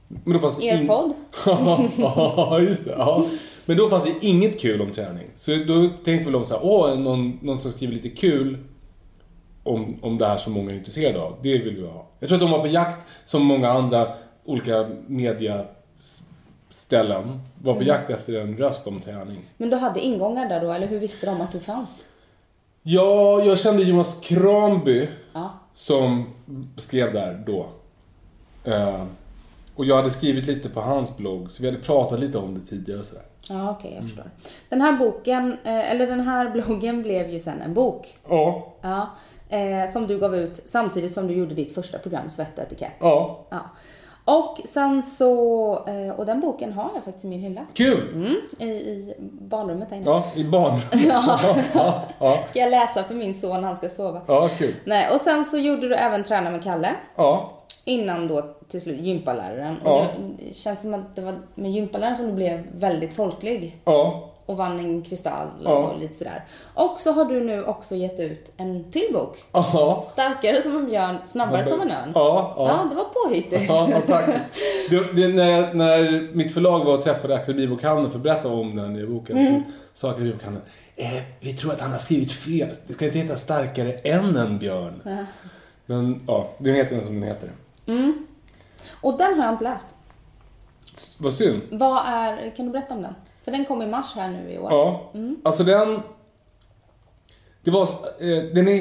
men 0.07 0.33
då 0.33 0.39
fanns 0.39 0.57
det 0.57 0.65
Er 0.65 0.87
podd? 0.87 1.13
Ja, 1.97 2.59
just 2.59 2.85
det. 2.85 2.91
Ja. 2.97 3.25
Men 3.65 3.77
då 3.77 3.89
fanns 3.89 4.03
det 4.03 4.15
inget 4.25 4.59
kul 4.59 4.81
om 4.81 4.91
träning. 4.91 5.27
Så 5.35 5.51
då 5.55 5.89
tänkte 6.05 6.25
väl 6.25 6.33
de 6.33 6.45
så 6.45 6.53
här, 6.53 6.65
åh, 6.65 6.99
någon, 6.99 7.39
någon 7.41 7.59
som 7.59 7.71
skriver 7.71 7.93
lite 7.93 8.09
kul 8.09 8.57
om, 9.63 9.95
om 10.01 10.17
det 10.17 10.27
här 10.27 10.37
som 10.37 10.53
många 10.53 10.71
är 10.71 10.75
intresserade 10.75 11.21
av. 11.21 11.35
Det 11.41 11.57
vill 11.57 11.75
vi 11.75 11.87
ha. 11.87 12.07
Jag 12.19 12.29
tror 12.29 12.35
att 12.37 12.41
de 12.41 12.51
var 12.51 12.59
på 12.59 12.67
jakt, 12.67 12.99
som 13.25 13.45
många 13.45 13.69
andra 13.69 14.13
olika 14.45 14.89
mediaställen, 15.07 17.39
var 17.63 17.73
på 17.73 17.83
jakt 17.83 18.09
efter 18.09 18.41
en 18.41 18.57
röst 18.57 18.87
om 18.87 18.99
träning. 18.99 19.39
Men 19.57 19.69
du 19.69 19.77
hade 19.77 19.99
ingångar 19.99 20.49
där 20.49 20.61
då, 20.61 20.71
eller 20.71 20.87
hur 20.87 20.99
visste 20.99 21.25
de 21.25 21.41
att 21.41 21.51
du 21.51 21.59
fanns? 21.59 22.03
Ja, 22.83 23.43
jag 23.43 23.59
kände 23.59 23.83
Jonas 23.83 24.19
Kranby 24.23 25.07
Ja. 25.33 25.53
som 25.73 26.25
skrev 26.77 27.13
där 27.13 27.43
då. 27.45 27.67
Eh, 28.63 29.03
och 29.75 29.85
jag 29.85 29.95
hade 29.95 30.11
skrivit 30.11 30.45
lite 30.45 30.69
på 30.69 30.81
hans 30.81 31.17
blogg, 31.17 31.51
så 31.51 31.63
vi 31.63 31.69
hade 31.69 31.81
pratat 31.83 32.19
lite 32.19 32.37
om 32.37 32.53
det 32.53 32.69
tidigare 32.69 32.99
och 32.99 33.05
sådär. 33.05 33.23
Ja, 33.49 33.71
okej, 33.71 33.93
jag 33.95 34.03
förstår. 34.03 34.25
Den 34.69 34.81
här 34.81 34.93
boken, 34.97 35.51
eh, 35.63 35.91
eller 35.91 36.07
den 36.07 36.19
här 36.21 36.49
bloggen 36.49 37.01
blev 37.01 37.29
ju 37.29 37.39
sen 37.39 37.61
en 37.61 37.73
bok. 37.73 38.15
Ja. 38.29 38.73
Ja. 38.81 39.09
Eh, 39.49 39.91
som 39.91 40.07
du 40.07 40.19
gav 40.19 40.35
ut 40.35 40.61
samtidigt 40.65 41.13
som 41.13 41.27
du 41.27 41.33
gjorde 41.33 41.55
ditt 41.55 41.75
första 41.75 41.97
program, 41.97 42.29
Svett 42.29 42.57
och 42.57 42.63
etikett. 42.63 42.93
Ja. 42.99 43.45
Ja. 43.49 43.59
Och 44.25 44.61
sen 44.65 45.03
så, 45.03 45.73
eh, 45.87 46.15
och 46.19 46.25
den 46.25 46.39
boken 46.39 46.73
har 46.73 46.91
jag 46.93 47.03
faktiskt 47.03 47.25
i 47.25 47.27
min 47.27 47.39
hylla. 47.39 47.65
Kul! 47.73 48.13
Mm, 48.13 48.35
i, 48.59 48.65
I 48.65 49.15
barnrummet 49.21 49.89
där 49.89 49.95
inne. 49.95 50.05
Ja, 50.05 50.25
i 50.35 50.43
barn. 50.43 50.79
ja, 51.07 51.39
ja, 51.73 52.03
ja, 52.19 52.37
Ska 52.49 52.59
jag 52.59 52.71
läsa 52.71 53.03
för 53.03 53.15
min 53.15 53.33
son, 53.33 53.63
han 53.63 53.75
ska 53.75 53.89
sova. 53.89 54.21
ja, 54.27 54.49
kul. 54.57 54.73
Nej, 54.83 55.09
och 55.13 55.21
sen 55.21 55.45
så 55.45 55.57
gjorde 55.57 55.89
du 55.89 55.95
även 55.95 56.23
Träna 56.23 56.49
med 56.49 56.63
Kalle. 56.63 56.89
Ja, 57.15 57.54
Innan 57.87 58.27
då 58.27 58.55
till 58.67 58.81
slut 58.81 58.99
gympaläraren. 59.01 59.77
Och 59.81 59.89
Ja. 59.91 60.07
det, 60.37 60.45
det 60.47 60.53
känns 60.55 60.81
som 60.81 60.93
att 60.93 61.15
det 61.15 61.21
var 61.21 61.35
med 61.55 61.71
gympaläraren 61.71 62.15
som 62.15 62.25
du 62.27 62.31
blev 62.33 62.63
väldigt 62.75 63.13
folklig. 63.13 63.75
ja, 63.85 64.29
Och 64.45 64.57
vann 64.57 64.79
en 64.79 65.01
kristall 65.01 65.47
Ja. 65.63 65.71
och 65.75 65.99
lite 65.99 66.13
sådär. 66.13 66.43
Och 66.73 66.99
så 66.99 67.11
har 67.11 67.25
du 67.25 67.43
nu 67.43 67.63
också 67.63 67.95
gett 67.95 68.19
ut 68.19 68.51
en 68.57 68.91
till 68.91 69.07
bok. 69.13 69.37
ja. 69.51 70.05
Starkare 70.13 70.61
som 70.61 70.75
en 70.77 70.85
björn, 70.85 71.17
snabbare 71.25 71.63
som 71.63 71.81
en 71.81 71.91
örn. 71.91 72.11
Ja, 72.15 72.53
Ja, 72.57 72.67
ja. 72.67 72.87
det 72.89 72.95
var 72.95 73.05
påhittigt. 73.25 73.65
Ja, 73.69 74.01
tack. 74.07 74.29
Det, 74.89 75.13
det, 75.13 75.27
när, 75.27 75.73
när 75.73 76.21
mitt 76.35 76.53
förlag 76.53 76.85
var 76.85 76.97
och 76.97 77.03
träffade 77.03 77.35
Akademibokhandeln 77.35 78.11
för 78.11 78.17
att 78.19 78.23
berätta 78.23 78.47
om 78.49 78.75
den 78.75 78.93
nya 78.93 79.07
boken 79.07 79.37
Mm. 79.37 79.63
så 79.93 79.99
sa 79.99 80.09
Akademibokhandeln 80.09 80.65
eh, 80.95 81.23
vi 81.39 81.53
tror 81.53 81.73
att 81.73 81.81
han 81.81 81.91
har 81.91 81.99
skrivit 81.99 82.31
fel. 82.31 82.69
Det 82.87 82.93
ska 82.93 83.05
inte 83.05 83.19
heta 83.19 83.35
starkare 83.35 83.91
än 83.93 84.35
en 84.35 84.59
björn. 84.59 85.01
Men 85.85 86.21
ja, 86.27 86.47
den 86.57 86.75
heter 86.75 86.95
den 86.95 87.03
som 87.03 87.13
den 87.19 87.29
heter. 87.29 87.49
Mm. 87.87 88.27
Och 89.01 89.17
den 89.17 89.37
har 89.39 89.45
jag 89.45 89.53
inte 89.53 89.63
läst. 89.63 89.95
S- 90.95 91.15
Vad 91.19 91.33
synd. 91.33 91.61
Vad 91.71 92.03
är, 92.07 92.49
kan 92.55 92.65
du 92.65 92.71
berätta 92.71 92.93
om 92.95 93.01
den? 93.01 93.13
För 93.43 93.51
den 93.51 93.65
kom 93.65 93.81
i 93.81 93.85
mars 93.87 94.13
här 94.15 94.29
nu 94.29 94.51
i 94.51 94.57
år. 94.59 94.71
Ja, 94.71 95.11
alltså 95.43 95.63
den... 95.63 95.99
Det 97.63 97.71
var, 97.71 97.81
eh, 98.19 98.43
den 98.53 98.67
är 98.67 98.73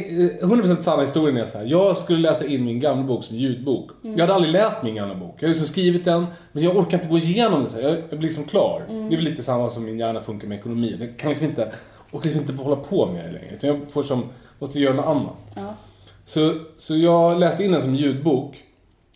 eh, 0.43 0.49
100% 0.49 0.81
sanna 0.81 1.01
historien 1.03 1.37
är 1.37 1.45
så 1.47 1.59
här. 1.59 1.65
Jag 1.65 1.97
skulle 1.97 2.19
läsa 2.19 2.47
in 2.47 2.65
min 2.65 2.81
gamla 2.81 3.03
bok 3.05 3.25
som 3.25 3.37
ljudbok. 3.37 3.91
Jag 4.03 4.19
hade 4.21 4.35
aldrig 4.35 4.53
läst 4.53 4.83
min 4.83 4.95
gamla 4.95 5.15
bok. 5.15 5.35
Jag 5.39 5.43
har 5.43 5.49
liksom 5.49 5.67
skrivit 5.67 6.05
den, 6.05 6.27
men 6.53 6.63
jag 6.63 6.77
orkar 6.77 6.99
inte 6.99 7.09
gå 7.09 7.19
igenom 7.19 7.61
den 7.61 7.71
så 7.71 7.77
här. 7.81 7.89
Jag, 7.89 7.99
jag 7.99 8.19
blir 8.19 8.21
liksom 8.29 8.45
klar. 8.45 8.83
Det 8.89 8.95
är 8.95 9.17
väl 9.17 9.21
lite 9.25 9.43
samma 9.43 9.71
som 9.71 9.85
min 9.85 9.99
hjärna 9.99 10.21
funkar 10.21 10.49
med 10.49 10.59
ekonomi. 10.59 10.97
Jag 11.01 11.19
kan 11.19 11.29
liksom 11.31 11.47
inte, 11.47 11.73
orkar 12.13 12.29
liksom 12.31 12.41
inte 12.51 12.63
hålla 12.65 12.77
på 12.77 13.07
med 13.07 13.25
det 13.25 13.33
längre. 13.33 13.55
Utan 13.55 13.71
jag 13.71 13.91
får 13.91 14.03
som, 14.03 14.25
måste 14.59 14.81
göra 14.81 14.95
något 14.95 15.07
annat. 15.07 15.35
Ja. 15.55 15.75
Så, 16.25 16.55
så 16.77 16.97
jag 16.97 17.39
läste 17.41 17.65
in 17.65 17.73
den 17.73 17.83
som 17.83 17.95
ljudbok. 17.95 18.63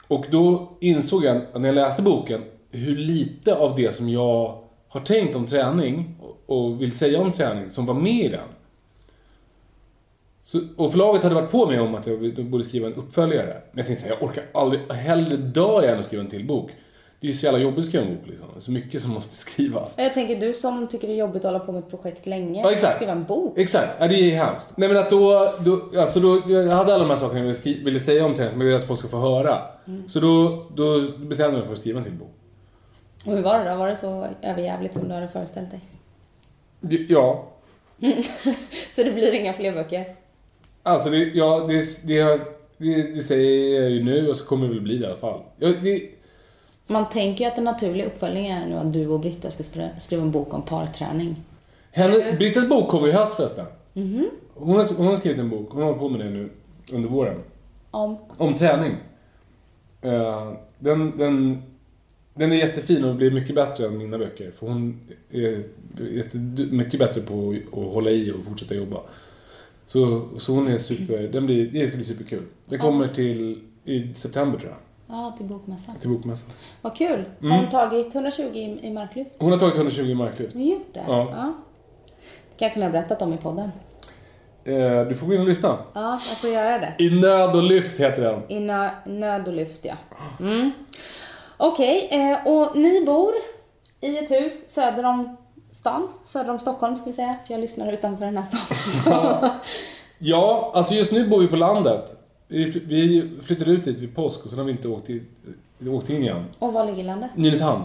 Och 0.09 0.25
då 0.31 0.69
insåg 0.81 1.25
jag 1.25 1.41
när 1.55 1.69
jag 1.69 1.75
läste 1.75 2.03
boken 2.03 2.45
hur 2.71 2.97
lite 2.97 3.55
av 3.57 3.77
det 3.77 3.95
som 3.95 4.09
jag 4.09 4.59
har 4.89 5.01
tänkt 5.01 5.37
om 5.37 5.47
träning 5.47 6.15
och, 6.47 6.83
vill 6.83 6.93
säga 6.99 7.21
om 7.21 7.33
träning 7.33 7.71
som 7.71 7.87
var 7.87 7.95
med 7.95 8.25
i 8.25 8.29
den. 8.29 8.49
Så, 10.43 10.61
och 10.77 10.91
förlaget 10.93 11.23
hade 11.23 11.35
varit 11.35 11.51
på 11.51 11.67
mig 11.67 11.81
om 11.81 11.95
att 11.95 12.07
jag 12.07 12.45
borde 12.47 12.65
skriva 12.65 12.87
en 12.87 12.95
uppföljare. 12.95 13.47
Men 13.73 13.79
jag 13.79 13.87
tänkte 13.87 14.05
så 14.05 14.09
här, 14.11 14.17
jag 14.21 14.29
orkar 14.29 14.45
aldrig, 14.55 14.93
hellre 14.93 15.37
dör 15.37 15.83
jag 15.83 15.93
än 15.93 15.99
att 15.99 16.05
skriva 16.05 16.23
en 16.23 16.31
till 16.31 16.47
bok. 16.47 16.71
Det 17.21 17.27
är 17.27 17.29
ju 17.29 17.35
så 17.37 17.47
jävla 17.47 17.59
jobbigt 17.61 17.79
att 17.79 17.87
skriva 17.87 18.05
en 18.05 18.15
bok 18.17 18.27
liksom. 18.27 18.47
Så 18.59 18.71
mycket 18.71 19.03
som 19.03 19.11
måste 19.11 19.37
skrivas. 19.51 19.95
Jag 19.99 20.15
tänker 20.15 20.41
du 20.41 20.53
som 20.53 20.87
tycker 20.89 21.09
det 21.09 21.15
är 21.15 21.19
jobbigt 21.19 21.45
att 21.45 21.53
hålla 21.53 21.65
på 21.65 21.73
med 21.73 21.79
ett 21.79 21.91
projekt 21.91 22.27
länge. 22.27 22.61
Ja, 22.63 22.73
exakt. 22.73 22.97
Skriva 22.97 23.13
en 23.13 23.25
bok. 23.25 23.59
Exakt, 23.59 23.89
ja, 24.01 24.09
det 24.09 24.15
är 24.15 24.45
hemskt. 24.45 24.73
Nej 24.77 24.89
men 24.89 24.99
att 24.99 25.11
då, 25.11 25.53
då, 25.61 26.01
alltså 26.01 26.21
då, 26.21 26.43
jag 26.49 26.67
hade 26.67 26.95
alla 26.95 26.99
de 27.05 27.11
här 27.11 27.17
sakerna 27.17 27.39
jag 27.39 27.47
ville, 27.47 27.59
skri- 27.59 27.85
ville 27.85 28.01
säga 28.01 28.25
om 28.27 28.35
träning 28.35 28.51
som 28.53 28.61
jag 28.61 28.67
ville 28.67 28.79
att 28.79 28.87
folk 28.87 29.01
ska 29.01 29.09
få 29.09 29.19
höra. 29.19 29.59
Så 30.07 30.21
då, 30.21 30.67
då 30.75 31.01
bestämde 31.19 31.53
jag 31.53 31.53
mig 31.59 31.67
för 31.67 31.73
att 31.73 31.79
skriva 31.79 31.99
en 31.99 32.05
till 32.05 32.13
bok. 32.13 32.35
Och 33.27 33.33
hur 33.33 33.43
var 33.43 33.65
det 33.65 33.71
då? 33.71 33.77
Var 33.77 33.89
det 33.89 33.97
så 33.97 34.27
överjävligt 34.43 34.95
som 34.95 35.09
du 35.09 35.15
hade 35.15 35.29
föreställt 35.29 35.71
dig? 35.71 35.81
Ja, 37.09 37.45
Så 38.95 39.03
det 39.03 39.13
blir 39.15 39.33
inga 39.33 39.53
fler 39.53 39.73
böcker? 39.73 40.05
alltså 40.83 41.11
det, 41.11 41.19
ja, 41.19 41.67
det, 41.69 42.07
det, 42.07 42.41
det, 42.77 43.03
det 43.15 43.21
säger 43.21 43.81
jag 43.83 43.91
ju 43.91 44.05
nu 44.05 44.29
och 44.31 44.37
så 44.37 44.47
kommer 44.47 44.67
det 44.69 44.73
väl 44.75 44.83
bli 44.83 44.99
det 44.99 45.05
i 45.05 45.07
alla 45.07 45.17
fall. 45.17 45.41
Ja, 45.57 45.69
det, 45.83 46.03
Man 46.87 47.09
tänker 47.09 47.45
ju 47.45 47.51
att 47.51 47.59
en 47.59 47.65
naturlig 47.65 48.05
uppföljning 48.05 48.47
är 48.47 48.67
nu 48.67 48.75
att 48.77 48.93
du 48.93 49.07
och 49.09 49.21
Britta 49.21 49.51
ska 49.51 49.65
skriva 50.01 50.23
en 50.23 50.31
bok 50.31 50.55
om 50.55 50.63
parträning. 50.63 51.37
henne, 51.91 52.37
Brittas 52.39 52.69
bok 52.69 52.89
kommer 52.89 53.09
i 53.09 53.13
höst 53.13 53.35
förresten. 53.35 53.67
Hon, 54.55 54.77
har, 54.77 54.97
hon 54.99 55.07
har 55.07 55.17
skrivit 55.17 55.39
en 55.39 55.51
bok, 55.51 55.69
hon 55.71 55.83
håller 55.83 55.99
på 55.99 56.09
med 56.09 56.21
det 56.21 56.31
nu 56.31 56.51
under 56.93 57.09
våren. 57.09 57.43
Om? 57.91 58.17
Om 58.37 58.55
träning. 58.55 58.97
Eh, 60.03 60.53
den, 60.79 61.19
den, 61.19 61.63
den 62.35 62.53
är 62.53 62.57
jättefin 62.57 63.05
och 63.05 63.15
blir 63.15 63.31
mycket 63.31 63.55
bättre 63.55 63.87
än 63.87 63.99
mina 63.99 64.19
böcker. 64.19 64.51
För 64.51 64.67
hon 64.67 65.01
är 65.31 65.63
jätte, 66.11 66.37
mycket 66.71 67.01
bättre 67.01 67.21
på 67.21 67.55
att 67.73 67.93
hålla 67.93 68.11
i 68.11 68.33
och 68.33 68.45
fortsätta 68.45 68.75
jobba. 68.75 69.01
Så, 69.87 70.29
så 70.39 70.55
hon 70.55 70.69
är 70.69 70.79
super, 70.79 71.23
den 71.29 71.47
blir, 71.47 71.67
det 71.67 71.87
ska 71.87 71.97
bli 71.97 72.05
superkul. 72.05 72.43
Det 72.65 72.79
kommer 72.79 73.09
till 73.09 73.61
i 73.85 74.15
september 74.15 74.59
tror 74.59 74.71
jag, 74.71 74.79
Ja, 75.17 75.35
till 75.37 75.47
bokmässan. 75.47 75.95
till 76.01 76.09
bokmässan. 76.11 76.51
Vad 76.83 76.97
kul. 76.97 77.25
Har 77.41 77.49
hon 77.49 77.71
tagit 77.71 78.15
120 78.15 78.43
i, 78.43 78.87
i 78.87 78.91
marklyft? 78.91 79.31
Hon 79.39 79.53
har 79.53 79.59
tagit 79.59 79.77
120 79.77 80.15
marklyft. 80.15 80.53
Du 80.53 80.59
har 80.59 80.67
gjort 80.67 80.95
det? 80.95 81.05
Ja. 81.07 81.55
Det 82.51 82.59
kanske 82.59 82.79
ni 82.79 82.85
har 82.85 82.93
berättat 82.93 83.23
om 83.23 83.33
i 83.33 83.37
podden. 83.37 83.71
Eh, 84.69 85.09
du 85.09 85.15
får 85.15 85.27
gå 85.27 85.35
in 85.35 85.41
och 85.41 85.47
lyssna. 85.47 85.79
Ja, 85.93 86.21
jag 86.29 86.39
får 86.39 86.51
göra 86.51 86.79
det. 86.79 86.95
I 86.99 87.11
nöd 87.21 87.57
och 87.57 87.63
lyft 87.63 88.01
heter 88.01 88.23
den. 88.23 88.43
I 88.49 88.61
nö, 88.61 88.91
nöd 89.07 89.49
och 89.49 89.55
lyft, 89.55 89.85
ja. 89.85 89.95
Mm. 90.41 90.71
Okej, 91.57 92.09
eh, 92.11 92.53
och 92.53 92.77
ni 92.77 93.05
bor 93.05 93.33
i 94.01 94.19
ett 94.19 94.31
hus 94.31 94.71
söder 94.71 95.05
om 95.05 95.37
stan, 95.73 96.09
söder 96.25 96.51
om 96.51 96.59
Stockholm 96.59 96.97
ska 96.97 97.07
vi 97.07 97.13
säga, 97.13 97.37
för 97.47 97.55
jag 97.55 97.61
lyssnar 97.61 97.93
utanför 97.93 98.25
den 98.25 98.37
här 98.37 98.47
stan. 98.93 99.51
Ja, 100.19 100.73
alltså 100.75 100.95
just 100.95 101.13
nu 101.13 101.29
bor 101.29 101.41
vi 101.41 101.49
på 101.49 101.57
landet. 101.57 102.17
Vi, 102.49 103.31
flyttade 103.43 103.71
ut 103.71 103.85
dit 103.85 103.99
vid 103.99 104.15
påsk 104.15 104.45
och 104.45 104.51
sen 104.51 104.59
har 104.59 104.67
vi 104.67 104.73
inte 104.73 104.89
åkt, 104.89 105.11
i, 105.11 105.23
åkt 105.89 106.11
in 106.11 106.23
igen. 106.23 106.45
Och 106.59 106.73
var 106.73 106.85
ligger 106.85 107.05
landet? 107.05 107.31
Nynäshamn. 107.35 107.85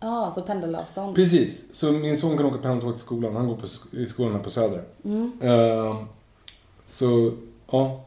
Ja, 0.00 0.26
ah, 0.26 0.30
så 0.30 0.42
pendelavstånd. 0.42 1.16
Precis. 1.16 1.76
Så 1.76 1.92
min 1.92 2.16
son 2.16 2.36
kan 2.36 2.46
åka 2.46 2.58
pendel 2.58 2.92
till 2.92 3.00
skolan. 3.00 3.36
Han 3.36 3.48
går 3.48 3.56
på, 3.56 3.66
i 3.96 4.06
skolan 4.06 4.32
här 4.34 4.42
på 4.42 4.50
Söder. 4.50 4.82
Mm. 5.04 5.32
Uh, 5.42 5.96
så, 6.84 7.32
ja. 7.70 8.04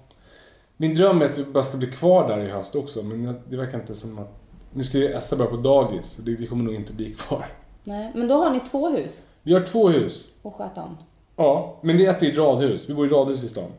Min 0.78 0.96
dröm 0.96 1.22
är 1.22 1.30
att 1.30 1.38
vi 1.38 1.44
bara 1.44 1.64
ska 1.64 1.78
bli 1.78 1.92
kvar 1.92 2.28
där 2.28 2.40
i 2.40 2.50
höst 2.50 2.76
också. 2.76 3.04
Men 3.04 3.42
det 3.50 3.58
verkar 3.58 3.80
inte 3.80 3.96
som 3.96 4.20
att... 4.20 4.34
Nu 4.74 4.84
ska 4.84 4.98
ju 4.98 5.08
Essa 5.08 5.36
börja 5.36 5.52
på 5.52 5.58
dagis. 5.58 6.06
Så 6.06 6.22
vi 6.22 6.48
kommer 6.48 6.64
nog 6.64 6.76
inte 6.76 6.94
bli 6.94 7.14
kvar. 7.14 7.46
Nej, 7.84 8.12
men 8.16 8.28
då 8.28 8.36
har 8.36 8.52
ni 8.52 8.60
två 8.60 8.90
hus? 8.90 9.26
Vi 9.44 9.54
har 9.54 9.62
två 9.62 9.90
hus. 9.90 10.28
Och 10.42 10.56
sköta 10.56 10.84
om? 10.84 10.98
Ja, 11.36 11.80
men 11.82 11.98
det 11.98 12.06
är 12.06 12.12
ett 12.12 12.24
i 12.24 12.32
radhus. 12.32 12.90
Vi 12.90 12.94
bor 12.94 13.08
i 13.08 13.10
radhus 13.10 13.44
i 13.44 13.48
stan. 13.48 13.72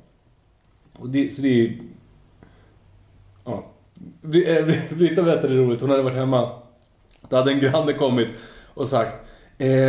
Och 0.98 1.08
det, 1.08 1.34
så 1.34 1.42
det 1.42 1.48
är... 1.48 1.78
Ja. 3.44 3.64
Britta 4.90 5.22
berättade 5.22 5.54
roligt. 5.54 5.80
Hon 5.80 5.90
hade 5.90 6.02
varit 6.02 6.16
hemma. 6.16 6.50
Då 7.28 7.36
hade 7.36 7.52
en 7.52 7.60
granne 7.60 7.92
kommit 7.92 8.28
och 8.74 8.88
sagt 8.88 9.26
eh, 9.58 9.88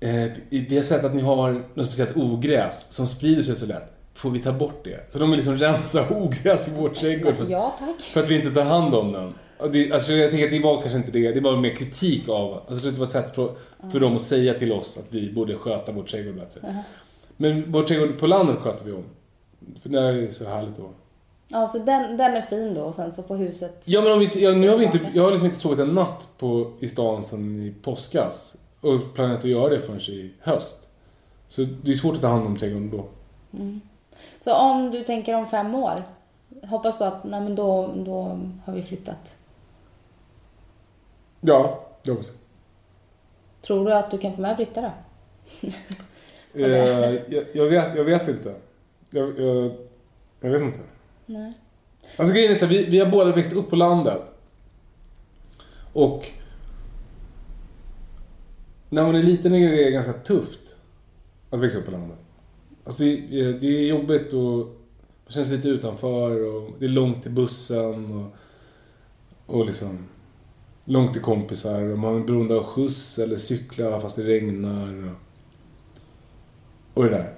eh, 0.00 0.30
Vi 0.48 0.76
har 0.76 0.82
sett 0.82 1.04
att 1.04 1.14
ni 1.14 1.22
har 1.22 1.64
något 1.74 1.86
speciellt 1.86 2.16
ogräs 2.16 2.86
som 2.88 3.06
sprider 3.06 3.42
sig 3.42 3.56
så 3.56 3.66
lätt. 3.66 3.95
Får 4.16 4.30
vi 4.30 4.38
ta 4.38 4.52
bort 4.52 4.84
det? 4.84 5.12
Så 5.12 5.18
de 5.18 5.30
vill 5.30 5.38
liksom 5.38 5.56
rensa 5.56 6.06
ogräs 6.10 6.68
i 6.68 6.72
vår 6.76 6.88
trädgård. 6.88 7.34
För, 7.34 7.50
ja, 7.50 7.76
tack. 7.78 8.00
För 8.00 8.22
att 8.22 8.28
vi 8.28 8.34
inte 8.34 8.50
tar 8.50 8.64
hand 8.64 8.94
om 8.94 9.12
den. 9.12 9.34
Det, 9.72 9.92
alltså 9.92 10.12
jag 10.12 10.30
tänker 10.30 10.46
att 10.46 10.50
det 10.50 10.58
var 10.58 10.80
kanske 10.80 10.98
inte 10.98 11.10
det. 11.10 11.32
Det 11.32 11.40
var 11.40 11.56
mer 11.56 11.74
kritik 11.74 12.28
av... 12.28 12.62
Alltså 12.68 12.90
det 12.90 12.98
var 12.98 13.06
ett 13.06 13.12
sätt 13.12 13.34
för, 13.34 13.50
för 13.92 14.00
dem 14.00 14.16
att 14.16 14.22
säga 14.22 14.54
till 14.54 14.72
oss 14.72 14.98
att 14.98 15.06
vi 15.14 15.32
borde 15.32 15.54
sköta 15.54 15.92
vår 15.92 16.02
trädgård 16.02 16.34
bättre. 16.34 16.60
Uh 16.60 16.66
-huh. 16.66 16.80
Men 17.36 17.72
vår 17.72 17.82
trädgård 17.82 18.18
på 18.18 18.26
landet 18.26 18.56
sköter 18.58 18.84
vi 18.84 18.92
om. 18.92 19.04
För 19.82 19.88
där 19.88 20.02
är 20.02 20.22
det 20.22 20.32
så 20.32 20.44
härligt 20.44 20.76
då. 20.76 20.90
Ja, 21.48 21.68
så 21.68 21.78
den, 21.78 22.16
den 22.16 22.36
är 22.36 22.42
fin 22.42 22.74
då 22.74 22.82
och 22.82 22.94
sen 22.94 23.12
så 23.12 23.22
får 23.22 23.36
huset... 23.36 23.82
Ja, 23.84 24.02
men 24.02 24.12
om 24.12 24.18
vi 24.18 24.24
inte, 24.24 24.40
ja, 24.40 24.50
nu 24.50 24.68
har 24.68 24.76
vi 24.76 24.84
inte, 24.84 25.00
jag 25.14 25.22
har 25.22 25.30
liksom 25.30 25.46
inte 25.46 25.60
sovit 25.60 25.78
en 25.78 25.94
natt 25.94 26.28
på, 26.38 26.72
i 26.80 26.88
stan 26.88 27.22
sen 27.22 27.62
i 27.62 27.74
påskas. 27.82 28.56
Och 28.80 29.14
planerat 29.14 29.38
att 29.38 29.50
göra 29.50 29.68
det 29.68 29.80
förrän 29.80 30.00
i 30.00 30.30
höst. 30.40 30.76
Så 31.48 31.66
det 31.82 31.90
är 31.90 31.94
svårt 31.94 32.14
att 32.14 32.20
ta 32.20 32.28
hand 32.28 32.46
om 32.46 32.56
trädgården 32.56 32.90
då. 32.90 33.04
Mm. 33.58 33.80
Så 34.40 34.54
om 34.54 34.90
du 34.90 35.04
tänker 35.04 35.34
om 35.34 35.46
fem 35.46 35.74
år, 35.74 36.02
hoppas 36.62 36.98
du 36.98 37.04
att 37.04 37.24
nej, 37.24 37.40
men 37.40 37.54
då, 37.54 37.94
då 37.96 38.40
har 38.64 38.72
vi 38.72 38.82
flyttat? 38.82 39.36
Ja, 41.40 41.86
det 42.02 42.10
hoppas 42.10 42.28
jag. 42.28 42.36
Tror 43.66 43.86
du 43.86 43.94
att 43.94 44.10
du 44.10 44.18
kan 44.18 44.34
få 44.34 44.40
med 44.40 44.56
Britta 44.56 44.80
då? 44.80 44.90
eh, 46.60 46.68
jag, 47.28 47.44
jag, 47.52 47.66
vet, 47.66 47.96
jag 47.96 48.04
vet 48.04 48.28
inte. 48.28 48.54
Jag, 49.10 49.40
jag, 49.40 49.72
jag 50.40 50.50
vet 50.50 50.62
inte. 50.62 50.80
Nej. 51.26 51.52
Alltså 52.16 52.34
grejen 52.34 52.52
är 52.52 52.58
så 52.58 52.66
här, 52.66 52.72
vi, 52.72 52.84
vi 52.84 52.98
har 52.98 53.06
båda 53.06 53.32
växt 53.32 53.52
upp 53.52 53.70
på 53.70 53.76
landet. 53.76 54.22
Och 55.92 56.30
när 58.88 59.02
man 59.02 59.14
är 59.14 59.22
liten 59.22 59.54
är 59.54 59.70
det 59.70 59.90
ganska 59.90 60.12
tufft 60.12 60.76
att 61.50 61.60
växa 61.60 61.78
upp 61.78 61.84
på 61.84 61.90
landet. 61.90 62.18
Alltså 62.86 63.02
det, 63.02 63.40
eh, 63.40 63.54
det 63.54 63.66
är 63.66 63.86
jobbigt 63.86 64.32
och 64.32 64.56
man 65.24 65.32
känns 65.32 65.50
lite 65.50 65.68
utanför 65.68 66.54
och 66.54 66.70
det 66.78 66.84
är 66.84 66.88
långt 66.88 67.22
till 67.22 67.32
bussen 67.32 68.14
och, 68.14 68.36
och 69.56 69.66
liksom 69.66 70.08
långt 70.84 71.12
till 71.12 71.22
kompisar 71.22 71.82
och 71.82 71.98
man 71.98 72.16
är 72.16 72.24
beroende 72.24 72.56
av 72.56 72.64
skjuts 72.64 73.18
eller 73.18 73.36
cykla 73.36 74.00
fast 74.00 74.16
det 74.16 74.22
regnar. 74.22 75.04
Och, 75.04 75.14
och 76.94 77.04
det 77.04 77.10
där. 77.10 77.34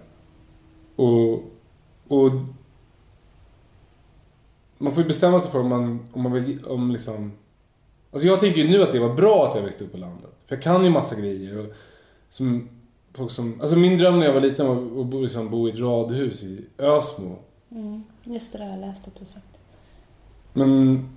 Och, 0.96 1.32
och 2.08 2.32
man 4.78 4.94
får 4.94 5.02
ju 5.02 5.08
bestämma 5.08 5.40
sig 5.40 5.50
för 5.50 5.60
om 5.60 5.68
man, 5.68 6.08
om 6.12 6.22
man 6.22 6.32
vill, 6.32 6.64
om 6.64 6.90
liksom... 6.90 7.32
Alltså 8.10 8.28
jag 8.28 8.40
tänker 8.40 8.60
ju 8.60 8.68
nu 8.68 8.82
att 8.82 8.92
det 8.92 8.98
var 8.98 9.14
bra 9.14 9.48
att 9.48 9.56
jag 9.56 9.62
växte 9.62 9.84
upp 9.84 9.92
på 9.92 9.98
landet. 9.98 10.30
För 10.46 10.56
jag 10.56 10.62
kan 10.62 10.84
ju 10.84 10.90
massa 10.90 11.20
grejer. 11.20 11.58
Och, 11.58 11.74
som, 12.28 12.68
folk 13.18 13.30
som, 13.30 13.60
alltså 13.60 13.76
min 13.76 13.98
dröm 13.98 14.18
när 14.18 14.26
jag 14.26 14.32
var 14.32 14.40
liten 14.40 14.66
var 14.66 15.00
att 15.00 15.06
bo, 15.06 15.22
liksom, 15.22 15.50
bo 15.50 15.68
i 15.68 15.70
ett 15.70 15.78
radhus 15.78 16.42
i 16.42 16.64
Ösmo. 16.78 17.36
Mm, 17.70 18.02
just 18.24 18.52
det, 18.52 18.58
det 18.58 18.64
har 18.64 18.70
jag 18.70 18.80
läst 18.80 19.08
att 19.08 19.16
du 19.16 19.24
sagt. 19.24 19.46
Men, 20.52 21.08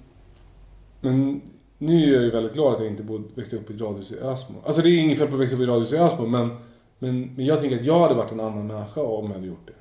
men 1.01 1.41
nu 1.77 2.03
är 2.03 2.13
jag 2.13 2.23
ju 2.23 2.31
väldigt 2.31 2.53
glad 2.53 2.73
att 2.73 2.79
jag 2.79 2.89
inte 2.89 3.03
bod, 3.03 3.23
växte 3.35 3.55
upp 3.55 3.71
i 3.71 3.73
ett 3.73 3.81
radhus 3.81 4.11
i 4.11 4.19
Ösmo. 4.19 4.55
Alltså 4.65 4.81
det 4.81 4.89
är 4.89 4.99
inget 4.99 5.17
fel 5.17 5.27
på 5.27 5.35
att 5.35 5.41
växa 5.41 5.55
upp 5.55 5.61
i 5.61 5.63
ett 5.63 5.69
radhus 5.69 5.93
i 5.93 5.97
Ösmo 5.97 6.27
men, 6.27 6.57
men, 6.99 7.21
men 7.35 7.45
jag 7.45 7.61
tänker 7.61 7.79
att 7.79 7.85
jag 7.85 7.99
hade 7.99 8.15
varit 8.15 8.31
en 8.31 8.39
annan 8.39 8.67
människa 8.67 9.01
om 9.01 9.25
jag 9.25 9.33
hade 9.33 9.47
gjort 9.47 9.67
det 9.67 9.73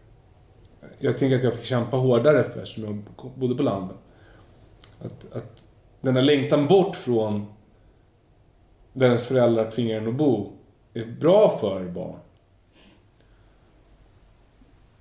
jag 1.02 1.18
tänker 1.18 1.36
att 1.36 1.44
jag 1.44 1.54
fick 1.54 1.64
kämpa 1.64 1.96
hårdare 1.96 2.44
för 2.44 2.60
eftersom 2.60 2.84
jag 2.84 3.30
bodde 3.34 3.54
på 3.54 3.62
landet. 3.62 3.96
Att, 4.98 5.36
att 5.36 5.64
den 6.00 6.14
där 6.14 6.22
längtan 6.22 6.66
bort 6.66 6.96
från 6.96 7.46
där 8.92 9.06
ens 9.06 9.26
föräldrar 9.26 9.70
tvingar 9.70 9.96
en 9.96 10.08
att 10.08 10.14
bo 10.14 10.52
är 10.94 11.06
bra 11.20 11.58
för 11.58 11.84
barn. 11.84 12.18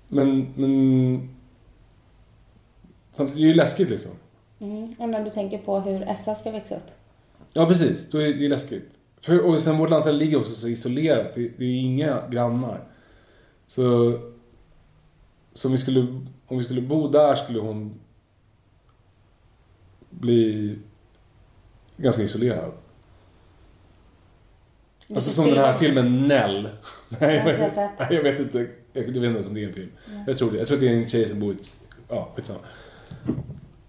Men, 0.08 0.52
men 0.56 1.36
samtidigt 3.12 3.38
är 3.38 3.42
det 3.42 3.48
ju 3.48 3.54
läskigt 3.54 3.90
liksom. 3.90 4.12
Mm. 4.58 4.94
Och 4.98 5.08
när 5.08 5.24
du 5.24 5.30
tänker 5.30 5.58
på 5.58 5.80
hur 5.80 6.02
Essa 6.02 6.34
ska 6.34 6.50
växa 6.50 6.76
upp? 6.76 6.90
Ja, 7.52 7.66
precis. 7.66 8.10
Då 8.10 8.18
är 8.18 8.34
det 8.34 8.48
läskigt. 8.48 8.90
För, 9.20 9.46
och 9.46 9.60
sen 9.60 9.78
vårt 9.78 9.90
landställe 9.90 10.18
ligger 10.18 10.40
också 10.40 10.54
så 10.54 10.68
isolerat. 10.68 11.34
Det, 11.34 11.48
det 11.58 11.64
är 11.64 11.80
inga 11.80 12.28
grannar. 12.28 12.80
Så 13.66 14.18
så 15.52 15.68
om 15.68 15.72
vi 15.72 15.78
skulle, 15.78 16.00
om 16.46 16.58
vi 16.58 16.64
skulle 16.64 16.80
bo 16.80 17.08
där 17.08 17.34
skulle 17.34 17.60
hon 17.60 18.00
bli 20.10 20.78
ganska 21.96 22.22
isolerad. 22.22 22.72
Alltså 25.14 25.30
som 25.30 25.44
den 25.44 25.58
här 25.58 25.74
filmen 25.74 26.28
Nell. 26.28 26.68
Nej, 27.08 27.36
jag, 27.36 27.44
vet, 27.44 27.76
nej, 27.76 27.90
jag 28.10 28.22
vet 28.22 28.40
inte. 28.40 28.58
Jag 28.92 29.02
vet 29.02 29.16
inte 29.16 29.48
om 29.48 29.54
det 29.54 29.62
är 29.62 29.66
en 29.68 29.72
film. 29.74 29.92
Ja. 30.06 30.12
Jag 30.26 30.38
tror 30.38 30.50
det. 30.50 30.58
Jag 30.58 30.66
tror 30.66 30.76
att 30.76 30.80
det 30.80 30.88
är 30.88 30.96
en 30.96 31.08
tjej 31.08 31.28
som 31.28 31.40
bor 31.40 31.52
i 31.52 31.56
ett... 31.56 31.70
Ja, 32.08 32.28
skitsamma. 32.36 32.58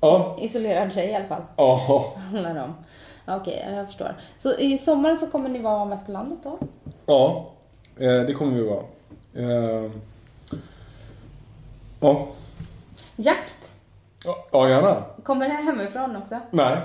Ja. 0.02 0.38
Isolerad 0.42 0.94
tjej 0.94 1.10
i 1.10 1.16
alla 1.16 1.26
fall. 1.26 1.42
Ja. 1.56 2.14
Handlar 2.32 2.64
om. 2.64 2.74
Okej, 3.28 3.62
okay, 3.64 3.76
jag 3.76 3.88
förstår. 3.88 4.16
Så 4.40 4.60
i 4.60 4.78
sommar 4.78 5.16
så 5.16 5.28
kommer 5.28 5.50
ni 5.50 5.60
vara 5.60 5.86
mest 5.86 6.06
på 6.06 6.12
landet 6.12 6.40
då? 6.44 6.60
Ja, 7.06 7.52
eh, 7.98 8.22
det 8.22 8.34
kommer 8.34 8.56
vi 8.56 8.64
vara. 8.64 8.84
Eh, 9.34 9.92
Ja. 12.02 12.28
Jakt? 13.16 13.78
Ja, 14.24 14.46
ja 14.52 14.70
gärna. 14.70 15.04
Kommer 15.24 15.50
det 15.50 15.54
hemifrån 15.54 16.16
också? 16.16 16.40
Nej. 16.52 16.78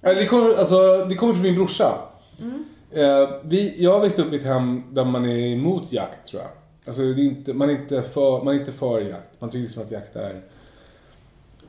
Det 0.00 0.26
kommer, 0.26 0.54
alltså, 0.54 1.04
det 1.08 1.14
kommer 1.14 1.32
från 1.32 1.42
min 1.42 1.54
brorsa. 1.54 1.98
Mm. 2.40 2.64
Eh, 2.90 3.28
vi, 3.42 3.82
jag 3.82 3.92
har 3.92 4.00
växt 4.00 4.18
upp 4.18 4.32
i 4.32 4.36
ett 4.36 4.44
hem 4.44 4.82
där 4.92 5.04
man 5.04 5.24
är 5.24 5.38
emot 5.38 5.92
jakt 5.92 6.26
tror 6.26 6.42
jag. 6.42 6.50
Alltså 6.86 7.02
är 7.02 7.18
inte, 7.18 7.54
man, 7.54 7.70
är 7.70 7.72
inte 7.72 8.02
för, 8.02 8.44
man 8.44 8.54
är 8.54 8.58
inte 8.60 8.72
för 8.72 9.00
jakt. 9.00 9.40
Man 9.40 9.50
tycker 9.50 9.62
liksom 9.62 9.82
att 9.82 9.90
jakt 9.90 10.16
är 10.16 10.40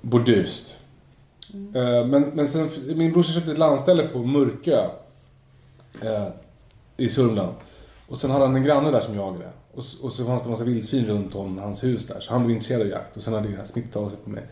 bordust. 0.01 0.77
Mm. 1.53 1.75
Eh, 1.75 2.05
men, 2.05 2.21
men 2.21 2.47
sen, 2.47 2.69
min 2.95 3.11
brorsa 3.11 3.31
köpte 3.31 3.51
ett 3.51 3.57
landställe 3.57 4.07
på 4.07 4.19
Mörkö. 4.19 4.87
Eh, 6.01 6.27
I 6.97 7.09
Sörmland. 7.09 7.53
Och 8.07 8.17
sen 8.17 8.31
hade 8.31 8.45
han 8.45 8.55
en 8.55 8.63
granne 8.63 8.91
där 8.91 8.99
som 8.99 9.15
jagade. 9.15 9.49
Och, 9.73 9.83
och 10.01 10.13
så 10.13 10.25
fanns 10.25 10.41
det 10.41 10.47
en 10.47 10.51
massa 10.51 10.63
vildsvin 10.63 11.05
runt 11.05 11.35
om 11.35 11.57
hans 11.57 11.83
hus 11.83 12.07
där. 12.07 12.19
Så 12.19 12.31
han 12.31 12.45
blev 12.45 12.55
intresserad 12.55 12.81
av 12.81 12.87
jakt 12.87 13.17
och 13.17 13.23
sen 13.23 13.33
hade 13.33 13.47
det 13.47 13.65
smittat 13.65 13.95
av 13.95 14.09
sig 14.09 14.19
på 14.23 14.29
mig. 14.29 14.43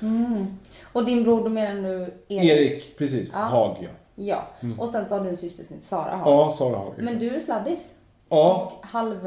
Mm. 0.00 0.46
Och 0.92 1.04
din 1.04 1.22
bror, 1.22 1.44
då 1.44 1.50
menar 1.50 1.88
du 1.88 2.14
Erik? 2.28 2.50
Erik, 2.50 2.98
precis. 2.98 3.30
Ja. 3.32 3.38
Haag, 3.38 3.76
ja. 3.80 3.88
Ja, 4.14 4.46
mm. 4.60 4.80
och 4.80 4.88
sen 4.88 5.08
så 5.08 5.14
har 5.14 5.24
du 5.24 5.30
en 5.30 5.36
syster 5.36 5.64
som 5.64 5.74
heter 5.74 5.88
Sara 5.88 6.16
Haag. 6.16 6.32
Ja, 6.32 6.50
Sara 6.50 6.76
Haag. 6.76 6.92
Men 6.96 7.18
du 7.18 7.34
är 7.34 7.38
sladdis? 7.38 7.94
Ja. 8.28 8.72
Och 8.80 8.86
halv... 8.86 9.26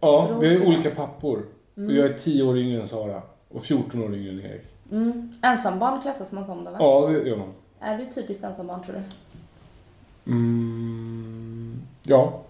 Ja, 0.00 0.38
vi 0.40 0.56
har 0.58 0.66
olika 0.66 0.90
pappor. 0.90 1.46
Mm. 1.76 1.88
Och 1.88 1.96
jag 1.96 2.06
är 2.06 2.18
10 2.18 2.42
år 2.42 2.58
yngre 2.58 2.80
än 2.80 2.88
Sara. 2.88 3.22
Och 3.48 3.64
14 3.64 4.02
år 4.02 4.14
yngre 4.14 4.30
än 4.30 4.40
Erik. 4.40 4.66
Mm. 4.92 5.34
Ensambarn 5.42 6.02
klassas 6.02 6.32
man 6.32 6.44
som 6.44 6.64
då 6.64 6.70
va? 6.70 6.76
Ja, 6.80 7.08
det 7.08 7.28
gör 7.28 7.36
man. 7.36 7.52
Är 7.80 7.98
du 7.98 8.06
typiskt 8.06 8.44
ensambarn 8.44 8.82
tror 8.82 8.94
du? 8.94 9.02
Mm, 10.32 11.82
ja. 12.02 12.40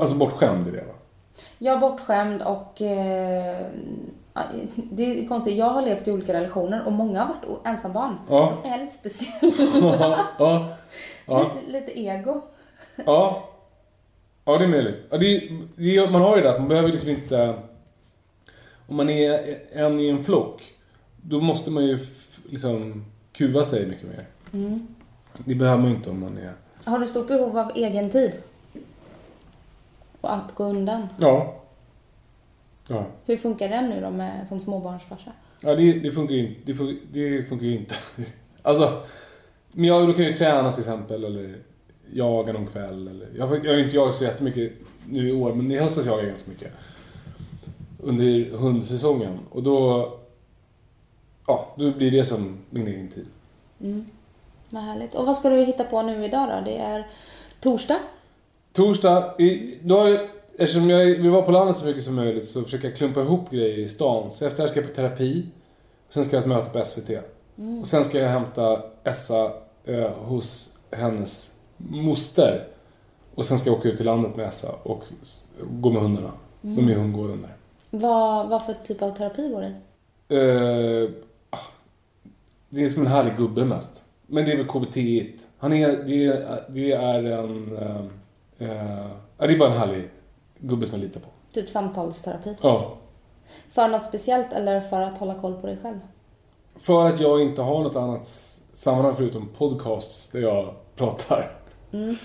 Alltså 0.00 0.16
bortskämd 0.16 0.68
i 0.68 0.70
det 0.70 0.84
va? 0.84 0.94
Är 1.58 1.78
bortskämd 1.78 2.42
och 2.42 2.82
eh, 2.82 3.66
det 4.74 5.02
är 5.02 5.28
konstigt, 5.28 5.56
jag 5.56 5.70
har 5.70 5.82
levt 5.82 6.08
i 6.08 6.12
olika 6.12 6.32
relationer 6.32 6.86
och 6.86 6.92
många 6.92 7.24
har 7.24 7.34
varit 7.34 7.66
ensambarn. 7.66 8.16
Ja. 8.28 8.58
De 8.62 8.68
är 8.68 8.78
lite 8.78 8.92
speciella. 8.92 10.26
ja. 10.38 10.76
Ja. 11.26 11.50
Lite, 11.68 12.00
ego. 12.00 12.42
Ja. 13.06 13.48
Ja, 14.44 14.58
det 14.58 14.64
är 14.64 14.68
möjligt. 14.68 15.06
Ja, 15.10 15.18
det, 15.18 15.50
det, 15.76 16.10
man 16.10 16.22
har 16.22 16.36
ju 16.36 16.42
det 16.42 16.50
att 16.50 16.58
man 16.58 16.68
behöver 16.68 16.88
liksom 16.88 17.10
inte... 17.10 17.54
Om 18.86 18.96
man 18.96 19.10
är 19.10 19.58
en 19.72 20.00
i 20.00 20.08
en 20.08 20.24
flock, 20.24 20.62
då 21.16 21.40
måste 21.40 21.70
man 21.70 21.84
ju 21.84 22.06
liksom 22.50 23.04
kuva 23.32 23.64
sig 23.64 23.86
mycket 23.86 24.08
mer. 24.08 24.26
Mm. 24.52 24.86
Det 25.44 25.54
behöver 25.54 25.78
man 25.82 25.90
ju 25.90 25.96
inte 25.96 26.10
om 26.10 26.20
man 26.20 26.38
är... 26.38 26.52
Har 26.84 26.98
du 26.98 27.06
stort 27.06 27.28
behov 27.28 27.58
av 27.58 27.72
egen 27.74 28.10
tid? 28.10 28.32
Och 30.20 30.34
att 30.34 30.54
gå 30.54 30.64
undan? 30.64 31.08
Ja. 31.18 31.54
Ja. 32.88 33.06
Hur 33.26 33.36
funkar 33.36 33.68
den 33.68 33.90
nu 33.90 34.00
då 34.00 34.10
med, 34.10 34.48
som 34.48 34.60
småbarnsfarsa? 34.60 35.32
Ja, 35.60 35.74
det, 35.74 35.92
det 35.92 36.10
funkar 36.10 36.34
ju. 36.34 36.54
Det 36.64 36.74
funkar, 36.74 36.96
det 37.12 37.44
funkar 37.48 37.66
inte. 37.66 37.94
Alltså, 38.66 39.02
men 39.72 39.84
jag, 39.84 40.08
då 40.08 40.12
kan 40.12 40.22
jag 40.22 40.30
ju 40.30 40.36
träna 40.36 40.72
till 40.72 40.80
exempel 40.80 41.24
eller 41.24 41.54
jaga 42.12 42.52
någon 42.52 42.66
kväll. 42.66 43.08
Eller, 43.08 43.28
jag, 43.38 43.64
jag 43.64 43.72
har 43.72 43.78
inte 43.78 43.96
jagat 43.96 44.14
så 44.14 44.24
jättemycket 44.24 44.72
nu 45.08 45.28
i 45.28 45.32
år, 45.32 45.54
men 45.54 45.70
i 45.70 45.78
höstas 45.78 46.06
jagade 46.06 46.22
jag 46.22 46.28
ganska 46.28 46.50
mycket. 46.50 46.72
Under 47.98 48.50
hundsäsongen. 48.58 49.38
Och 49.50 49.62
då, 49.62 50.12
ja, 51.46 51.74
då 51.76 51.90
blir 51.90 52.10
det 52.10 52.24
som 52.24 52.58
min 52.70 52.86
egen 52.86 53.08
tid. 53.08 53.26
Mm. 53.80 54.06
Vad 54.70 54.82
härligt. 54.82 55.14
Och 55.14 55.26
vad 55.26 55.36
ska 55.36 55.50
du 55.50 55.64
hitta 55.64 55.84
på 55.84 56.02
nu 56.02 56.24
idag 56.24 56.48
då? 56.48 56.70
Det 56.70 56.76
är 56.78 57.06
torsdag. 57.60 57.98
Torsdag, 58.72 59.34
i, 59.38 59.78
då 59.82 60.00
har 60.00 60.08
jag, 60.08 60.28
eftersom 60.58 60.90
jag 60.90 61.04
vill 61.04 61.30
vara 61.30 61.42
på 61.42 61.50
landet 61.50 61.76
så 61.76 61.84
mycket 61.84 62.02
som 62.02 62.14
möjligt 62.14 62.48
så 62.48 62.62
försöker 62.62 62.88
jag 62.88 62.96
klumpa 62.96 63.20
ihop 63.20 63.50
grejer 63.50 63.78
i 63.78 63.88
stan. 63.88 64.30
Så 64.32 64.44
efter 64.44 64.56
det 64.56 64.62
här 64.62 64.68
ska 64.70 64.80
jag 64.80 64.88
på 64.88 64.94
terapi. 64.94 65.46
Sen 66.08 66.24
ska 66.24 66.36
jag 66.36 66.42
ha 66.42 66.44
ett 66.44 66.64
möte 66.64 66.78
på 66.78 66.84
SVT. 66.84 67.10
Och 67.80 67.86
sen 67.86 68.04
ska 68.04 68.18
jag 68.18 68.28
hämta 68.28 68.82
Essa 69.04 69.52
eh, 69.84 70.10
hos 70.10 70.74
hennes 70.90 71.54
moster. 71.76 72.66
Och 73.34 73.46
sen 73.46 73.58
ska 73.58 73.70
jag 73.70 73.78
åka 73.78 73.88
ut 73.88 73.96
till 73.96 74.06
landet 74.06 74.36
med 74.36 74.48
Essa 74.48 74.74
och 74.82 75.04
gå 75.60 75.90
med 75.90 76.02
hundarna. 76.02 76.32
De 76.60 76.88
är 76.88 76.92
i 76.92 76.94
hundgården 76.94 77.42
där. 77.42 77.56
Vad, 77.90 78.48
vad 78.48 78.66
för 78.66 78.74
typ 78.86 79.02
av 79.02 79.10
terapi 79.10 79.48
går 79.48 79.60
det 79.60 79.68
i? 79.68 79.74
Ah, 81.50 81.58
det 82.68 82.84
är 82.84 82.88
som 82.88 83.02
en 83.02 83.12
härlig 83.12 83.36
gubbe 83.36 83.64
mest. 83.64 84.04
Men 84.26 84.44
det 84.44 84.52
är 84.52 84.56
väl 84.56 84.66
KBT. 84.66 84.96
-igt. 84.96 85.38
Han 85.58 85.72
är, 85.72 86.04
det 86.04 86.26
är, 86.26 86.64
det 86.68 86.92
är 86.92 87.24
en... 87.24 87.76
Eh, 88.58 89.06
ja, 89.38 89.46
det 89.46 89.54
är 89.54 89.58
bara 89.58 89.72
en 89.72 89.78
härlig 89.78 90.08
gubbe 90.68 90.86
som 90.86 90.94
jag 90.94 91.04
litar 91.04 91.20
på. 91.20 91.26
Typ 91.52 91.70
samtalsterapi? 91.70 92.56
Ja. 92.62 92.94
För 93.72 93.88
något 93.88 94.04
speciellt 94.04 94.52
eller 94.52 94.80
för 94.80 95.02
att 95.02 95.18
hålla 95.18 95.34
koll 95.34 95.54
på 95.54 95.66
dig 95.66 95.78
själv? 95.82 95.98
För 96.76 97.06
att 97.06 97.20
jag 97.20 97.42
inte 97.42 97.62
har 97.62 97.82
något 97.82 97.96
annat 97.96 98.26
sammanhang 98.74 99.14
förutom 99.16 99.48
podcasts 99.58 100.28
där 100.30 100.40
jag 100.40 100.74
pratar. 100.96 101.56
Mm. 101.92 102.16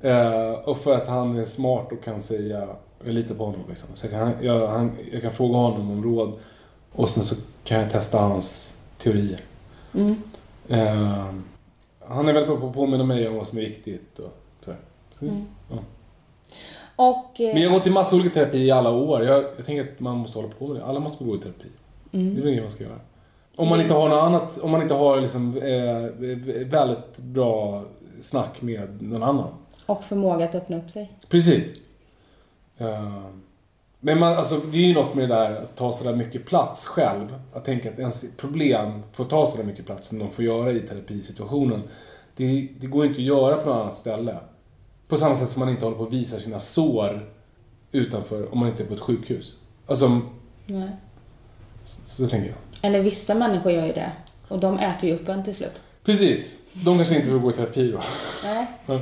Eh, 0.00 0.52
och 0.52 0.78
för 0.78 0.92
att 0.92 1.08
han 1.08 1.38
är 1.38 1.44
smart 1.44 1.92
och 1.92 2.02
kan 2.02 2.22
säga, 2.22 2.68
jag 3.04 3.14
litar 3.14 3.34
på 3.34 3.44
honom 3.44 3.60
liksom. 3.68 3.88
Så 3.94 4.06
jag 4.06 4.12
kan, 4.12 4.32
jag, 4.40 4.66
han, 4.68 4.92
jag 5.12 5.22
kan 5.22 5.32
fråga 5.32 5.56
honom 5.58 5.90
om 5.90 6.04
råd. 6.04 6.32
Och 6.92 7.10
sen 7.10 7.24
så 7.24 7.34
kan 7.64 7.80
jag 7.80 7.90
testa 7.90 8.18
hans 8.18 8.76
teorier. 8.98 9.40
Mm. 9.94 10.22
Eh, 10.68 11.34
han 12.08 12.28
är 12.28 12.32
väldigt 12.32 12.46
bra 12.48 12.60
på 12.60 12.66
att 12.66 12.74
påminna 12.74 13.04
mig 13.04 13.28
om 13.28 13.36
vad 13.36 13.46
som 13.46 13.58
är 13.58 13.62
viktigt. 13.62 14.18
Och 14.18 14.32
så. 14.64 14.72
Så, 15.18 15.24
Mm. 15.24 15.46
Och... 17.00 17.40
eh, 17.40 17.54
Men 17.54 17.62
jag 17.62 17.70
har 17.70 17.78
gått 17.78 17.86
i 17.86 17.90
massa 17.90 18.16
olika 18.16 18.30
terapi 18.34 18.58
i 18.58 18.70
alla 18.70 18.90
år. 18.90 19.24
Jag, 19.24 19.44
jag 19.56 19.66
tänker 19.66 19.92
att 19.92 20.00
man 20.00 20.16
måste 20.16 20.38
hålla 20.38 20.48
på 20.58 20.66
med 20.66 20.76
det. 20.76 20.84
Alla 20.84 21.00
måste 21.00 21.24
gå 21.24 21.36
i 21.36 21.38
terapi. 21.38 21.68
Mm. 22.12 22.34
Det 22.34 22.40
är 22.40 22.44
väl 22.44 22.56
det 22.56 22.62
man 22.62 22.70
ska 22.70 22.84
göra. 22.84 23.00
Om 23.56 23.68
man 23.68 23.80
inte 23.80 23.94
har 23.94 24.08
något 24.08 24.22
annat, 24.22 24.58
om 24.58 24.70
man 24.70 24.82
inte 24.82 24.94
har 24.94 25.20
liksom 25.20 25.56
eh, 25.56 26.64
väldigt 26.64 27.16
bra 27.16 27.84
snack 28.22 28.62
med 28.62 29.02
någon 29.02 29.22
annan. 29.22 29.48
Och 29.86 30.04
förmåga 30.04 30.44
att 30.44 30.54
öppna 30.54 30.76
upp 30.78 30.90
sig. 30.90 31.12
Precis. 31.28 31.80
Eh, 32.78 33.24
men 34.00 34.20
man, 34.20 34.32
alltså, 34.36 34.56
det 34.56 34.78
är 34.78 34.82
ju 34.82 34.94
något 34.94 35.14
med 35.14 35.28
det 35.28 35.34
där 35.34 35.50
att 35.52 35.76
ta 35.76 35.92
sådär 35.92 36.16
mycket 36.16 36.46
plats 36.46 36.86
själv. 36.86 37.34
Att 37.52 37.64
tänka 37.64 37.90
att 37.90 37.98
ens 37.98 38.24
problem 38.36 39.02
får 39.12 39.24
ta 39.24 39.46
sådär 39.46 39.64
mycket 39.64 39.86
plats 39.86 40.08
som 40.08 40.18
de 40.18 40.30
får 40.30 40.44
göra 40.44 40.72
i 40.72 40.80
terapisituationen. 40.80 41.82
Det, 42.36 42.68
det 42.80 42.86
går 42.86 43.06
inte 43.06 43.18
att 43.20 43.26
göra 43.26 43.56
på 43.56 43.68
något 43.68 43.76
annat 43.76 43.96
ställe. 43.96 44.36
På 45.10 45.16
samma 45.16 45.36
sätt 45.36 45.48
som 45.48 45.60
man 45.60 45.68
inte 45.68 45.84
håller 45.84 45.96
på 45.96 46.04
att 46.04 46.12
visa 46.12 46.38
sina 46.38 46.60
sår 46.60 47.28
utanför 47.92 48.52
om 48.52 48.58
man 48.58 48.68
inte 48.68 48.82
är 48.82 48.86
på 48.86 48.94
ett 48.94 49.00
sjukhus. 49.00 49.56
Alltså, 49.86 50.20
Nej. 50.66 50.90
så, 51.84 52.00
så 52.06 52.26
tänker 52.26 52.48
jag. 52.48 52.58
Eller 52.82 53.00
vissa 53.00 53.34
människor 53.34 53.72
gör 53.72 53.86
ju 53.86 53.92
det. 53.92 54.12
Och 54.48 54.58
de 54.58 54.78
äter 54.78 55.08
ju 55.08 55.14
upp 55.14 55.28
en 55.28 55.44
till 55.44 55.54
slut. 55.54 55.82
Precis. 56.04 56.58
De 56.72 56.96
kanske 56.96 57.16
inte 57.16 57.28
vill 57.30 57.38
gå 57.38 57.50
i 57.50 57.52
terapi 57.52 57.90
då. 57.90 58.00
Nej. 58.44 58.66
Ja. 58.86 59.00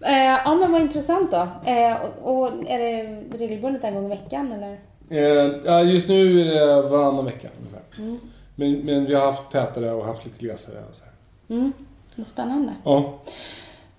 Eh, 0.00 0.40
ja 0.44 0.54
men 0.54 0.72
vad 0.72 0.80
intressant 0.80 1.30
då. 1.30 1.48
Eh, 1.70 1.96
och, 2.22 2.42
och 2.42 2.52
är 2.66 2.78
det 2.78 3.22
regelbundet 3.38 3.84
en 3.84 3.94
gång 3.94 4.06
i 4.06 4.08
veckan 4.08 4.52
eller? 4.52 4.78
Eh, 5.10 5.92
just 5.92 6.08
nu 6.08 6.40
är 6.40 6.44
det 6.44 6.82
varannan 6.82 7.24
vecka 7.24 7.48
ungefär. 7.58 7.82
Mm. 7.98 8.18
Men, 8.54 8.78
men 8.78 9.06
vi 9.06 9.14
har 9.14 9.32
haft 9.32 9.50
tätare 9.50 9.92
och 9.92 10.04
haft 10.04 10.24
lite 10.24 10.38
glesare. 10.38 10.78
Och 10.90 10.96
så 10.96 11.04
här. 11.04 11.12
Mm. 11.56 11.72
Vad 12.16 12.26
spännande. 12.26 12.74
Ja. 12.84 13.18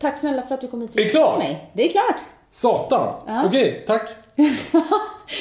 Tack 0.01 0.17
snälla 0.17 0.41
för 0.41 0.55
att 0.55 0.61
du 0.61 0.67
kom 0.67 0.81
hit 0.81 1.15
och 1.15 1.21
med 1.29 1.37
mig. 1.39 1.69
Det 1.73 1.87
är 1.87 1.91
klart. 1.91 2.21
Satan! 2.51 3.13
Ja. 3.27 3.45
Okej, 3.45 3.83
tack. 3.87 4.09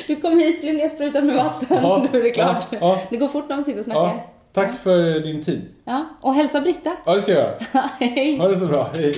Du 0.07 0.17
kom 0.17 0.39
hit, 0.39 0.61
blev 0.61 0.75
nedsprutad 0.75 1.21
med 1.21 1.37
vatten. 1.37 1.79
Ja, 1.83 2.07
nu 2.13 2.19
är 2.19 2.23
det 2.23 2.31
klart. 2.31 2.67
ja, 2.71 2.79
ja. 2.81 2.99
Det 3.11 3.17
går 3.17 3.29
fort 3.29 3.49
när 3.49 3.57
man 3.57 3.65
sitter 3.65 3.79
och 3.79 3.85
snackar. 3.85 4.27
Tack 4.53 4.79
för 4.83 5.21
din 5.21 5.45
tid. 5.45 5.69
Ja. 5.85 6.05
Och 6.21 6.35
hälsa 6.35 6.61
Britta. 6.61 6.97
Ja, 7.05 7.15
det 7.15 7.21
ska 7.23 7.33
jag 7.33 7.41
göra. 7.41 7.55
Hej. 7.99 8.39
Ha 8.39 8.49
det 8.49 8.57
så 8.57 8.67
bra. 8.67 8.87
Hej. 8.95 9.13